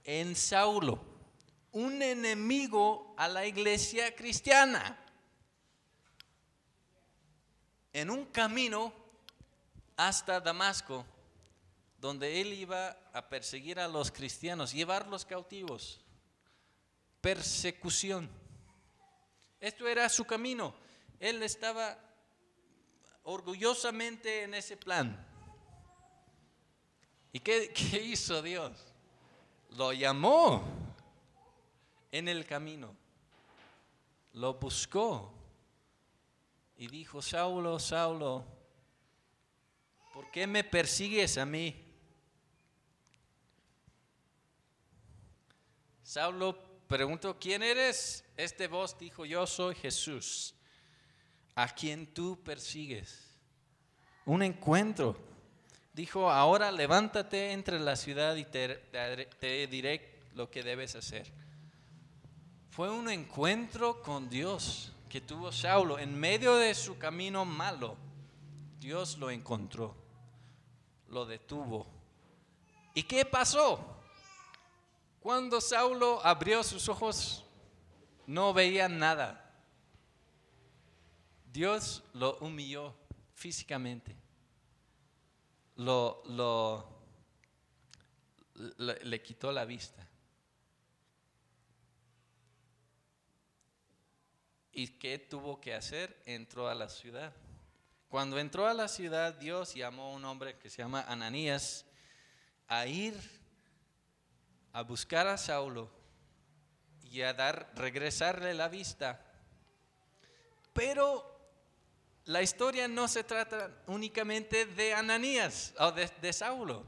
en 0.05 0.37
Saulo? 0.37 1.03
Un 1.73 2.03
enemigo 2.03 3.15
a 3.17 3.27
la 3.27 3.47
iglesia 3.47 4.15
cristiana. 4.15 4.99
En 7.95 8.11
un 8.11 8.27
camino 8.27 8.93
hasta 9.97 10.41
Damasco, 10.41 11.07
donde 11.99 12.43
él 12.43 12.53
iba 12.53 12.99
a 13.15 13.31
perseguir 13.31 13.81
a 13.81 13.89
los 13.89 14.11
cristianos, 14.11 14.73
llevarlos 14.73 15.25
cautivos. 15.25 16.05
Persecución. 17.23 18.29
Esto 19.59 19.89
era 19.89 20.07
su 20.11 20.27
camino. 20.27 20.75
Él 21.19 21.43
estaba 21.43 22.10
orgullosamente 23.31 24.43
en 24.43 24.55
ese 24.55 24.77
plan. 24.77 25.27
¿Y 27.33 27.41
qué, 27.41 27.73
qué 27.91 28.03
hizo 28.03 28.43
Dios? 28.43 28.73
Lo 29.71 29.93
llamó 29.93 30.65
en 32.11 32.29
el 32.29 32.45
camino. 32.47 32.95
Lo 34.35 34.55
buscó. 34.55 35.33
Y 36.77 36.89
dijo, 36.89 37.21
Saulo, 37.21 37.79
Saulo, 37.79 38.45
¿por 40.15 40.31
qué 40.31 40.47
me 40.47 40.65
persigues 40.65 41.37
a 41.37 41.45
mí? 41.45 41.87
Saulo 46.03 46.59
preguntó, 46.89 47.39
¿quién 47.39 47.63
eres? 47.63 48.25
Este 48.37 48.67
voz 48.67 48.99
dijo, 48.99 49.25
yo 49.25 49.47
soy 49.47 49.75
Jesús, 49.75 50.55
a 51.55 51.69
quien 51.69 52.07
tú 52.07 52.39
persigues. 52.43 53.31
Un 54.25 54.43
encuentro. 54.43 55.17
Dijo, 55.93 56.31
ahora 56.31 56.71
levántate 56.71 57.53
entre 57.53 57.81
la 57.81 57.97
ciudad 57.97 58.37
y 58.37 58.45
te, 58.45 59.67
diré 59.67 60.21
lo 60.35 60.51
que 60.51 60.63
debes 60.63 60.95
hacer. 60.95 61.33
Fue 62.71 62.91
un 62.91 63.11
encuentro 63.11 64.01
con 64.03 64.31
Dios 64.31 64.93
que 65.09 65.21
tuvo 65.21 65.51
Saulo 65.51 65.99
en 65.99 66.19
medio 66.19 66.55
de 66.55 66.75
su 66.75 66.97
camino 66.97 67.45
malo. 67.45 67.97
Dios 68.79 69.19
lo 69.19 69.31
encontró, 69.31 69.95
lo 71.09 71.27
detuvo. 71.27 71.87
¿Y 72.95 73.03
qué 73.03 73.25
pasó? 73.25 74.01
Cuando 75.21 75.61
Saulo 75.61 76.25
abrió 76.25 76.63
sus 76.63 76.89
ojos, 76.89 77.45
no 78.27 78.55
veía 78.55 78.89
nada. 78.89 79.40
Dios 81.53 82.05
lo 82.15 82.39
humilló 82.39 82.95
físicamente. 83.35 84.17
Lo, 85.77 86.23
le 88.79 89.23
quitó 89.23 89.51
la 89.51 89.65
vista. 89.65 90.07
¿Y 94.73 94.89
qué 94.99 95.19
tuvo 95.19 95.61
que 95.61 95.75
hacer? 95.75 96.23
Entró 96.25 96.69
a 96.69 96.75
la 96.75 96.89
ciudad. 96.89 97.35
Cuando 98.09 98.39
entró 98.39 98.67
a 98.67 98.75
la 98.75 98.89
ciudad, 98.89 99.35
Dios 99.35 99.75
llamó 99.75 100.05
a 100.05 100.15
un 100.15 100.25
hombre 100.25 100.59
que 100.59 100.71
se 100.71 100.83
llama 100.83 101.03
Ananías 101.09 101.85
a 102.69 102.87
ir 102.87 103.15
a 104.73 104.83
buscar 104.83 105.27
a 105.27 105.37
Saulo 105.37 105.91
y 107.03 107.23
a 107.23 107.35
dar, 107.35 107.73
regresarle 107.75 108.55
la 108.55 108.69
vista. 108.69 109.25
Pero 110.73 111.40
la 112.25 112.43
historia 112.43 112.87
no 112.87 113.09
se 113.09 113.25
trata 113.25 113.83
únicamente 113.87 114.67
de 114.67 114.95
Ananías 114.95 115.75
o 115.79 115.91
de, 115.93 116.11
de 116.21 116.33
Saulo, 116.33 116.87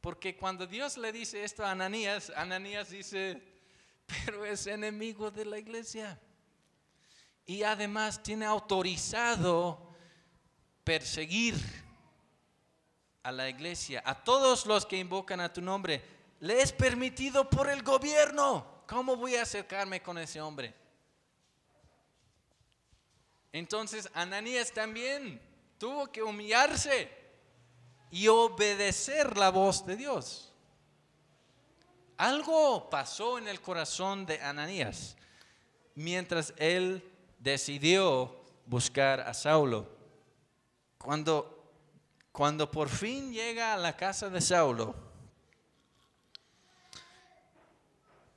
porque 0.00 0.36
cuando 0.36 0.66
Dios 0.66 0.96
le 0.96 1.12
dice 1.12 1.42
esto 1.42 1.64
a 1.64 1.72
Ananías, 1.72 2.30
Ananías 2.36 2.90
dice, 2.90 3.42
pero 4.06 4.44
es 4.44 4.66
enemigo 4.66 5.30
de 5.30 5.44
la 5.44 5.58
iglesia. 5.58 6.20
Y 7.44 7.62
además 7.62 8.22
tiene 8.22 8.44
autorizado 8.44 9.94
perseguir 10.84 11.54
a 13.22 13.32
la 13.32 13.48
iglesia, 13.48 14.02
a 14.04 14.22
todos 14.22 14.66
los 14.66 14.86
que 14.86 14.96
invocan 14.96 15.40
a 15.40 15.52
tu 15.52 15.60
nombre. 15.60 16.02
Le 16.40 16.60
es 16.60 16.72
permitido 16.72 17.50
por 17.50 17.68
el 17.68 17.82
gobierno. 17.82 18.84
¿Cómo 18.86 19.16
voy 19.16 19.34
a 19.34 19.42
acercarme 19.42 20.00
con 20.00 20.18
ese 20.18 20.40
hombre? 20.40 20.74
Entonces 23.56 24.10
Ananías 24.12 24.70
también 24.70 25.40
tuvo 25.78 26.12
que 26.12 26.22
humillarse 26.22 27.10
y 28.10 28.28
obedecer 28.28 29.38
la 29.38 29.48
voz 29.48 29.86
de 29.86 29.96
Dios. 29.96 30.52
Algo 32.18 32.90
pasó 32.90 33.38
en 33.38 33.48
el 33.48 33.62
corazón 33.62 34.26
de 34.26 34.42
Ananías 34.42 35.16
mientras 35.94 36.52
él 36.58 37.02
decidió 37.38 38.44
buscar 38.66 39.20
a 39.20 39.32
Saulo. 39.32 39.88
Cuando, 40.98 41.72
cuando 42.32 42.70
por 42.70 42.90
fin 42.90 43.32
llega 43.32 43.72
a 43.72 43.78
la 43.78 43.96
casa 43.96 44.28
de 44.28 44.42
Saulo, 44.42 44.94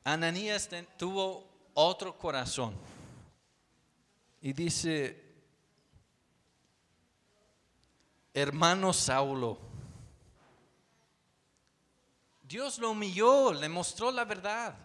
Ananías 0.06 0.70
tuvo 0.96 1.46
otro 1.74 2.18
corazón 2.18 2.74
y 4.42 4.54
dice, 4.54 5.22
hermano 8.34 8.94
Saulo, 8.94 9.60
Dios 12.44 12.80
lo 12.80 12.92
humilló, 12.92 13.54
le 13.54 13.70
mostró 13.70 14.12
la 14.12 14.26
verdad. 14.26 14.76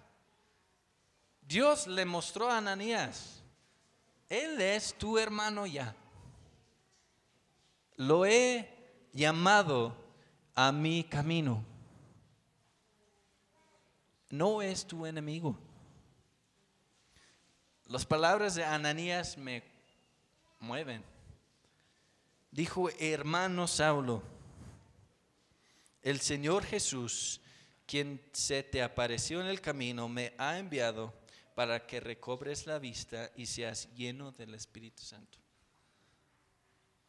Dios 1.41 1.87
le 1.87 2.05
mostró 2.05 2.51
a 2.51 2.59
Ananías, 2.59 3.43
Él 4.29 4.61
es 4.61 4.95
tu 4.95 5.19
hermano 5.19 5.67
ya. 5.67 5.95
Lo 7.97 8.27
he 8.27 8.69
llamado 9.13 9.95
a 10.55 10.73
mi 10.73 11.05
camino. 11.05 11.65
No 14.31 14.61
es 14.63 14.85
tu 14.85 15.07
enemigo. 15.07 15.57
Las 17.95 18.07
palabras 18.07 18.57
de 18.57 18.65
Ananías 18.65 19.39
me 19.39 19.63
mueven. 20.59 21.05
Dijo, 22.51 22.91
hermano 22.99 23.69
Saulo, 23.69 24.21
el 26.03 26.21
Señor 26.21 26.65
Jesús, 26.65 27.41
quien 27.87 28.21
se 28.33 28.65
te 28.65 28.83
apareció 28.83 29.41
en 29.41 29.47
el 29.47 29.61
camino, 29.61 30.09
me 30.09 30.35
ha 30.39 30.59
enviado 30.59 31.15
para 31.55 31.87
que 31.87 32.01
recobres 32.01 32.67
la 32.67 32.81
vista 32.81 33.31
y 33.37 33.47
seas 33.47 33.89
lleno 33.95 34.33
del 34.33 34.57
Espíritu 34.57 35.05
Santo. 35.05 35.39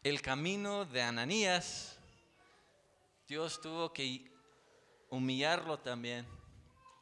El 0.03 0.21
camino 0.21 0.85
de 0.85 1.01
Ananías, 1.01 1.97
Dios 3.27 3.59
tuvo 3.59 3.91
que 3.91 4.31
humillarlo 5.09 5.79
también 5.79 6.27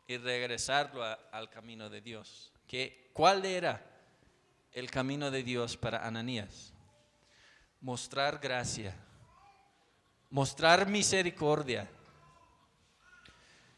y 0.08 0.16
regresarlo 0.16 1.04
al 1.04 1.50
camino 1.50 1.90
de 1.90 2.00
Dios. 2.00 2.53
¿Qué, 2.68 3.10
¿Cuál 3.14 3.46
era 3.46 3.84
el 4.72 4.90
camino 4.90 5.30
de 5.30 5.44
Dios 5.44 5.78
para 5.78 6.06
Ananías? 6.06 6.74
Mostrar 7.82 8.40
gracia, 8.40 8.96
mostrar 10.30 10.88
misericordia, 10.88 11.90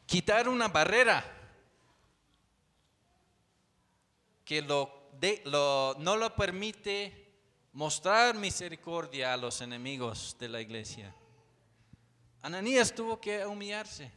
quitar 0.06 0.48
una 0.48 0.68
barrera 0.68 1.24
que 4.46 4.62
lo 4.62 5.10
de- 5.20 5.42
lo- 5.46 5.96
no 6.00 6.16
lo 6.18 6.36
permite 6.36 7.24
mostrar 7.74 8.36
misericordia 8.36 9.34
a 9.34 9.38
los 9.38 9.60
enemigos 9.62 10.36
de 10.40 10.50
la 10.50 10.62
iglesia. 10.62 11.14
Ananías 12.42 12.94
tuvo 12.94 13.20
que 13.20 13.46
humillarse 13.46 14.12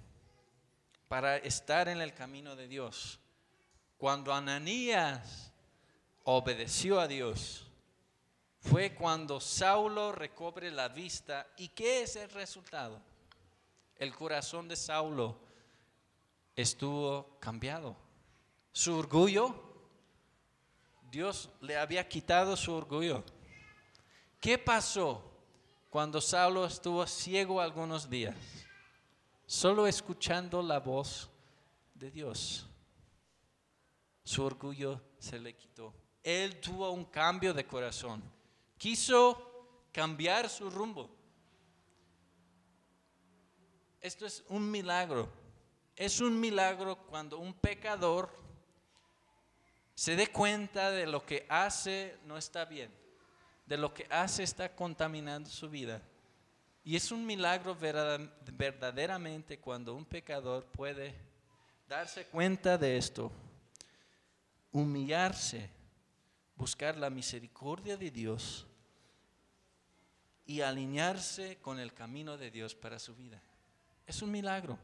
para 1.08 1.38
estar 1.38 1.88
en 1.88 2.00
el 2.02 2.12
camino 2.12 2.54
de 2.54 2.68
Dios. 2.68 3.18
Cuando 3.98 4.32
Ananías 4.32 5.52
obedeció 6.22 7.00
a 7.00 7.08
Dios, 7.08 7.66
fue 8.60 8.94
cuando 8.94 9.40
Saulo 9.40 10.12
recobre 10.12 10.70
la 10.70 10.88
vista. 10.88 11.48
¿Y 11.56 11.68
qué 11.68 12.02
es 12.02 12.14
el 12.14 12.30
resultado? 12.30 13.00
El 13.96 14.14
corazón 14.14 14.68
de 14.68 14.76
Saulo 14.76 15.36
estuvo 16.54 17.38
cambiado. 17.40 17.96
Su 18.70 18.96
orgullo, 18.96 19.52
Dios 21.10 21.50
le 21.60 21.76
había 21.76 22.08
quitado 22.08 22.56
su 22.56 22.72
orgullo. 22.72 23.24
¿Qué 24.40 24.58
pasó 24.58 25.24
cuando 25.90 26.20
Saulo 26.20 26.64
estuvo 26.66 27.04
ciego 27.04 27.60
algunos 27.60 28.08
días? 28.08 28.36
Solo 29.44 29.88
escuchando 29.88 30.62
la 30.62 30.78
voz 30.78 31.28
de 31.94 32.12
Dios. 32.12 32.67
Su 34.28 34.44
orgullo 34.44 35.00
se 35.18 35.38
le 35.38 35.56
quitó. 35.56 35.94
Él 36.22 36.60
tuvo 36.60 36.90
un 36.90 37.06
cambio 37.06 37.54
de 37.54 37.64
corazón. 37.64 38.22
Quiso 38.76 39.88
cambiar 39.90 40.50
su 40.50 40.68
rumbo. 40.68 41.08
Esto 44.02 44.26
es 44.26 44.44
un 44.50 44.70
milagro. 44.70 45.32
Es 45.96 46.20
un 46.20 46.38
milagro 46.38 47.06
cuando 47.06 47.38
un 47.38 47.54
pecador 47.54 48.28
se 49.94 50.14
dé 50.14 50.26
cuenta 50.26 50.90
de 50.90 51.06
lo 51.06 51.24
que 51.24 51.46
hace 51.48 52.18
no 52.26 52.36
está 52.36 52.66
bien, 52.66 52.92
de 53.64 53.78
lo 53.78 53.94
que 53.94 54.06
hace 54.10 54.42
está 54.42 54.76
contaminando 54.76 55.48
su 55.48 55.70
vida. 55.70 56.02
Y 56.84 56.96
es 56.96 57.10
un 57.10 57.24
milagro 57.24 57.74
verdaderamente 57.74 59.58
cuando 59.58 59.94
un 59.94 60.04
pecador 60.04 60.66
puede 60.66 61.14
darse 61.88 62.26
cuenta 62.26 62.76
de 62.76 62.98
esto, 62.98 63.32
humillarse, 64.72 65.70
buscar 66.56 66.96
la 66.96 67.10
misericordia 67.10 67.96
de 67.96 68.10
Dios 68.10 68.66
y 70.44 70.62
alinearse 70.62 71.58
con 71.58 71.78
el 71.78 71.92
camino 71.92 72.36
de 72.36 72.50
Dios 72.50 72.74
para 72.74 72.98
su 72.98 73.14
vida. 73.14 73.40
Es 74.06 74.22
un 74.22 74.30
milagro. 74.30 74.78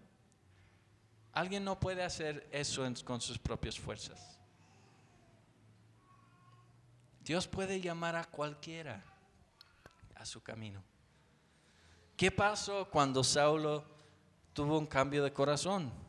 Alguien 1.32 1.64
no 1.64 1.80
puede 1.80 2.02
hacer 2.02 2.46
eso 2.52 2.86
con 3.04 3.20
sus 3.20 3.38
propias 3.38 3.78
fuerzas. 3.78 4.38
Dios 7.24 7.48
puede 7.48 7.80
llamar 7.80 8.16
a 8.16 8.24
cualquiera 8.24 9.02
a 10.14 10.26
su 10.26 10.42
camino. 10.42 10.82
¿Qué 12.16 12.30
pasó 12.30 12.88
cuando 12.90 13.24
Saulo 13.24 13.84
tuvo 14.52 14.78
un 14.78 14.86
cambio 14.86 15.24
de 15.24 15.32
corazón? 15.32 16.03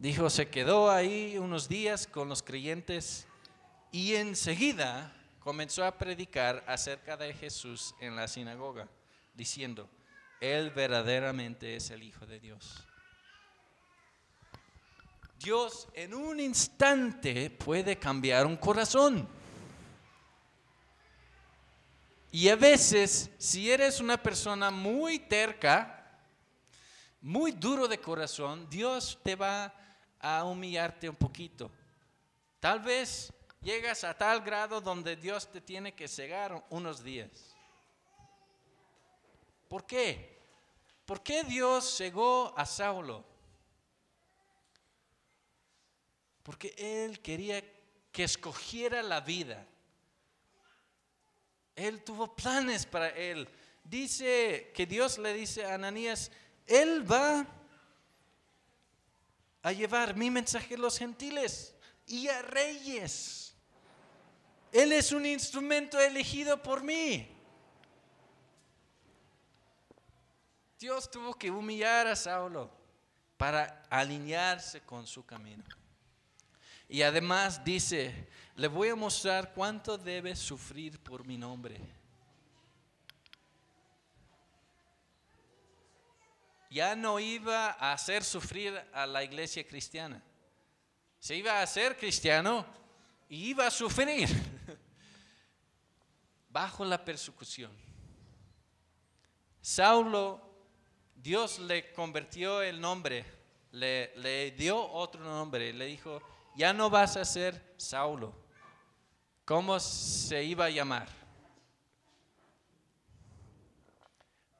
Dijo, 0.00 0.30
se 0.30 0.48
quedó 0.48 0.90
ahí 0.90 1.36
unos 1.36 1.68
días 1.68 2.06
con 2.06 2.30
los 2.30 2.42
creyentes 2.42 3.26
y 3.92 4.14
enseguida 4.14 5.14
comenzó 5.40 5.84
a 5.84 5.98
predicar 5.98 6.64
acerca 6.66 7.18
de 7.18 7.34
Jesús 7.34 7.94
en 8.00 8.16
la 8.16 8.26
sinagoga, 8.26 8.88
diciendo, 9.34 9.90
Él 10.40 10.70
verdaderamente 10.70 11.76
es 11.76 11.90
el 11.90 12.02
Hijo 12.02 12.24
de 12.24 12.40
Dios. 12.40 12.82
Dios 15.38 15.86
en 15.92 16.14
un 16.14 16.40
instante 16.40 17.50
puede 17.50 17.98
cambiar 17.98 18.46
un 18.46 18.56
corazón. 18.56 19.28
Y 22.32 22.48
a 22.48 22.56
veces, 22.56 23.30
si 23.36 23.70
eres 23.70 24.00
una 24.00 24.16
persona 24.16 24.70
muy 24.70 25.18
terca, 25.18 26.22
muy 27.20 27.52
duro 27.52 27.86
de 27.86 28.00
corazón, 28.00 28.66
Dios 28.70 29.18
te 29.22 29.36
va 29.36 29.74
a 30.20 30.44
humillarte 30.44 31.08
un 31.08 31.16
poquito. 31.16 31.70
Tal 32.60 32.80
vez 32.80 33.32
llegas 33.62 34.04
a 34.04 34.16
tal 34.16 34.40
grado 34.42 34.80
donde 34.80 35.16
Dios 35.16 35.50
te 35.50 35.60
tiene 35.60 35.94
que 35.94 36.08
cegar 36.08 36.64
unos 36.70 37.02
días. 37.02 37.30
¿Por 39.68 39.86
qué? 39.86 40.38
¿Por 41.06 41.22
qué 41.22 41.42
Dios 41.44 41.96
cegó 41.96 42.54
a 42.56 42.66
Saulo? 42.66 43.24
Porque 46.42 46.74
Él 46.76 47.20
quería 47.20 47.62
que 48.12 48.24
escogiera 48.24 49.02
la 49.02 49.20
vida. 49.20 49.66
Él 51.76 52.02
tuvo 52.04 52.34
planes 52.34 52.84
para 52.84 53.08
él. 53.08 53.48
Dice 53.84 54.70
que 54.74 54.86
Dios 54.86 55.18
le 55.18 55.32
dice 55.32 55.64
a 55.64 55.74
Ananías, 55.74 56.30
Él 56.66 57.10
va 57.10 57.46
a 59.62 59.72
llevar 59.72 60.16
mi 60.16 60.30
mensaje 60.30 60.74
a 60.74 60.78
los 60.78 60.98
gentiles 60.98 61.74
y 62.06 62.28
a 62.28 62.42
reyes. 62.42 63.54
Él 64.72 64.92
es 64.92 65.12
un 65.12 65.26
instrumento 65.26 65.98
elegido 65.98 66.62
por 66.62 66.82
mí. 66.82 67.28
Dios 70.78 71.10
tuvo 71.10 71.34
que 71.34 71.50
humillar 71.50 72.06
a 72.06 72.16
Saulo 72.16 72.70
para 73.36 73.82
alinearse 73.90 74.80
con 74.80 75.06
su 75.06 75.24
camino. 75.24 75.64
Y 76.88 77.02
además 77.02 77.62
dice, 77.64 78.28
le 78.56 78.66
voy 78.66 78.88
a 78.88 78.96
mostrar 78.96 79.52
cuánto 79.52 79.98
debe 79.98 80.34
sufrir 80.34 80.98
por 81.00 81.24
mi 81.24 81.36
nombre. 81.36 81.99
Ya 86.70 86.94
no 86.94 87.18
iba 87.18 87.72
a 87.72 87.92
hacer 87.92 88.22
sufrir 88.22 88.80
a 88.92 89.04
la 89.04 89.24
iglesia 89.24 89.66
cristiana. 89.66 90.22
Se 91.18 91.34
iba 91.34 91.52
a 91.52 91.62
hacer 91.62 91.96
cristiano 91.96 92.64
y 93.28 93.50
iba 93.50 93.66
a 93.66 93.70
sufrir 93.70 94.28
bajo 96.48 96.84
la 96.84 97.04
persecución. 97.04 97.72
Saulo, 99.60 100.40
Dios 101.16 101.58
le 101.58 101.92
convirtió 101.92 102.62
el 102.62 102.80
nombre, 102.80 103.24
le, 103.72 104.16
le 104.16 104.52
dio 104.52 104.80
otro 104.80 105.22
nombre, 105.22 105.72
le 105.72 105.86
dijo, 105.86 106.22
ya 106.54 106.72
no 106.72 106.88
vas 106.88 107.16
a 107.16 107.24
ser 107.24 107.74
Saulo. 107.76 108.32
¿Cómo 109.44 109.78
se 109.80 110.44
iba 110.44 110.66
a 110.66 110.70
llamar? 110.70 111.08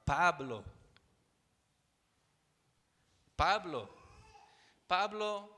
Pablo. 0.05 0.65
Pablo. 3.41 3.89
Pablo 4.87 5.49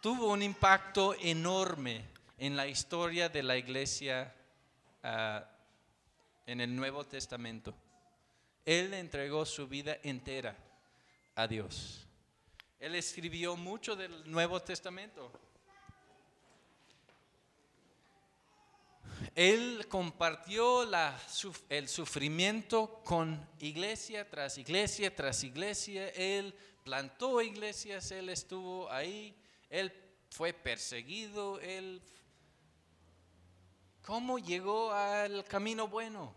tuvo 0.00 0.28
un 0.28 0.42
impacto 0.42 1.16
enorme 1.18 2.04
en 2.38 2.56
la 2.56 2.68
historia 2.68 3.28
de 3.28 3.42
la 3.42 3.56
iglesia 3.56 4.32
ah, 5.02 5.44
en 6.46 6.60
el 6.60 6.76
Nuevo 6.76 7.04
Testamento. 7.04 7.74
Él 8.64 8.94
entregó 8.94 9.44
su 9.44 9.66
vida 9.66 9.98
entera 10.04 10.56
a 11.34 11.48
Dios. 11.48 12.06
Él 12.78 12.94
escribió 12.94 13.56
mucho 13.56 13.96
del 13.96 14.30
Nuevo 14.30 14.60
Testamento. 14.62 15.32
Él 19.40 19.86
compartió 19.88 20.82
el 21.70 21.88
sufrimiento 21.88 23.00
con 23.02 23.48
iglesia 23.58 24.28
tras 24.28 24.58
iglesia 24.58 25.16
tras 25.16 25.42
iglesia. 25.44 26.10
Él 26.10 26.54
plantó 26.84 27.40
iglesias, 27.40 28.10
él 28.10 28.28
estuvo 28.28 28.92
ahí, 28.92 29.34
él 29.70 29.90
fue 30.28 30.52
perseguido, 30.52 31.58
él... 31.60 32.02
¿Cómo 34.02 34.38
llegó 34.38 34.92
al 34.92 35.42
camino 35.46 35.88
bueno? 35.88 36.34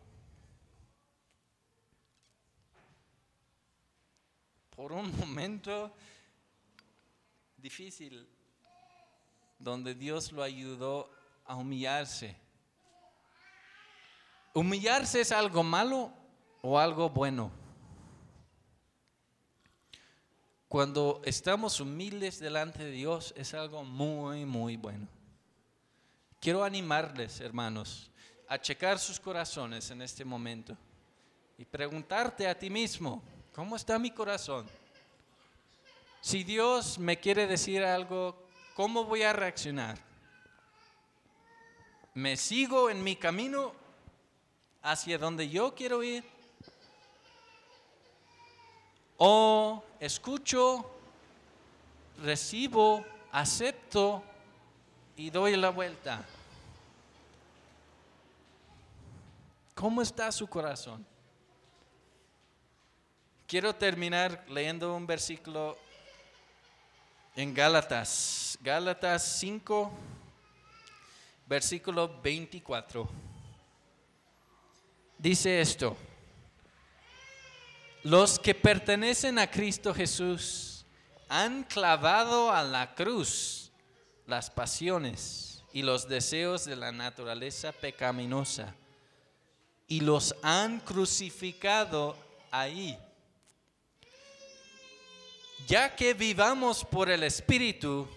Por 4.73 4.93
un 4.93 5.13
momento 5.17 5.93
difícil, 7.57 8.29
donde 9.59 9.93
Dios 9.93 10.31
lo 10.31 10.41
ayudó 10.41 11.11
a 11.43 11.57
humillarse. 11.57 12.41
¿Humillarse 14.53 15.21
es 15.21 15.31
algo 15.31 15.63
malo 15.63 16.13
o 16.61 16.77
algo 16.77 17.09
bueno? 17.09 17.51
Cuando 20.67 21.21
estamos 21.25 21.79
humildes 21.79 22.39
delante 22.39 22.83
de 22.83 22.91
Dios 22.91 23.33
es 23.35 23.55
algo 23.55 23.83
muy, 23.83 24.45
muy 24.45 24.77
bueno. 24.77 25.07
Quiero 26.39 26.63
animarles, 26.63 27.41
hermanos, 27.41 28.11
a 28.47 28.59
checar 28.59 28.99
sus 28.99 29.19
corazones 29.19 29.89
en 29.89 30.03
este 30.03 30.23
momento 30.23 30.77
y 31.57 31.65
preguntarte 31.65 32.47
a 32.47 32.57
ti 32.57 32.69
mismo, 32.69 33.23
¿cómo 33.53 33.75
está 33.75 33.97
mi 33.97 34.11
corazón? 34.11 34.67
Si 36.21 36.43
Dios 36.43 36.99
me 36.99 37.19
quiere 37.19 37.47
decir 37.47 37.83
algo, 37.83 38.47
¿cómo 38.75 39.05
voy 39.05 39.23
a 39.23 39.33
reaccionar? 39.33 39.97
¿Me 42.13 42.37
sigo 42.37 42.89
en 42.89 43.03
mi 43.03 43.15
camino 43.15 43.82
hacia 44.83 45.17
donde 45.17 45.49
yo 45.49 45.73
quiero 45.73 46.03
ir? 46.03 46.23
O 49.17 49.81
escucho, 49.99 50.85
recibo, 52.21 53.05
acepto 53.31 54.21
y 55.15 55.29
doy 55.29 55.55
la 55.55 55.69
vuelta. 55.69 56.25
¿Cómo 59.73 60.01
está 60.01 60.31
su 60.31 60.47
corazón? 60.47 61.05
Quiero 63.47 63.73
terminar 63.73 64.45
leyendo 64.49 64.95
un 64.95 65.07
versículo 65.07 65.77
en 67.35 67.53
Gálatas, 67.53 68.57
Gálatas 68.61 69.23
5, 69.39 69.91
versículo 71.47 72.19
24. 72.21 73.32
Dice 75.23 75.61
esto, 75.61 75.95
los 78.03 78.37
que 78.37 78.53
pertenecen 78.53 79.39
a 79.39 79.49
Cristo 79.49 79.93
Jesús 79.93 80.85
han 81.29 81.63
clavado 81.63 82.51
a 82.51 82.61
la 82.61 82.93
cruz 82.93 83.71
las 84.27 84.49
pasiones 84.49 85.63
y 85.71 85.81
los 85.81 86.09
deseos 86.09 86.65
de 86.65 86.75
la 86.75 86.91
naturaleza 86.91 87.71
pecaminosa 87.71 88.75
y 89.87 90.01
los 90.01 90.35
han 90.41 90.81
crucificado 90.81 92.17
ahí. 92.51 92.99
Ya 95.67 95.95
que 95.95 96.13
vivamos 96.13 96.83
por 96.83 97.09
el 97.09 97.23
Espíritu, 97.23 98.09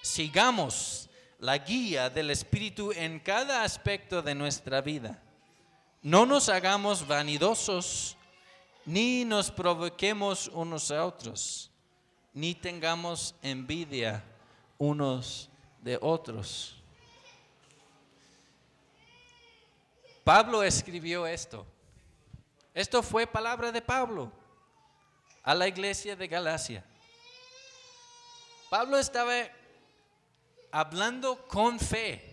sigamos 0.00 1.10
la 1.40 1.58
guía 1.58 2.08
del 2.08 2.30
Espíritu 2.30 2.90
en 2.92 3.20
cada 3.20 3.64
aspecto 3.64 4.22
de 4.22 4.34
nuestra 4.34 4.80
vida. 4.80 5.22
No 6.02 6.24
nos 6.24 6.48
hagamos 6.48 7.06
vanidosos, 7.06 8.16
ni 8.84 9.24
nos 9.24 9.50
provoquemos 9.50 10.48
unos 10.48 10.90
a 10.90 11.04
otros, 11.04 11.70
ni 12.32 12.54
tengamos 12.54 13.34
envidia 13.42 14.24
unos 14.78 15.48
de 15.82 15.98
otros. 16.00 16.74
Pablo 20.24 20.62
escribió 20.62 21.26
esto. 21.26 21.66
Esto 22.74 23.02
fue 23.02 23.26
palabra 23.26 23.72
de 23.72 23.80
Pablo 23.82 24.30
a 25.42 25.54
la 25.54 25.66
iglesia 25.66 26.14
de 26.14 26.28
Galacia. 26.28 26.84
Pablo 28.68 28.98
estaba 28.98 29.32
hablando 30.70 31.36
con 31.48 31.80
fe, 31.80 32.27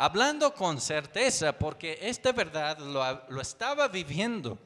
hablando 0.00 0.54
con 0.54 0.80
certeza, 0.80 1.52
porque 1.52 1.98
esta 2.00 2.32
verdad 2.32 2.78
lo, 2.78 3.22
lo 3.28 3.42
estaba 3.42 3.86
viviendo. 3.86 4.58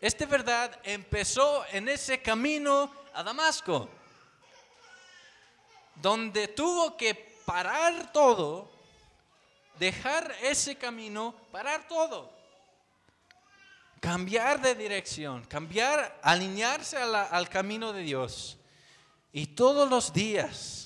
Esta 0.00 0.24
verdad 0.24 0.78
empezó 0.84 1.64
en 1.72 1.88
ese 1.88 2.22
camino 2.22 2.92
a 3.12 3.24
Damasco, 3.24 3.88
donde 5.96 6.46
tuvo 6.46 6.96
que 6.96 7.16
parar 7.44 8.12
todo, 8.12 8.70
dejar 9.80 10.32
ese 10.40 10.76
camino, 10.76 11.34
parar 11.50 11.88
todo, 11.88 12.32
cambiar 13.98 14.60
de 14.60 14.76
dirección, 14.76 15.44
cambiar, 15.46 16.20
alinearse 16.22 16.98
al 16.98 17.48
camino 17.48 17.92
de 17.92 18.02
Dios. 18.02 18.58
Y 19.32 19.48
todos 19.48 19.90
los 19.90 20.12
días 20.12 20.85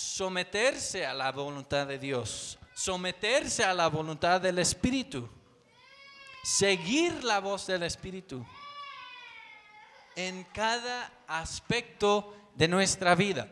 someterse 0.00 1.04
a 1.04 1.12
la 1.12 1.30
voluntad 1.30 1.86
de 1.86 1.98
Dios, 1.98 2.58
someterse 2.74 3.64
a 3.64 3.74
la 3.74 3.88
voluntad 3.88 4.40
del 4.40 4.58
Espíritu, 4.58 5.28
seguir 6.42 7.22
la 7.22 7.40
voz 7.40 7.66
del 7.66 7.82
Espíritu 7.82 8.44
en 10.16 10.44
cada 10.44 11.12
aspecto 11.26 12.34
de 12.54 12.68
nuestra 12.68 13.14
vida. 13.14 13.48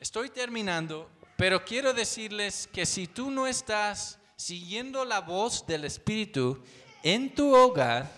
Estoy 0.00 0.30
terminando, 0.30 1.08
pero 1.36 1.64
quiero 1.64 1.94
decirles 1.94 2.68
que 2.72 2.84
si 2.84 3.06
tú 3.06 3.30
no 3.30 3.46
estás 3.46 4.18
siguiendo 4.36 5.04
la 5.04 5.20
voz 5.20 5.66
del 5.66 5.84
Espíritu 5.84 6.62
en 7.02 7.34
tu 7.34 7.54
hogar, 7.54 8.10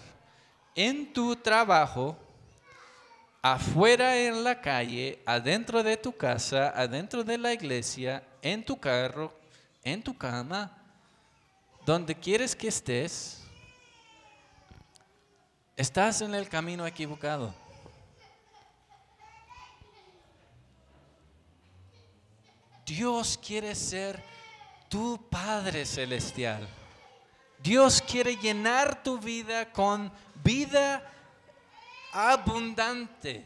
en 0.74 1.12
tu 1.12 1.36
trabajo, 1.36 2.16
afuera 3.42 4.16
en 4.16 4.44
la 4.44 4.60
calle, 4.60 5.22
adentro 5.24 5.82
de 5.82 5.96
tu 5.96 6.16
casa, 6.16 6.70
adentro 6.70 7.24
de 7.24 7.38
la 7.38 7.52
iglesia, 7.52 8.22
en 8.42 8.64
tu 8.64 8.78
carro, 8.78 9.32
en 9.82 10.02
tu 10.02 10.16
cama, 10.16 10.76
donde 11.84 12.14
quieres 12.14 12.54
que 12.54 12.68
estés, 12.68 13.42
estás 15.76 16.20
en 16.20 16.34
el 16.34 16.48
camino 16.48 16.86
equivocado. 16.86 17.54
Dios 22.84 23.38
quiere 23.44 23.74
ser 23.74 24.22
tu 24.88 25.18
Padre 25.28 25.84
Celestial. 25.84 26.66
Dios 27.62 28.02
quiere 28.02 28.36
llenar 28.36 29.02
tu 29.02 29.18
vida 29.18 29.70
con 29.72 30.10
vida 30.42 31.02
abundante 32.12 33.44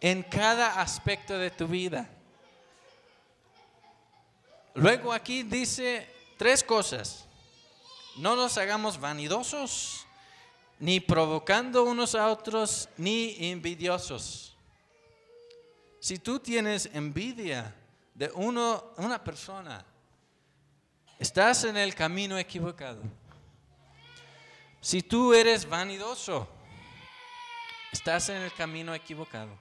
en 0.00 0.22
cada 0.22 0.80
aspecto 0.80 1.36
de 1.38 1.50
tu 1.50 1.66
vida. 1.66 2.08
Luego 4.74 5.12
aquí 5.12 5.42
dice 5.42 6.08
tres 6.36 6.62
cosas. 6.62 7.26
No 8.16 8.36
nos 8.36 8.58
hagamos 8.58 8.98
vanidosos, 8.98 10.06
ni 10.78 11.00
provocando 11.00 11.84
unos 11.84 12.14
a 12.14 12.28
otros, 12.28 12.88
ni 12.96 13.36
envidiosos. 13.38 14.56
Si 16.00 16.18
tú 16.18 16.38
tienes 16.38 16.90
envidia 16.92 17.74
de 18.14 18.30
uno, 18.34 18.92
una 18.96 19.22
persona, 19.22 19.84
estás 21.18 21.64
en 21.64 21.76
el 21.76 21.94
camino 21.94 22.38
equivocado. 22.38 23.02
Si 24.80 25.02
tú 25.02 25.34
eres 25.34 25.68
vanidoso, 25.68 26.48
estás 27.92 28.28
en 28.28 28.42
el 28.42 28.52
camino 28.52 28.94
equivocado. 28.94 29.56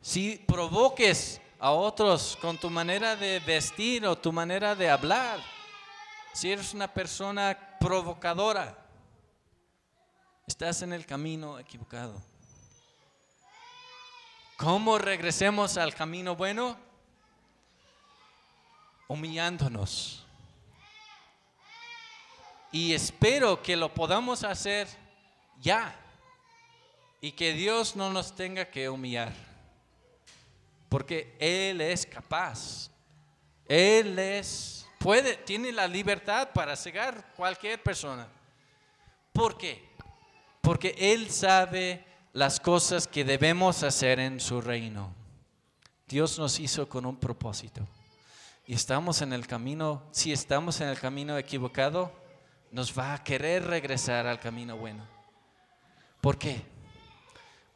Si 0.00 0.36
provoques 0.36 1.40
a 1.58 1.72
otros 1.72 2.38
con 2.40 2.56
tu 2.58 2.70
manera 2.70 3.16
de 3.16 3.40
vestir 3.40 4.06
o 4.06 4.16
tu 4.16 4.32
manera 4.32 4.74
de 4.74 4.88
hablar, 4.88 5.40
si 6.32 6.52
eres 6.52 6.72
una 6.72 6.88
persona 6.88 7.76
provocadora, 7.80 8.76
estás 10.46 10.82
en 10.82 10.92
el 10.92 11.04
camino 11.04 11.58
equivocado. 11.58 12.22
¿Cómo 14.56 14.98
regresemos 14.98 15.76
al 15.76 15.94
camino 15.94 16.34
bueno? 16.34 16.76
Humillándonos. 19.06 20.24
Y 22.70 22.92
espero 22.92 23.62
que 23.62 23.76
lo 23.76 23.94
podamos 23.94 24.44
hacer 24.44 24.88
ya 25.60 25.96
y 27.20 27.32
que 27.32 27.52
Dios 27.52 27.96
no 27.96 28.12
nos 28.12 28.34
tenga 28.34 28.64
que 28.66 28.88
humillar. 28.88 29.32
Porque 30.88 31.36
Él 31.38 31.80
es 31.80 32.06
capaz. 32.06 32.90
Él 33.66 34.18
es, 34.18 34.86
puede, 34.98 35.36
tiene 35.36 35.72
la 35.72 35.86
libertad 35.86 36.50
para 36.54 36.76
cegar 36.76 37.32
cualquier 37.36 37.82
persona. 37.82 38.26
¿Por 39.32 39.58
qué? 39.58 39.88
Porque 40.60 40.94
Él 40.98 41.30
sabe 41.30 42.04
las 42.32 42.60
cosas 42.60 43.06
que 43.06 43.24
debemos 43.24 43.82
hacer 43.82 44.20
en 44.20 44.40
su 44.40 44.60
reino. 44.60 45.12
Dios 46.06 46.38
nos 46.38 46.58
hizo 46.58 46.88
con 46.88 47.04
un 47.04 47.16
propósito. 47.16 47.86
Y 48.66 48.74
estamos 48.74 49.22
en 49.22 49.32
el 49.32 49.46
camino, 49.46 50.02
si 50.12 50.32
estamos 50.32 50.80
en 50.80 50.88
el 50.88 50.98
camino 50.98 51.36
equivocado, 51.36 52.12
nos 52.70 52.98
va 52.98 53.14
a 53.14 53.24
querer 53.24 53.64
regresar 53.66 54.26
al 54.26 54.40
camino 54.40 54.76
bueno. 54.76 55.06
¿Por 56.20 56.38
qué? 56.38 56.77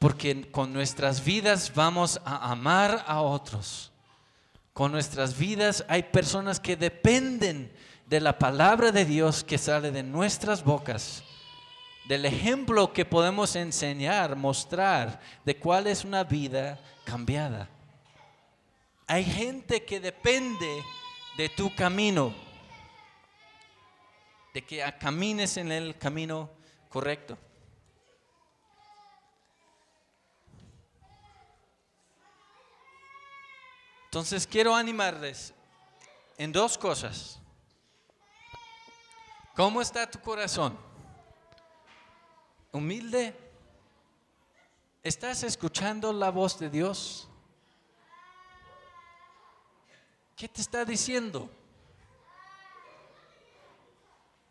Porque 0.02 0.50
con 0.50 0.72
nuestras 0.72 1.24
vidas 1.24 1.72
vamos 1.76 2.20
a 2.24 2.50
amar 2.50 3.04
a 3.06 3.20
otros. 3.20 3.92
Con 4.72 4.90
nuestras 4.90 5.38
vidas 5.38 5.84
hay 5.88 6.02
personas 6.02 6.58
que 6.58 6.74
dependen 6.74 7.72
de 8.06 8.18
la 8.18 8.36
palabra 8.36 8.90
de 8.90 9.04
Dios 9.04 9.44
que 9.44 9.58
sale 9.58 9.92
de 9.92 10.02
nuestras 10.02 10.64
bocas, 10.64 11.22
del 12.08 12.24
ejemplo 12.24 12.92
que 12.92 13.04
podemos 13.04 13.54
enseñar, 13.54 14.34
mostrar 14.34 15.20
de 15.44 15.56
cuál 15.56 15.86
es 15.86 16.04
una 16.04 16.24
vida 16.24 16.80
cambiada. 17.04 17.68
Hay 19.06 19.22
gente 19.22 19.84
que 19.84 20.00
depende 20.00 20.82
de 21.36 21.48
tu 21.48 21.72
camino, 21.76 22.34
de 24.52 24.62
que 24.62 24.82
camines 24.98 25.56
en 25.58 25.70
el 25.70 25.96
camino 25.96 26.50
correcto. 26.88 27.38
Entonces 34.12 34.46
quiero 34.46 34.74
animarles 34.74 35.54
en 36.36 36.52
dos 36.52 36.76
cosas. 36.76 37.40
¿Cómo 39.56 39.80
está 39.80 40.10
tu 40.10 40.20
corazón? 40.20 40.78
humilde? 42.72 43.34
¿Estás 45.02 45.42
escuchando 45.44 46.12
la 46.12 46.30
voz 46.30 46.58
de 46.58 46.68
Dios? 46.68 47.26
¿Qué 50.36 50.46
te 50.46 50.60
está 50.60 50.84
diciendo? 50.84 51.50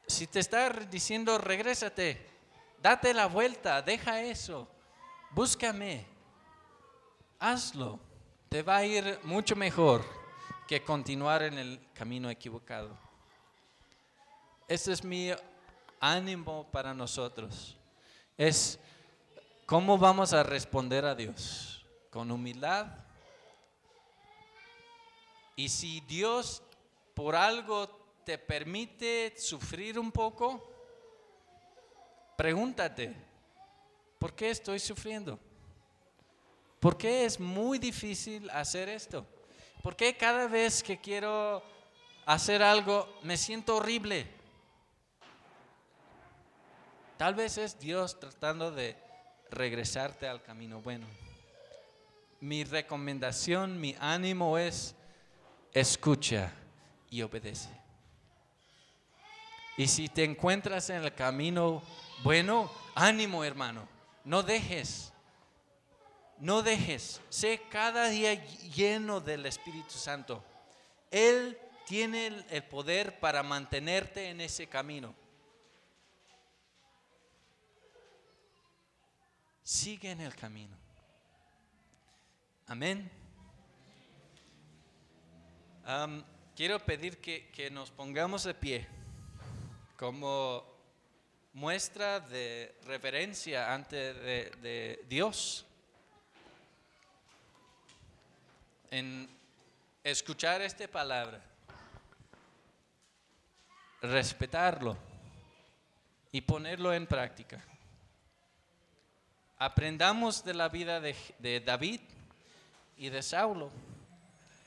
Si 0.08 0.26
te 0.26 0.40
está 0.40 0.72
diciendo, 0.72 1.38
regrésate, 1.38 2.28
date 2.82 3.14
la 3.14 3.28
vuelta, 3.28 3.84
deja 3.84 4.22
eso, 4.22 4.68
búscame, 5.30 6.08
hazlo, 7.38 8.00
te 8.52 8.64
va 8.64 8.76
a 8.76 8.86
ir 8.86 9.18
mucho 9.24 9.56
mejor 9.56 10.04
que 10.68 10.84
continuar 10.84 11.42
en 11.42 11.58
el 11.58 11.80
camino 11.94 12.30
equivocado. 12.30 12.98
Ese 14.68 14.92
es 14.92 15.06
mi 15.06 15.32
ánimo 16.02 16.68
para 16.70 16.94
nosotros. 16.94 17.78
Es 18.38 18.78
cómo 19.66 19.98
vamos 19.98 20.34
a 20.34 20.44
responder 20.44 21.06
a 21.06 21.16
Dios. 21.16 21.86
Con 22.10 22.30
humildad. 22.30 22.88
Y 25.56 25.70
si 25.70 26.02
Dios 26.02 26.62
por 27.14 27.38
algo 27.38 27.88
te 28.26 28.38
permite 28.38 29.34
sufrir 29.38 29.98
un 29.98 30.12
poco, 30.12 30.70
pregúntate, 32.36 33.16
¿por 34.20 34.36
qué 34.36 34.50
estoy 34.50 34.80
sufriendo? 34.80 35.40
¿Por 36.82 36.98
qué 36.98 37.26
es 37.26 37.40
muy 37.40 37.78
difícil 37.78 38.50
hacer 38.50 38.90
esto? 38.90 39.28
¿Por 39.84 39.96
qué 39.96 40.18
cada 40.18 40.48
vez 40.48 40.82
que 40.82 41.00
quiero 41.00 41.64
hacer 42.26 42.64
algo 42.64 43.08
me 43.22 43.38
siento 43.38 43.76
horrible? 43.76 44.28
Tal 47.18 47.36
vez 47.36 47.60
es 47.60 47.80
Dios 47.80 48.20
tratando 48.20 48.72
de 48.72 48.98
regresarte 49.52 50.28
al 50.28 50.42
camino 50.42 50.82
bueno. 50.82 51.06
Mi 52.40 52.64
recomendación, 52.64 53.80
mi 53.80 53.96
ánimo 54.00 54.58
es 54.58 54.96
escucha 55.74 56.52
y 57.12 57.22
obedece. 57.22 57.70
Y 59.78 59.86
si 59.86 60.10
te 60.10 60.24
encuentras 60.24 60.90
en 60.90 61.04
el 61.04 61.14
camino 61.14 61.84
bueno, 62.24 62.72
ánimo 62.96 63.44
hermano, 63.44 63.88
no 64.26 64.42
dejes, 64.42 65.11
no 66.42 66.64
dejes, 66.64 67.22
sé 67.30 67.62
cada 67.70 68.10
día 68.10 68.34
lleno 68.74 69.22
del 69.22 69.46
Espíritu 69.46 69.92
Santo. 69.92 70.44
Él 71.12 71.56
tiene 71.86 72.46
el 72.50 72.64
poder 72.64 73.20
para 73.20 73.44
mantenerte 73.44 74.30
en 74.30 74.42
ese 74.42 74.66
camino. 74.66 75.14
Sigue 79.62 80.10
en 80.10 80.22
el 80.22 80.36
camino. 80.36 80.76
Amén. 82.66 83.12
quiero 86.56 86.80
pedir 86.84 87.20
que, 87.20 87.70
nos 87.72 87.92
pongamos 87.92 88.46
de 88.46 88.56
pie 88.56 88.88
como 89.96 90.66
muestra 91.54 92.20
de 92.20 92.76
reverencia 92.86 93.72
ante 93.72 94.16
de 94.16 95.06
Dios. 95.08 95.68
En 98.92 99.30
escuchar 100.04 100.62
esta 100.62 100.86
palabra, 100.86 101.42
respetarlo 104.02 104.98
y 106.30 106.42
ponerlo 106.42 106.94
en 106.94 107.08
práctica. 107.08 107.64
Aprendamos 109.58 110.44
de 110.44 110.54
la 110.54 110.68
vida 110.68 111.00
de, 111.00 111.64
David 111.66 112.02
y 112.98 113.08
de 113.08 113.24
Saulo, 113.24 113.72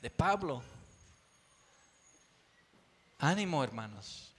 de 0.01 0.09
Pablo. 0.09 0.63
Ánimo, 3.19 3.63
hermanos. 3.63 4.33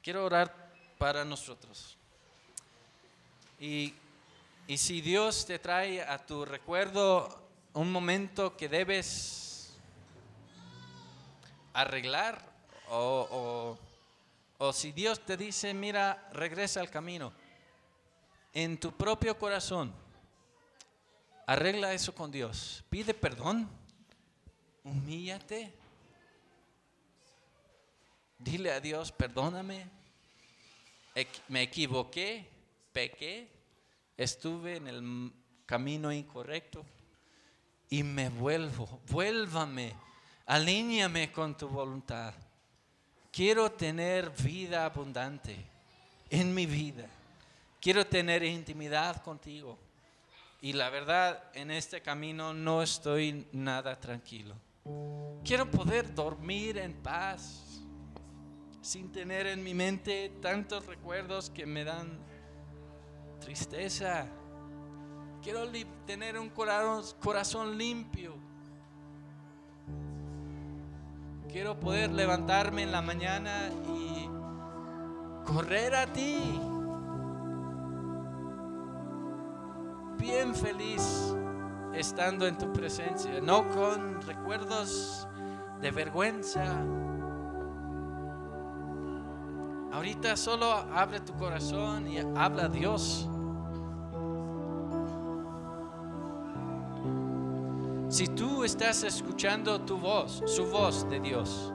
Quiero 0.00 0.24
orar 0.24 0.54
para 0.96 1.24
nosotros. 1.24 1.96
Y, 3.58 3.94
y, 4.68 4.78
si 4.78 5.00
Dios 5.00 5.44
te 5.44 5.58
trae 5.58 6.02
a 6.02 6.24
tu 6.24 6.44
recuerdo 6.44 7.41
un 7.74 7.90
momento 7.90 8.56
que 8.56 8.68
debes 8.68 9.72
arreglar, 11.72 12.40
o, 12.88 13.78
o, 14.58 14.72
si 14.72 14.92
Dios 14.92 15.24
te 15.24 15.36
dice, 15.36 15.72
mira, 15.72 16.28
regresa 16.32 16.80
al 16.80 16.90
camino, 16.90 17.32
en 18.52 18.78
tu 18.78 18.92
propio 18.92 19.38
corazón. 19.38 19.92
Arregla 21.46 21.92
eso 21.94 22.14
con 22.14 22.30
Dios. 22.30 22.84
Pide 22.88 23.14
perdón. 23.14 23.68
Humíllate. 24.84 25.72
Dile 28.38 28.72
a 28.72 28.80
Dios, 28.80 29.10
perdóname. 29.10 29.88
Me 31.48 31.62
equivoqué, 31.62 32.48
pequé, 32.92 33.48
estuve 34.16 34.76
en 34.76 34.88
el 34.88 35.32
camino 35.66 36.12
incorrecto 36.12 36.84
y 37.92 38.02
me 38.02 38.30
vuelvo. 38.30 39.00
Vuélvame. 39.10 39.92
Alíñame 40.46 41.30
con 41.30 41.54
tu 41.54 41.68
voluntad. 41.68 42.32
Quiero 43.30 43.70
tener 43.70 44.30
vida 44.30 44.86
abundante 44.86 45.54
en 46.30 46.54
mi 46.54 46.64
vida. 46.64 47.06
Quiero 47.82 48.06
tener 48.06 48.44
intimidad 48.44 49.22
contigo. 49.22 49.78
Y 50.62 50.72
la 50.72 50.88
verdad, 50.88 51.44
en 51.52 51.70
este 51.70 52.00
camino 52.00 52.54
no 52.54 52.82
estoy 52.82 53.46
nada 53.52 54.00
tranquilo. 54.00 54.54
Quiero 55.44 55.70
poder 55.70 56.14
dormir 56.14 56.78
en 56.78 56.94
paz, 56.94 57.82
sin 58.80 59.12
tener 59.12 59.46
en 59.46 59.62
mi 59.62 59.74
mente 59.74 60.32
tantos 60.40 60.86
recuerdos 60.86 61.50
que 61.50 61.66
me 61.66 61.84
dan 61.84 62.18
tristeza. 63.38 64.28
Quiero 65.42 65.64
tener 66.06 66.38
un 66.38 66.50
corazón 66.50 67.76
limpio. 67.76 68.34
Quiero 71.50 71.78
poder 71.78 72.12
levantarme 72.12 72.84
en 72.84 72.92
la 72.92 73.02
mañana 73.02 73.68
y 73.88 74.28
correr 75.44 75.94
a 75.96 76.06
ti 76.06 76.60
bien 80.16 80.54
feliz 80.54 81.34
estando 81.92 82.46
en 82.46 82.56
tu 82.56 82.72
presencia, 82.72 83.40
no 83.42 83.68
con 83.68 84.22
recuerdos 84.22 85.26
de 85.80 85.90
vergüenza. 85.90 86.62
Ahorita 89.92 90.36
solo 90.36 90.72
abre 90.72 91.20
tu 91.20 91.34
corazón 91.34 92.08
y 92.08 92.18
habla 92.18 92.64
a 92.64 92.68
Dios. 92.68 93.28
Si 98.12 98.28
tú 98.28 98.62
estás 98.62 99.04
escuchando 99.04 99.80
tu 99.80 99.96
voz, 99.96 100.42
su 100.44 100.66
voz 100.66 101.08
de 101.08 101.18
Dios, 101.18 101.72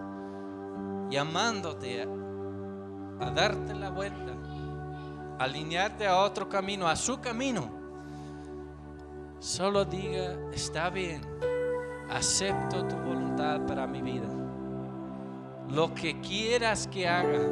llamándote 1.10 2.04
a, 3.20 3.32
darte 3.32 3.74
la 3.74 3.90
vuelta, 3.90 4.38
alinearte 5.40 6.06
a 6.06 6.20
otro 6.20 6.48
camino, 6.48 6.88
a 6.88 6.96
su 6.96 7.20
camino, 7.20 7.72
Solo 9.40 9.84
diga, 9.84 10.38
está 10.52 10.92
bien, 10.92 11.22
acepto 12.12 12.88
tu 12.88 12.96
voluntad 12.98 13.66
para 13.66 13.88
mi 13.88 14.04
vida. 14.04 14.30
Lo 15.70 15.92
que 15.96 16.22
quieras 16.22 16.88
que 16.88 17.08
haga, 17.08 17.50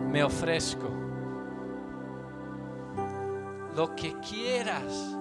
me 0.00 0.24
ofrezco. 0.24 0.88
Lo 3.76 3.94
que 3.94 4.14
quieras. 4.18 5.17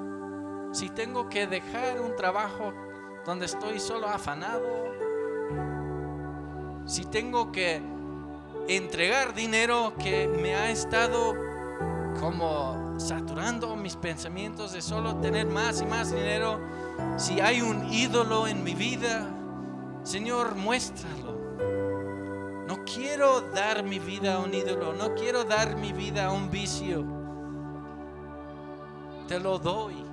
Si 0.77 0.89
tengo 0.89 1.27
que 1.27 1.47
dejar 1.47 1.99
un 1.99 2.15
trabajo 2.15 2.71
donde 3.25 3.47
estoy 3.47 3.79
solo 3.79 4.07
afanado, 4.07 4.61
si 6.85 7.03
tengo 7.05 7.51
que 7.51 7.81
entregar 8.67 9.33
dinero 9.33 9.95
que 9.97 10.27
me 10.27 10.53
ha 10.53 10.69
estado 10.69 11.33
como 12.19 12.93
saturando 12.99 13.75
mis 13.75 13.95
pensamientos 13.95 14.71
de 14.71 14.83
solo 14.83 15.15
tener 15.15 15.47
más 15.47 15.81
y 15.81 15.87
más 15.87 16.13
dinero. 16.13 16.59
Si 17.17 17.41
hay 17.41 17.61
un 17.61 17.91
ídolo 17.91 18.45
en 18.45 18.63
mi 18.63 18.75
vida, 18.75 19.27
Señor, 20.03 20.53
muéstralo. 20.53 21.39
No 22.67 22.85
quiero 22.85 23.41
dar 23.41 23.81
mi 23.81 23.97
vida 23.97 24.35
a 24.35 24.39
un 24.41 24.53
ídolo, 24.53 24.93
no 24.93 25.15
quiero 25.15 25.43
dar 25.43 25.75
mi 25.75 25.91
vida 25.91 26.27
a 26.27 26.31
un 26.31 26.51
vicio. 26.51 27.03
Te 29.27 29.39
lo 29.39 29.57
doy. 29.57 30.06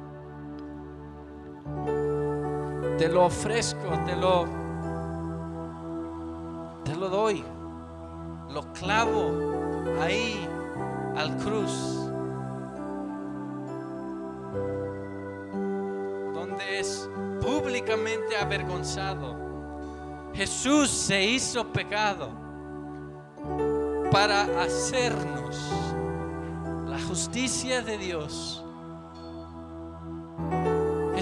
Te 2.98 3.08
lo 3.08 3.24
ofrezco, 3.24 3.88
te 4.06 4.14
lo, 4.16 4.46
te 6.84 6.94
lo 6.94 7.08
doy. 7.08 7.44
Lo 8.50 8.72
clavo 8.72 9.32
ahí 10.00 10.48
al 11.16 11.36
cruz. 11.38 11.72
Donde 16.34 16.80
es 16.80 17.10
públicamente 17.40 18.36
avergonzado. 18.36 19.36
Jesús 20.34 20.90
se 20.90 21.22
hizo 21.24 21.66
pecado 21.72 22.30
para 24.10 24.42
hacernos 24.62 25.58
la 26.86 27.00
justicia 27.00 27.82
de 27.82 27.98
Dios 27.98 28.63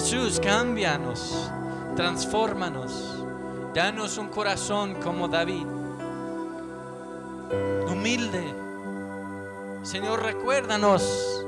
Jesús, 0.02 0.40
cámbianos, 0.40 1.48
transfórmanos, 1.94 3.24
danos 3.72 4.18
un 4.18 4.26
corazón 4.30 4.96
como 4.96 5.28
David, 5.28 5.64
humilde. 7.88 8.52
Señor, 9.84 10.24
recuérdanos 10.24 11.46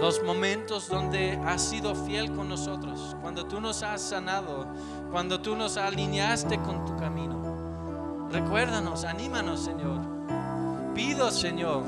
los 0.00 0.20
momentos 0.24 0.88
donde 0.88 1.40
has 1.46 1.62
sido 1.62 1.94
fiel 1.94 2.32
con 2.32 2.48
nosotros, 2.48 3.16
cuando 3.22 3.46
tú 3.46 3.60
nos 3.60 3.84
has 3.84 4.02
sanado, 4.02 4.66
cuando 5.12 5.40
tú 5.40 5.54
nos 5.54 5.76
alineaste 5.76 6.58
con 6.58 6.84
tu 6.84 6.96
camino. 6.96 8.28
Recuérdanos, 8.32 9.04
anímanos, 9.04 9.60
Señor. 9.60 10.00
Pido, 10.92 11.30
Señor, 11.30 11.84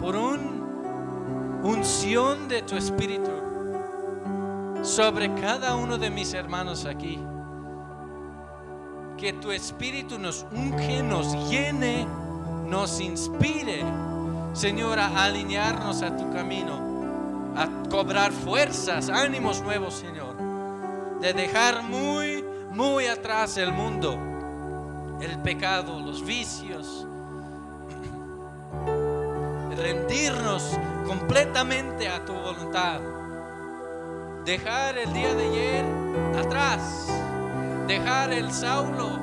por 0.00 0.14
un 0.14 1.58
unción 1.64 2.46
de 2.46 2.62
tu 2.62 2.76
espíritu 2.76 3.47
sobre 4.82 5.34
cada 5.34 5.76
uno 5.76 5.98
de 5.98 6.10
mis 6.10 6.34
hermanos 6.34 6.84
aquí. 6.84 7.18
Que 9.16 9.32
tu 9.32 9.50
espíritu 9.50 10.18
nos 10.18 10.46
unge, 10.52 11.02
nos 11.02 11.50
llene, 11.50 12.06
nos 12.66 13.00
inspire, 13.00 13.84
Señor, 14.52 14.98
a 14.98 15.24
alinearnos 15.24 16.02
a 16.02 16.16
tu 16.16 16.30
camino 16.30 16.88
a 17.58 17.68
cobrar 17.90 18.30
fuerzas, 18.30 19.08
ánimos 19.08 19.60
nuevos, 19.62 19.94
Señor. 19.94 20.36
De 21.20 21.32
dejar 21.32 21.82
muy, 21.82 22.44
muy 22.70 23.06
atrás 23.06 23.56
el 23.56 23.72
mundo, 23.72 24.16
el 25.20 25.38
pecado, 25.40 25.98
los 25.98 26.24
vicios. 26.24 27.04
Rendirnos 29.76 30.78
completamente 31.06 32.08
a 32.08 32.24
tu 32.24 32.32
voluntad. 32.32 33.00
Dejar 34.48 34.96
el 34.96 35.12
día 35.12 35.34
de 35.34 35.44
ayer 35.46 35.84
atrás. 36.34 37.06
Dejar 37.86 38.32
el 38.32 38.50
Saulo, 38.50 39.20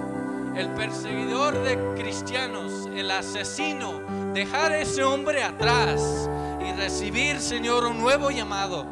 el 0.56 0.70
perseguidor 0.74 1.64
de 1.64 1.80
cristianos, 2.00 2.88
el 2.96 3.10
asesino. 3.10 4.02
Dejar 4.36 4.72
ese 4.74 5.04
hombre 5.04 5.42
atrás 5.42 6.30
y 6.62 6.72
recibir, 6.74 7.40
Señor, 7.42 7.86
un 7.86 7.98
nuevo 7.98 8.30
llamado. 8.30 8.86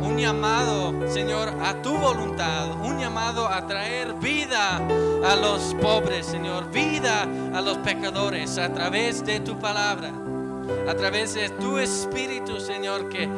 Un 0.00 0.16
llamado, 0.16 0.94
Señor, 1.10 1.50
a 1.62 1.74
tu 1.82 1.94
voluntad. 1.94 2.70
Un 2.82 2.98
llamado 2.98 3.46
a 3.46 3.66
traer 3.66 4.14
vida 4.14 4.78
a 4.78 5.36
los 5.36 5.74
pobres, 5.74 6.24
Señor. 6.24 6.70
Vida 6.70 7.28
a 7.52 7.60
los 7.60 7.76
pecadores 7.76 8.56
a 8.56 8.72
través 8.72 9.26
de 9.26 9.40
tu 9.40 9.58
palabra. 9.58 10.10
A 10.88 10.94
través 10.94 11.34
de 11.34 11.50
tu 11.50 11.78
espíritu, 11.78 12.60
Señor, 12.60 13.10
que 13.10 13.28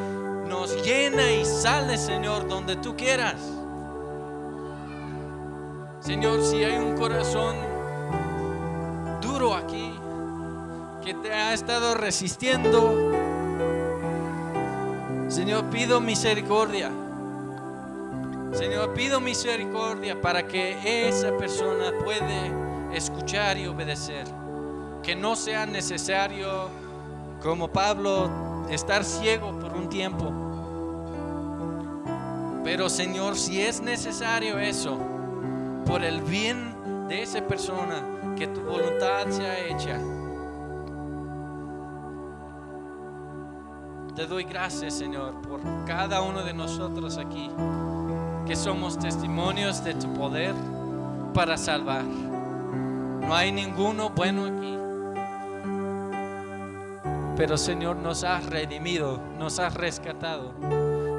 nos 0.47 0.83
llena 0.83 1.31
y 1.31 1.45
sale, 1.45 1.97
Señor, 1.97 2.47
donde 2.47 2.75
tú 2.75 2.95
quieras. 2.95 3.35
Señor, 5.99 6.43
si 6.43 6.63
hay 6.63 6.77
un 6.77 6.97
corazón 6.97 7.55
duro 9.21 9.55
aquí, 9.55 9.93
que 11.03 11.13
te 11.13 11.33
ha 11.33 11.53
estado 11.53 11.95
resistiendo, 11.95 13.11
Señor, 15.29 15.65
pido 15.69 15.99
misericordia. 15.99 16.91
Señor, 18.53 18.93
pido 18.93 19.19
misericordia 19.19 20.21
para 20.21 20.45
que 20.45 21.09
esa 21.09 21.35
persona 21.37 21.91
puede 22.03 22.51
escuchar 22.95 23.57
y 23.57 23.65
obedecer. 23.65 24.27
Que 25.01 25.15
no 25.15 25.35
sea 25.35 25.65
necesario, 25.65 26.69
como 27.41 27.67
Pablo, 27.67 28.29
estar 28.69 29.03
ciego 29.03 29.57
por 29.59 29.73
un 29.73 29.89
tiempo. 29.89 30.31
Pero 32.63 32.89
Señor, 32.89 33.35
si 33.35 33.61
es 33.61 33.81
necesario 33.81 34.57
eso, 34.57 34.97
por 35.85 36.03
el 36.03 36.21
bien 36.21 37.07
de 37.07 37.23
esa 37.23 37.41
persona, 37.41 38.03
que 38.35 38.47
tu 38.47 38.61
voluntad 38.61 39.27
sea 39.29 39.59
hecha. 39.67 39.99
Te 44.15 44.27
doy 44.27 44.43
gracias, 44.43 44.93
Señor, 44.93 45.41
por 45.41 45.59
cada 45.85 46.21
uno 46.21 46.43
de 46.43 46.53
nosotros 46.53 47.17
aquí, 47.17 47.49
que 48.45 48.55
somos 48.55 48.97
testimonios 48.97 49.83
de 49.83 49.95
tu 49.95 50.13
poder 50.13 50.53
para 51.33 51.57
salvar. 51.57 52.03
No 52.03 53.33
hay 53.35 53.51
ninguno 53.51 54.09
bueno 54.11 54.45
aquí. 54.45 54.82
Pero, 57.35 57.57
Señor, 57.57 57.95
nos 57.95 58.23
has 58.23 58.45
redimido, 58.45 59.19
nos 59.37 59.59
has 59.59 59.73
rescatado, 59.73 60.53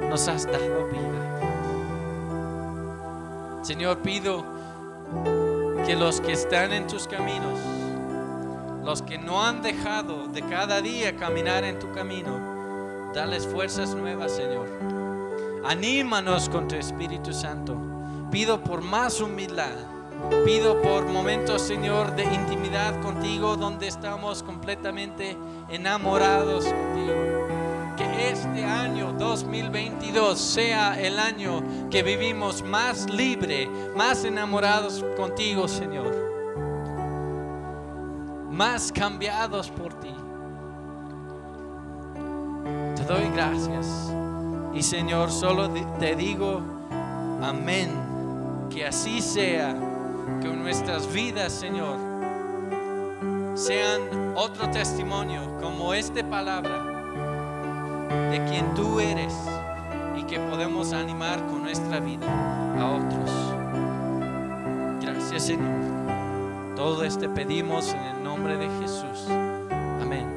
nos 0.09 0.27
has 0.27 0.45
dado 0.45 0.87
vida. 0.87 1.21
Señor, 3.63 3.99
pido 3.99 4.45
que 5.85 5.95
los 5.95 6.21
que 6.21 6.33
están 6.33 6.71
en 6.73 6.87
tus 6.87 7.07
caminos, 7.07 7.59
los 8.83 9.01
que 9.01 9.17
no 9.17 9.43
han 9.43 9.61
dejado 9.61 10.27
de 10.27 10.41
cada 10.41 10.81
día 10.81 11.15
caminar 11.15 11.63
en 11.63 11.79
tu 11.79 11.91
camino, 11.91 12.55
Dales 13.15 13.47
fuerzas 13.47 13.95
nuevas, 13.95 14.33
Señor. 14.33 14.67
Anímanos 15.63 16.49
con 16.49 16.67
tu 16.67 16.75
Espíritu 16.75 17.31
Santo. 17.31 17.77
Pido 18.29 18.61
por 18.61 18.81
más 18.81 19.21
humildad. 19.21 19.94
Pido 20.45 20.81
por 20.81 21.05
momentos, 21.05 21.61
Señor, 21.61 22.15
de 22.15 22.23
intimidad 22.23 23.01
contigo, 23.01 23.55
donde 23.55 23.87
estamos 23.87 24.43
completamente 24.43 25.37
enamorados 25.69 26.65
contigo. 26.65 27.47
Que 27.97 28.29
este 28.31 28.63
año 28.63 29.13
2022 29.13 30.39
sea 30.39 30.99
el 30.99 31.17
año 31.19 31.63
que 31.89 32.03
vivimos 32.03 32.61
más 32.61 33.09
libre, 33.09 33.69
más 33.95 34.25
enamorados 34.25 35.03
contigo, 35.15 35.67
Señor. 35.67 36.13
Más 38.51 38.91
cambiados 38.91 39.69
por 39.69 39.93
ti 39.99 40.13
doy 43.07 43.29
gracias. 43.33 44.11
Y 44.73 44.81
Señor, 44.81 45.31
solo 45.31 45.69
te 45.99 46.15
digo, 46.15 46.61
amén. 47.41 47.89
Que 48.69 48.87
así 48.87 49.21
sea, 49.21 49.75
que 50.41 50.47
nuestras 50.47 51.11
vidas, 51.11 51.53
Señor, 51.53 51.97
sean 53.55 54.33
otro 54.35 54.69
testimonio 54.71 55.57
como 55.61 55.93
esta 55.93 56.27
palabra 56.29 56.95
de 58.31 58.43
quien 58.49 58.73
tú 58.73 58.99
eres 58.99 59.33
y 60.17 60.23
que 60.23 60.39
podemos 60.39 60.93
animar 60.93 61.39
con 61.47 61.63
nuestra 61.63 61.99
vida 61.99 62.27
a 62.77 62.85
otros. 62.95 63.31
Gracias, 65.01 65.43
Señor. 65.43 66.75
Todo 66.75 67.03
este 67.03 67.29
pedimos 67.29 67.93
en 67.93 68.03
el 68.03 68.23
nombre 68.23 68.57
de 68.57 68.67
Jesús. 68.81 69.27
Amén. 70.01 70.34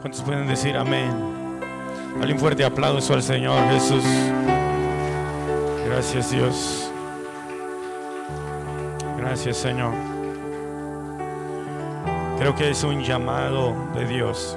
¿Cuántos 0.00 0.22
pueden 0.22 0.46
decir 0.46 0.76
amén? 0.76 1.10
Dale 2.20 2.32
un 2.32 2.38
fuerte 2.38 2.64
aplauso 2.64 3.14
al 3.14 3.22
Señor 3.22 3.60
Jesús. 3.70 4.04
Gracias 5.86 6.30
Dios. 6.30 6.92
Gracias 9.18 9.56
Señor. 9.56 9.92
Creo 12.38 12.54
que 12.54 12.70
es 12.70 12.84
un 12.84 13.02
llamado 13.02 13.74
de 13.94 14.06
Dios. 14.06 14.56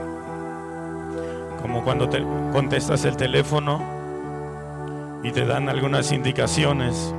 Como 1.64 1.84
cuando 1.84 2.08
te 2.08 2.24
contestas 2.52 3.04
el 3.06 3.18
teléfono 3.18 3.82
y 5.24 5.32
te 5.32 5.46
dan 5.46 5.70
algunas 5.70 6.12
indicaciones. 6.12 7.16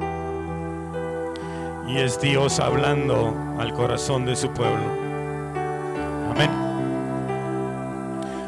Y 1.89 1.99
es 1.99 2.21
Dios 2.21 2.61
hablando 2.61 3.35
al 3.59 3.73
corazón 3.75 4.27
de 4.27 4.37
su 4.37 4.49
pueblo. 4.51 5.03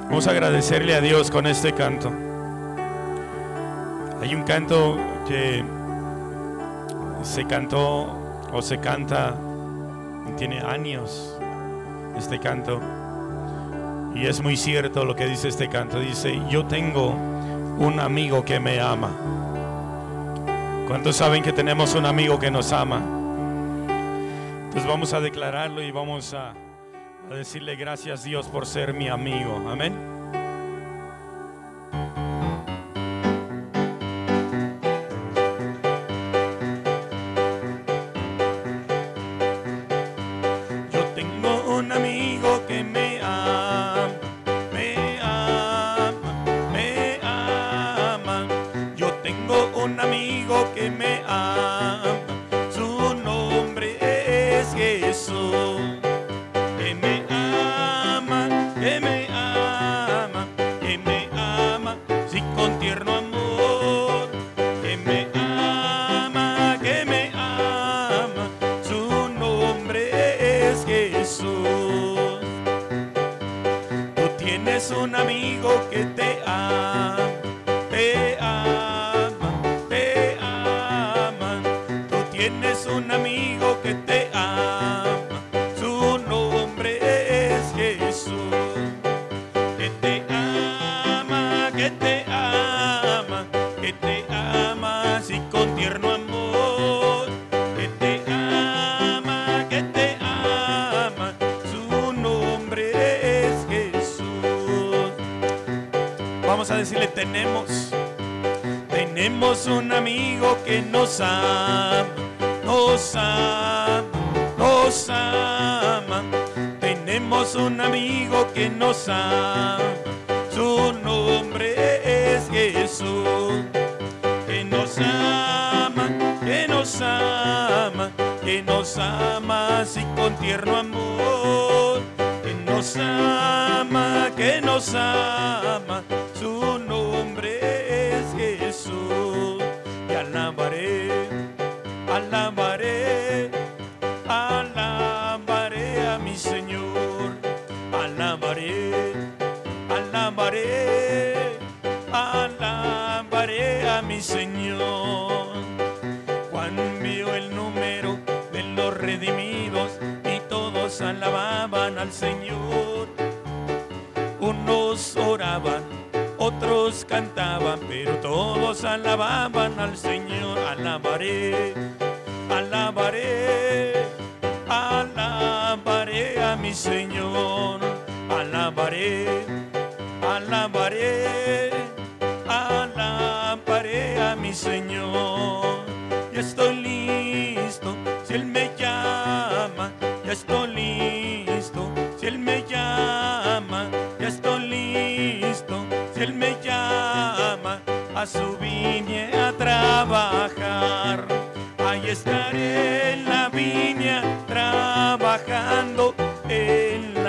Vamos 0.05 0.27
a 0.27 0.31
agradecerle 0.31 0.95
a 0.95 1.01
Dios 1.01 1.31
con 1.31 1.47
este 1.47 1.73
canto. 1.73 2.13
Hay 4.21 4.35
un 4.35 4.43
canto 4.45 4.97
que 5.27 5.65
se 7.23 7.47
cantó 7.47 8.17
o 8.53 8.63
se 8.63 8.79
canta, 8.79 9.35
tiene 10.37 10.61
años 10.61 11.37
este 12.17 12.39
canto. 12.39 12.81
Y 14.15 14.27
es 14.27 14.41
muy 14.43 14.57
cierto 14.57 15.05
lo 15.05 15.17
que 15.17 15.27
dice 15.27 15.49
este 15.49 15.69
canto. 15.69 15.99
Dice, 15.99 16.41
yo 16.49 16.67
tengo 16.67 17.11
un 17.79 17.99
amigo 17.99 18.45
que 18.45 18.61
me 18.61 18.81
ama. 18.81 19.11
¿Cuántos 20.87 21.17
saben 21.17 21.43
que 21.43 21.53
tenemos 21.53 21.95
un 21.95 22.07
amigo 22.07 22.39
que 22.39 22.51
nos 22.51 22.73
ama? 22.73 23.03
Entonces 24.65 24.87
vamos 24.87 25.13
a 25.13 25.21
declararlo 25.21 25.83
y 25.83 25.91
vamos 25.91 26.35
a 26.35 26.53
a 27.31 27.35
decirle 27.35 27.77
gracias 27.77 28.25
Dios 28.25 28.47
por 28.49 28.67
ser 28.67 28.95
mi 28.95 29.09
amigo. 29.09 29.69
Amén. 29.69 30.14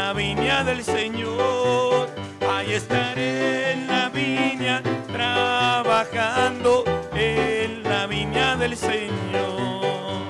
La 0.06 0.14
viña 0.14 0.64
del 0.64 0.84
Señor. 0.84 2.08
Ahí 2.48 2.74
estaré 2.74 3.72
en 3.72 3.88
la 3.88 4.10
viña 4.10 4.84
trabajando 5.12 6.84
en 7.16 7.82
la 7.82 8.06
viña 8.06 8.56
del 8.56 8.78
Señor. 8.78 10.28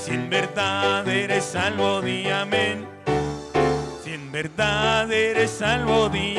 Si 0.00 0.10
en 0.10 0.28
verdad 0.28 1.06
eres 1.06 1.44
salvo, 1.44 2.00
di 2.00 2.28
amén. 2.30 2.84
Si 4.02 4.14
en 4.14 4.32
verdad 4.32 5.12
eres 5.12 5.50
salvo, 5.52 6.08
di. 6.08 6.34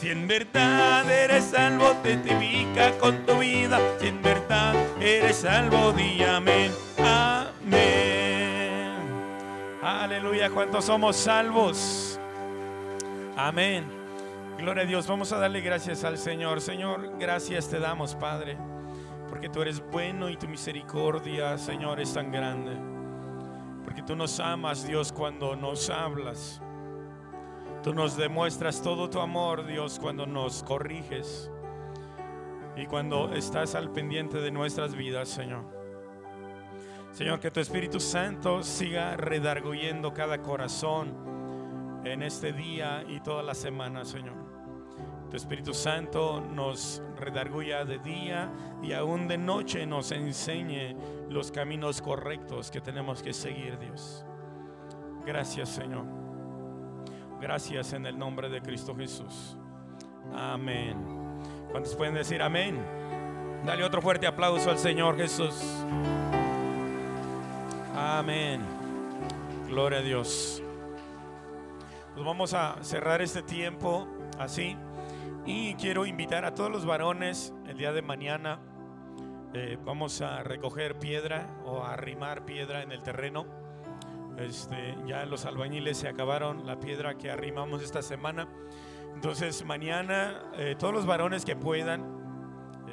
Si 0.00 0.08
en 0.08 0.26
verdad 0.26 1.04
eres 1.10 1.44
salvo, 1.54 1.88
te 2.02 2.16
testifica 2.16 2.92
con 2.98 3.26
tu 3.26 3.40
vida. 3.40 3.78
Si 4.00 4.06
en 4.08 4.22
verdad 4.22 4.74
eres 5.02 5.36
salvo, 5.36 5.92
di. 5.92 6.22
Amén. 6.22 6.70
Aleluya, 9.82 10.50
¿cuántos 10.50 10.84
somos 10.84 11.16
salvos? 11.16 12.20
Amén. 13.34 13.86
Gloria 14.58 14.82
a 14.82 14.86
Dios. 14.86 15.06
Vamos 15.06 15.32
a 15.32 15.38
darle 15.38 15.62
gracias 15.62 16.04
al 16.04 16.18
Señor. 16.18 16.60
Señor, 16.60 17.18
gracias 17.18 17.66
te 17.70 17.80
damos, 17.80 18.14
Padre, 18.14 18.58
porque 19.30 19.48
tú 19.48 19.62
eres 19.62 19.82
bueno 19.90 20.28
y 20.28 20.36
tu 20.36 20.46
misericordia, 20.48 21.56
Señor, 21.56 21.98
es 21.98 22.12
tan 22.12 22.30
grande. 22.30 22.76
Porque 23.82 24.02
tú 24.02 24.14
nos 24.14 24.38
amas, 24.38 24.86
Dios, 24.86 25.12
cuando 25.12 25.56
nos 25.56 25.88
hablas. 25.88 26.60
Tú 27.82 27.94
nos 27.94 28.18
demuestras 28.18 28.82
todo 28.82 29.08
tu 29.08 29.18
amor, 29.18 29.64
Dios, 29.64 29.98
cuando 29.98 30.26
nos 30.26 30.62
corriges 30.62 31.50
y 32.76 32.84
cuando 32.84 33.32
estás 33.32 33.74
al 33.74 33.90
pendiente 33.90 34.42
de 34.42 34.50
nuestras 34.50 34.94
vidas, 34.94 35.30
Señor. 35.30 35.79
Señor, 37.12 37.40
que 37.40 37.50
tu 37.50 37.60
Espíritu 37.60 38.00
Santo 38.00 38.62
siga 38.62 39.16
redarguyendo 39.16 40.14
cada 40.14 40.40
corazón 40.42 42.00
en 42.04 42.22
este 42.22 42.52
día 42.52 43.04
y 43.06 43.20
toda 43.20 43.42
la 43.42 43.54
semana, 43.54 44.04
Señor. 44.04 44.36
Tu 45.28 45.36
Espíritu 45.36 45.74
Santo 45.74 46.40
nos 46.40 47.02
redarguya 47.16 47.84
de 47.84 47.98
día 47.98 48.50
y 48.82 48.92
aún 48.92 49.28
de 49.28 49.38
noche 49.38 49.86
nos 49.86 50.12
enseñe 50.12 50.96
los 51.28 51.52
caminos 51.52 52.00
correctos 52.00 52.70
que 52.70 52.80
tenemos 52.80 53.22
que 53.22 53.32
seguir, 53.32 53.78
Dios. 53.78 54.24
Gracias, 55.24 55.68
Señor. 55.68 56.04
Gracias 57.40 57.92
en 57.92 58.06
el 58.06 58.18
nombre 58.18 58.48
de 58.48 58.60
Cristo 58.60 58.94
Jesús. 58.94 59.56
Amén. 60.34 60.96
¿Cuántos 61.70 61.94
pueden 61.94 62.14
decir 62.14 62.42
amén? 62.42 62.78
Dale 63.64 63.84
otro 63.84 64.00
fuerte 64.02 64.26
aplauso 64.26 64.70
al 64.70 64.78
Señor 64.78 65.16
Jesús. 65.16 65.54
Amén. 68.02 68.62
Gloria 69.68 69.98
a 69.98 70.00
Dios. 70.02 70.62
Pues 72.14 72.24
vamos 72.24 72.54
a 72.54 72.82
cerrar 72.82 73.20
este 73.20 73.42
tiempo 73.42 74.08
así. 74.38 74.74
Y 75.44 75.74
quiero 75.74 76.06
invitar 76.06 76.46
a 76.46 76.54
todos 76.54 76.70
los 76.70 76.86
varones 76.86 77.52
el 77.66 77.76
día 77.76 77.92
de 77.92 78.00
mañana. 78.00 78.58
eh, 79.52 79.76
vamos 79.84 80.22
a 80.22 80.42
recoger 80.42 80.98
piedra 80.98 81.46
o 81.66 81.82
a 81.82 81.92
arrimar 81.92 82.46
piedra 82.46 82.82
en 82.82 82.90
el 82.90 83.02
terreno. 83.02 83.44
Este, 84.38 84.96
ya 85.06 85.26
los 85.26 85.44
albañiles 85.44 85.98
se 85.98 86.08
acabaron 86.08 86.64
la 86.64 86.80
piedra 86.80 87.18
que 87.18 87.30
arrimamos 87.30 87.82
esta 87.82 88.00
semana. 88.00 88.48
Entonces 89.14 89.62
mañana 89.66 90.50
eh, 90.54 90.74
todos 90.78 90.94
los 90.94 91.04
varones 91.04 91.44
que 91.44 91.54
puedan, 91.54 92.19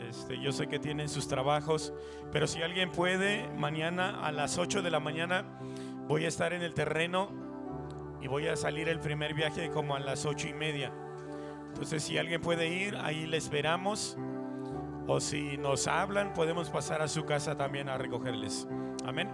este, 0.10 0.40
yo 0.40 0.52
sé 0.52 0.68
que 0.68 0.80
tienen 0.80 1.10
sus 1.10 1.28
trabajos, 1.28 1.94
pero 2.32 2.48
si 2.48 2.62
alguien 2.62 2.92
puede, 2.92 3.48
mañana 3.58 4.26
a 4.26 4.32
las 4.32 4.58
8 4.58 4.82
de 4.82 4.92
la 4.92 5.00
mañana 5.00 5.46
Voy 6.08 6.24
a 6.24 6.30
estar 6.30 6.54
en 6.54 6.62
el 6.62 6.74
terreno 6.74 7.30
y 8.22 8.28
voy 8.28 8.48
a 8.48 8.56
salir 8.56 8.88
el 8.88 9.02
primer 9.02 9.34
viaje 9.34 9.70
como 9.70 9.94
a 9.94 10.00
las 10.00 10.26
ocho 10.26 10.48
y 10.48 10.54
media. 10.54 10.94
Entonces, 11.68 12.02
si 12.02 12.18
alguien 12.18 12.40
puede 12.40 12.70
ir, 12.70 12.96
ahí 12.96 13.26
le 13.26 13.36
esperamos. 13.36 14.18
O 15.06 15.20
si 15.20 15.58
nos 15.58 15.86
hablan, 15.88 16.34
podemos 16.34 16.70
pasar 16.70 17.02
a 17.02 17.10
su 17.10 17.26
casa 17.26 17.58
también 17.58 17.90
a 17.90 17.98
recogerles. 17.98 18.70
Amén. 19.06 19.30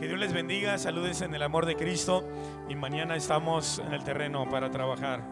Que 0.00 0.08
Dios 0.08 0.18
les 0.18 0.32
bendiga, 0.32 0.78
saludes 0.78 1.20
en 1.20 1.32
el 1.34 1.42
amor 1.42 1.64
de 1.64 1.76
Cristo 1.76 2.24
y 2.68 2.74
mañana 2.74 3.14
estamos 3.14 3.78
en 3.78 3.92
el 3.92 4.02
terreno 4.02 4.48
para 4.50 4.70
trabajar 4.70 5.22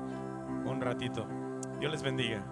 un 0.65 0.81
ratito. 0.81 1.27
Dios 1.81 1.91
les 1.91 2.03
bendiga. 2.03 2.45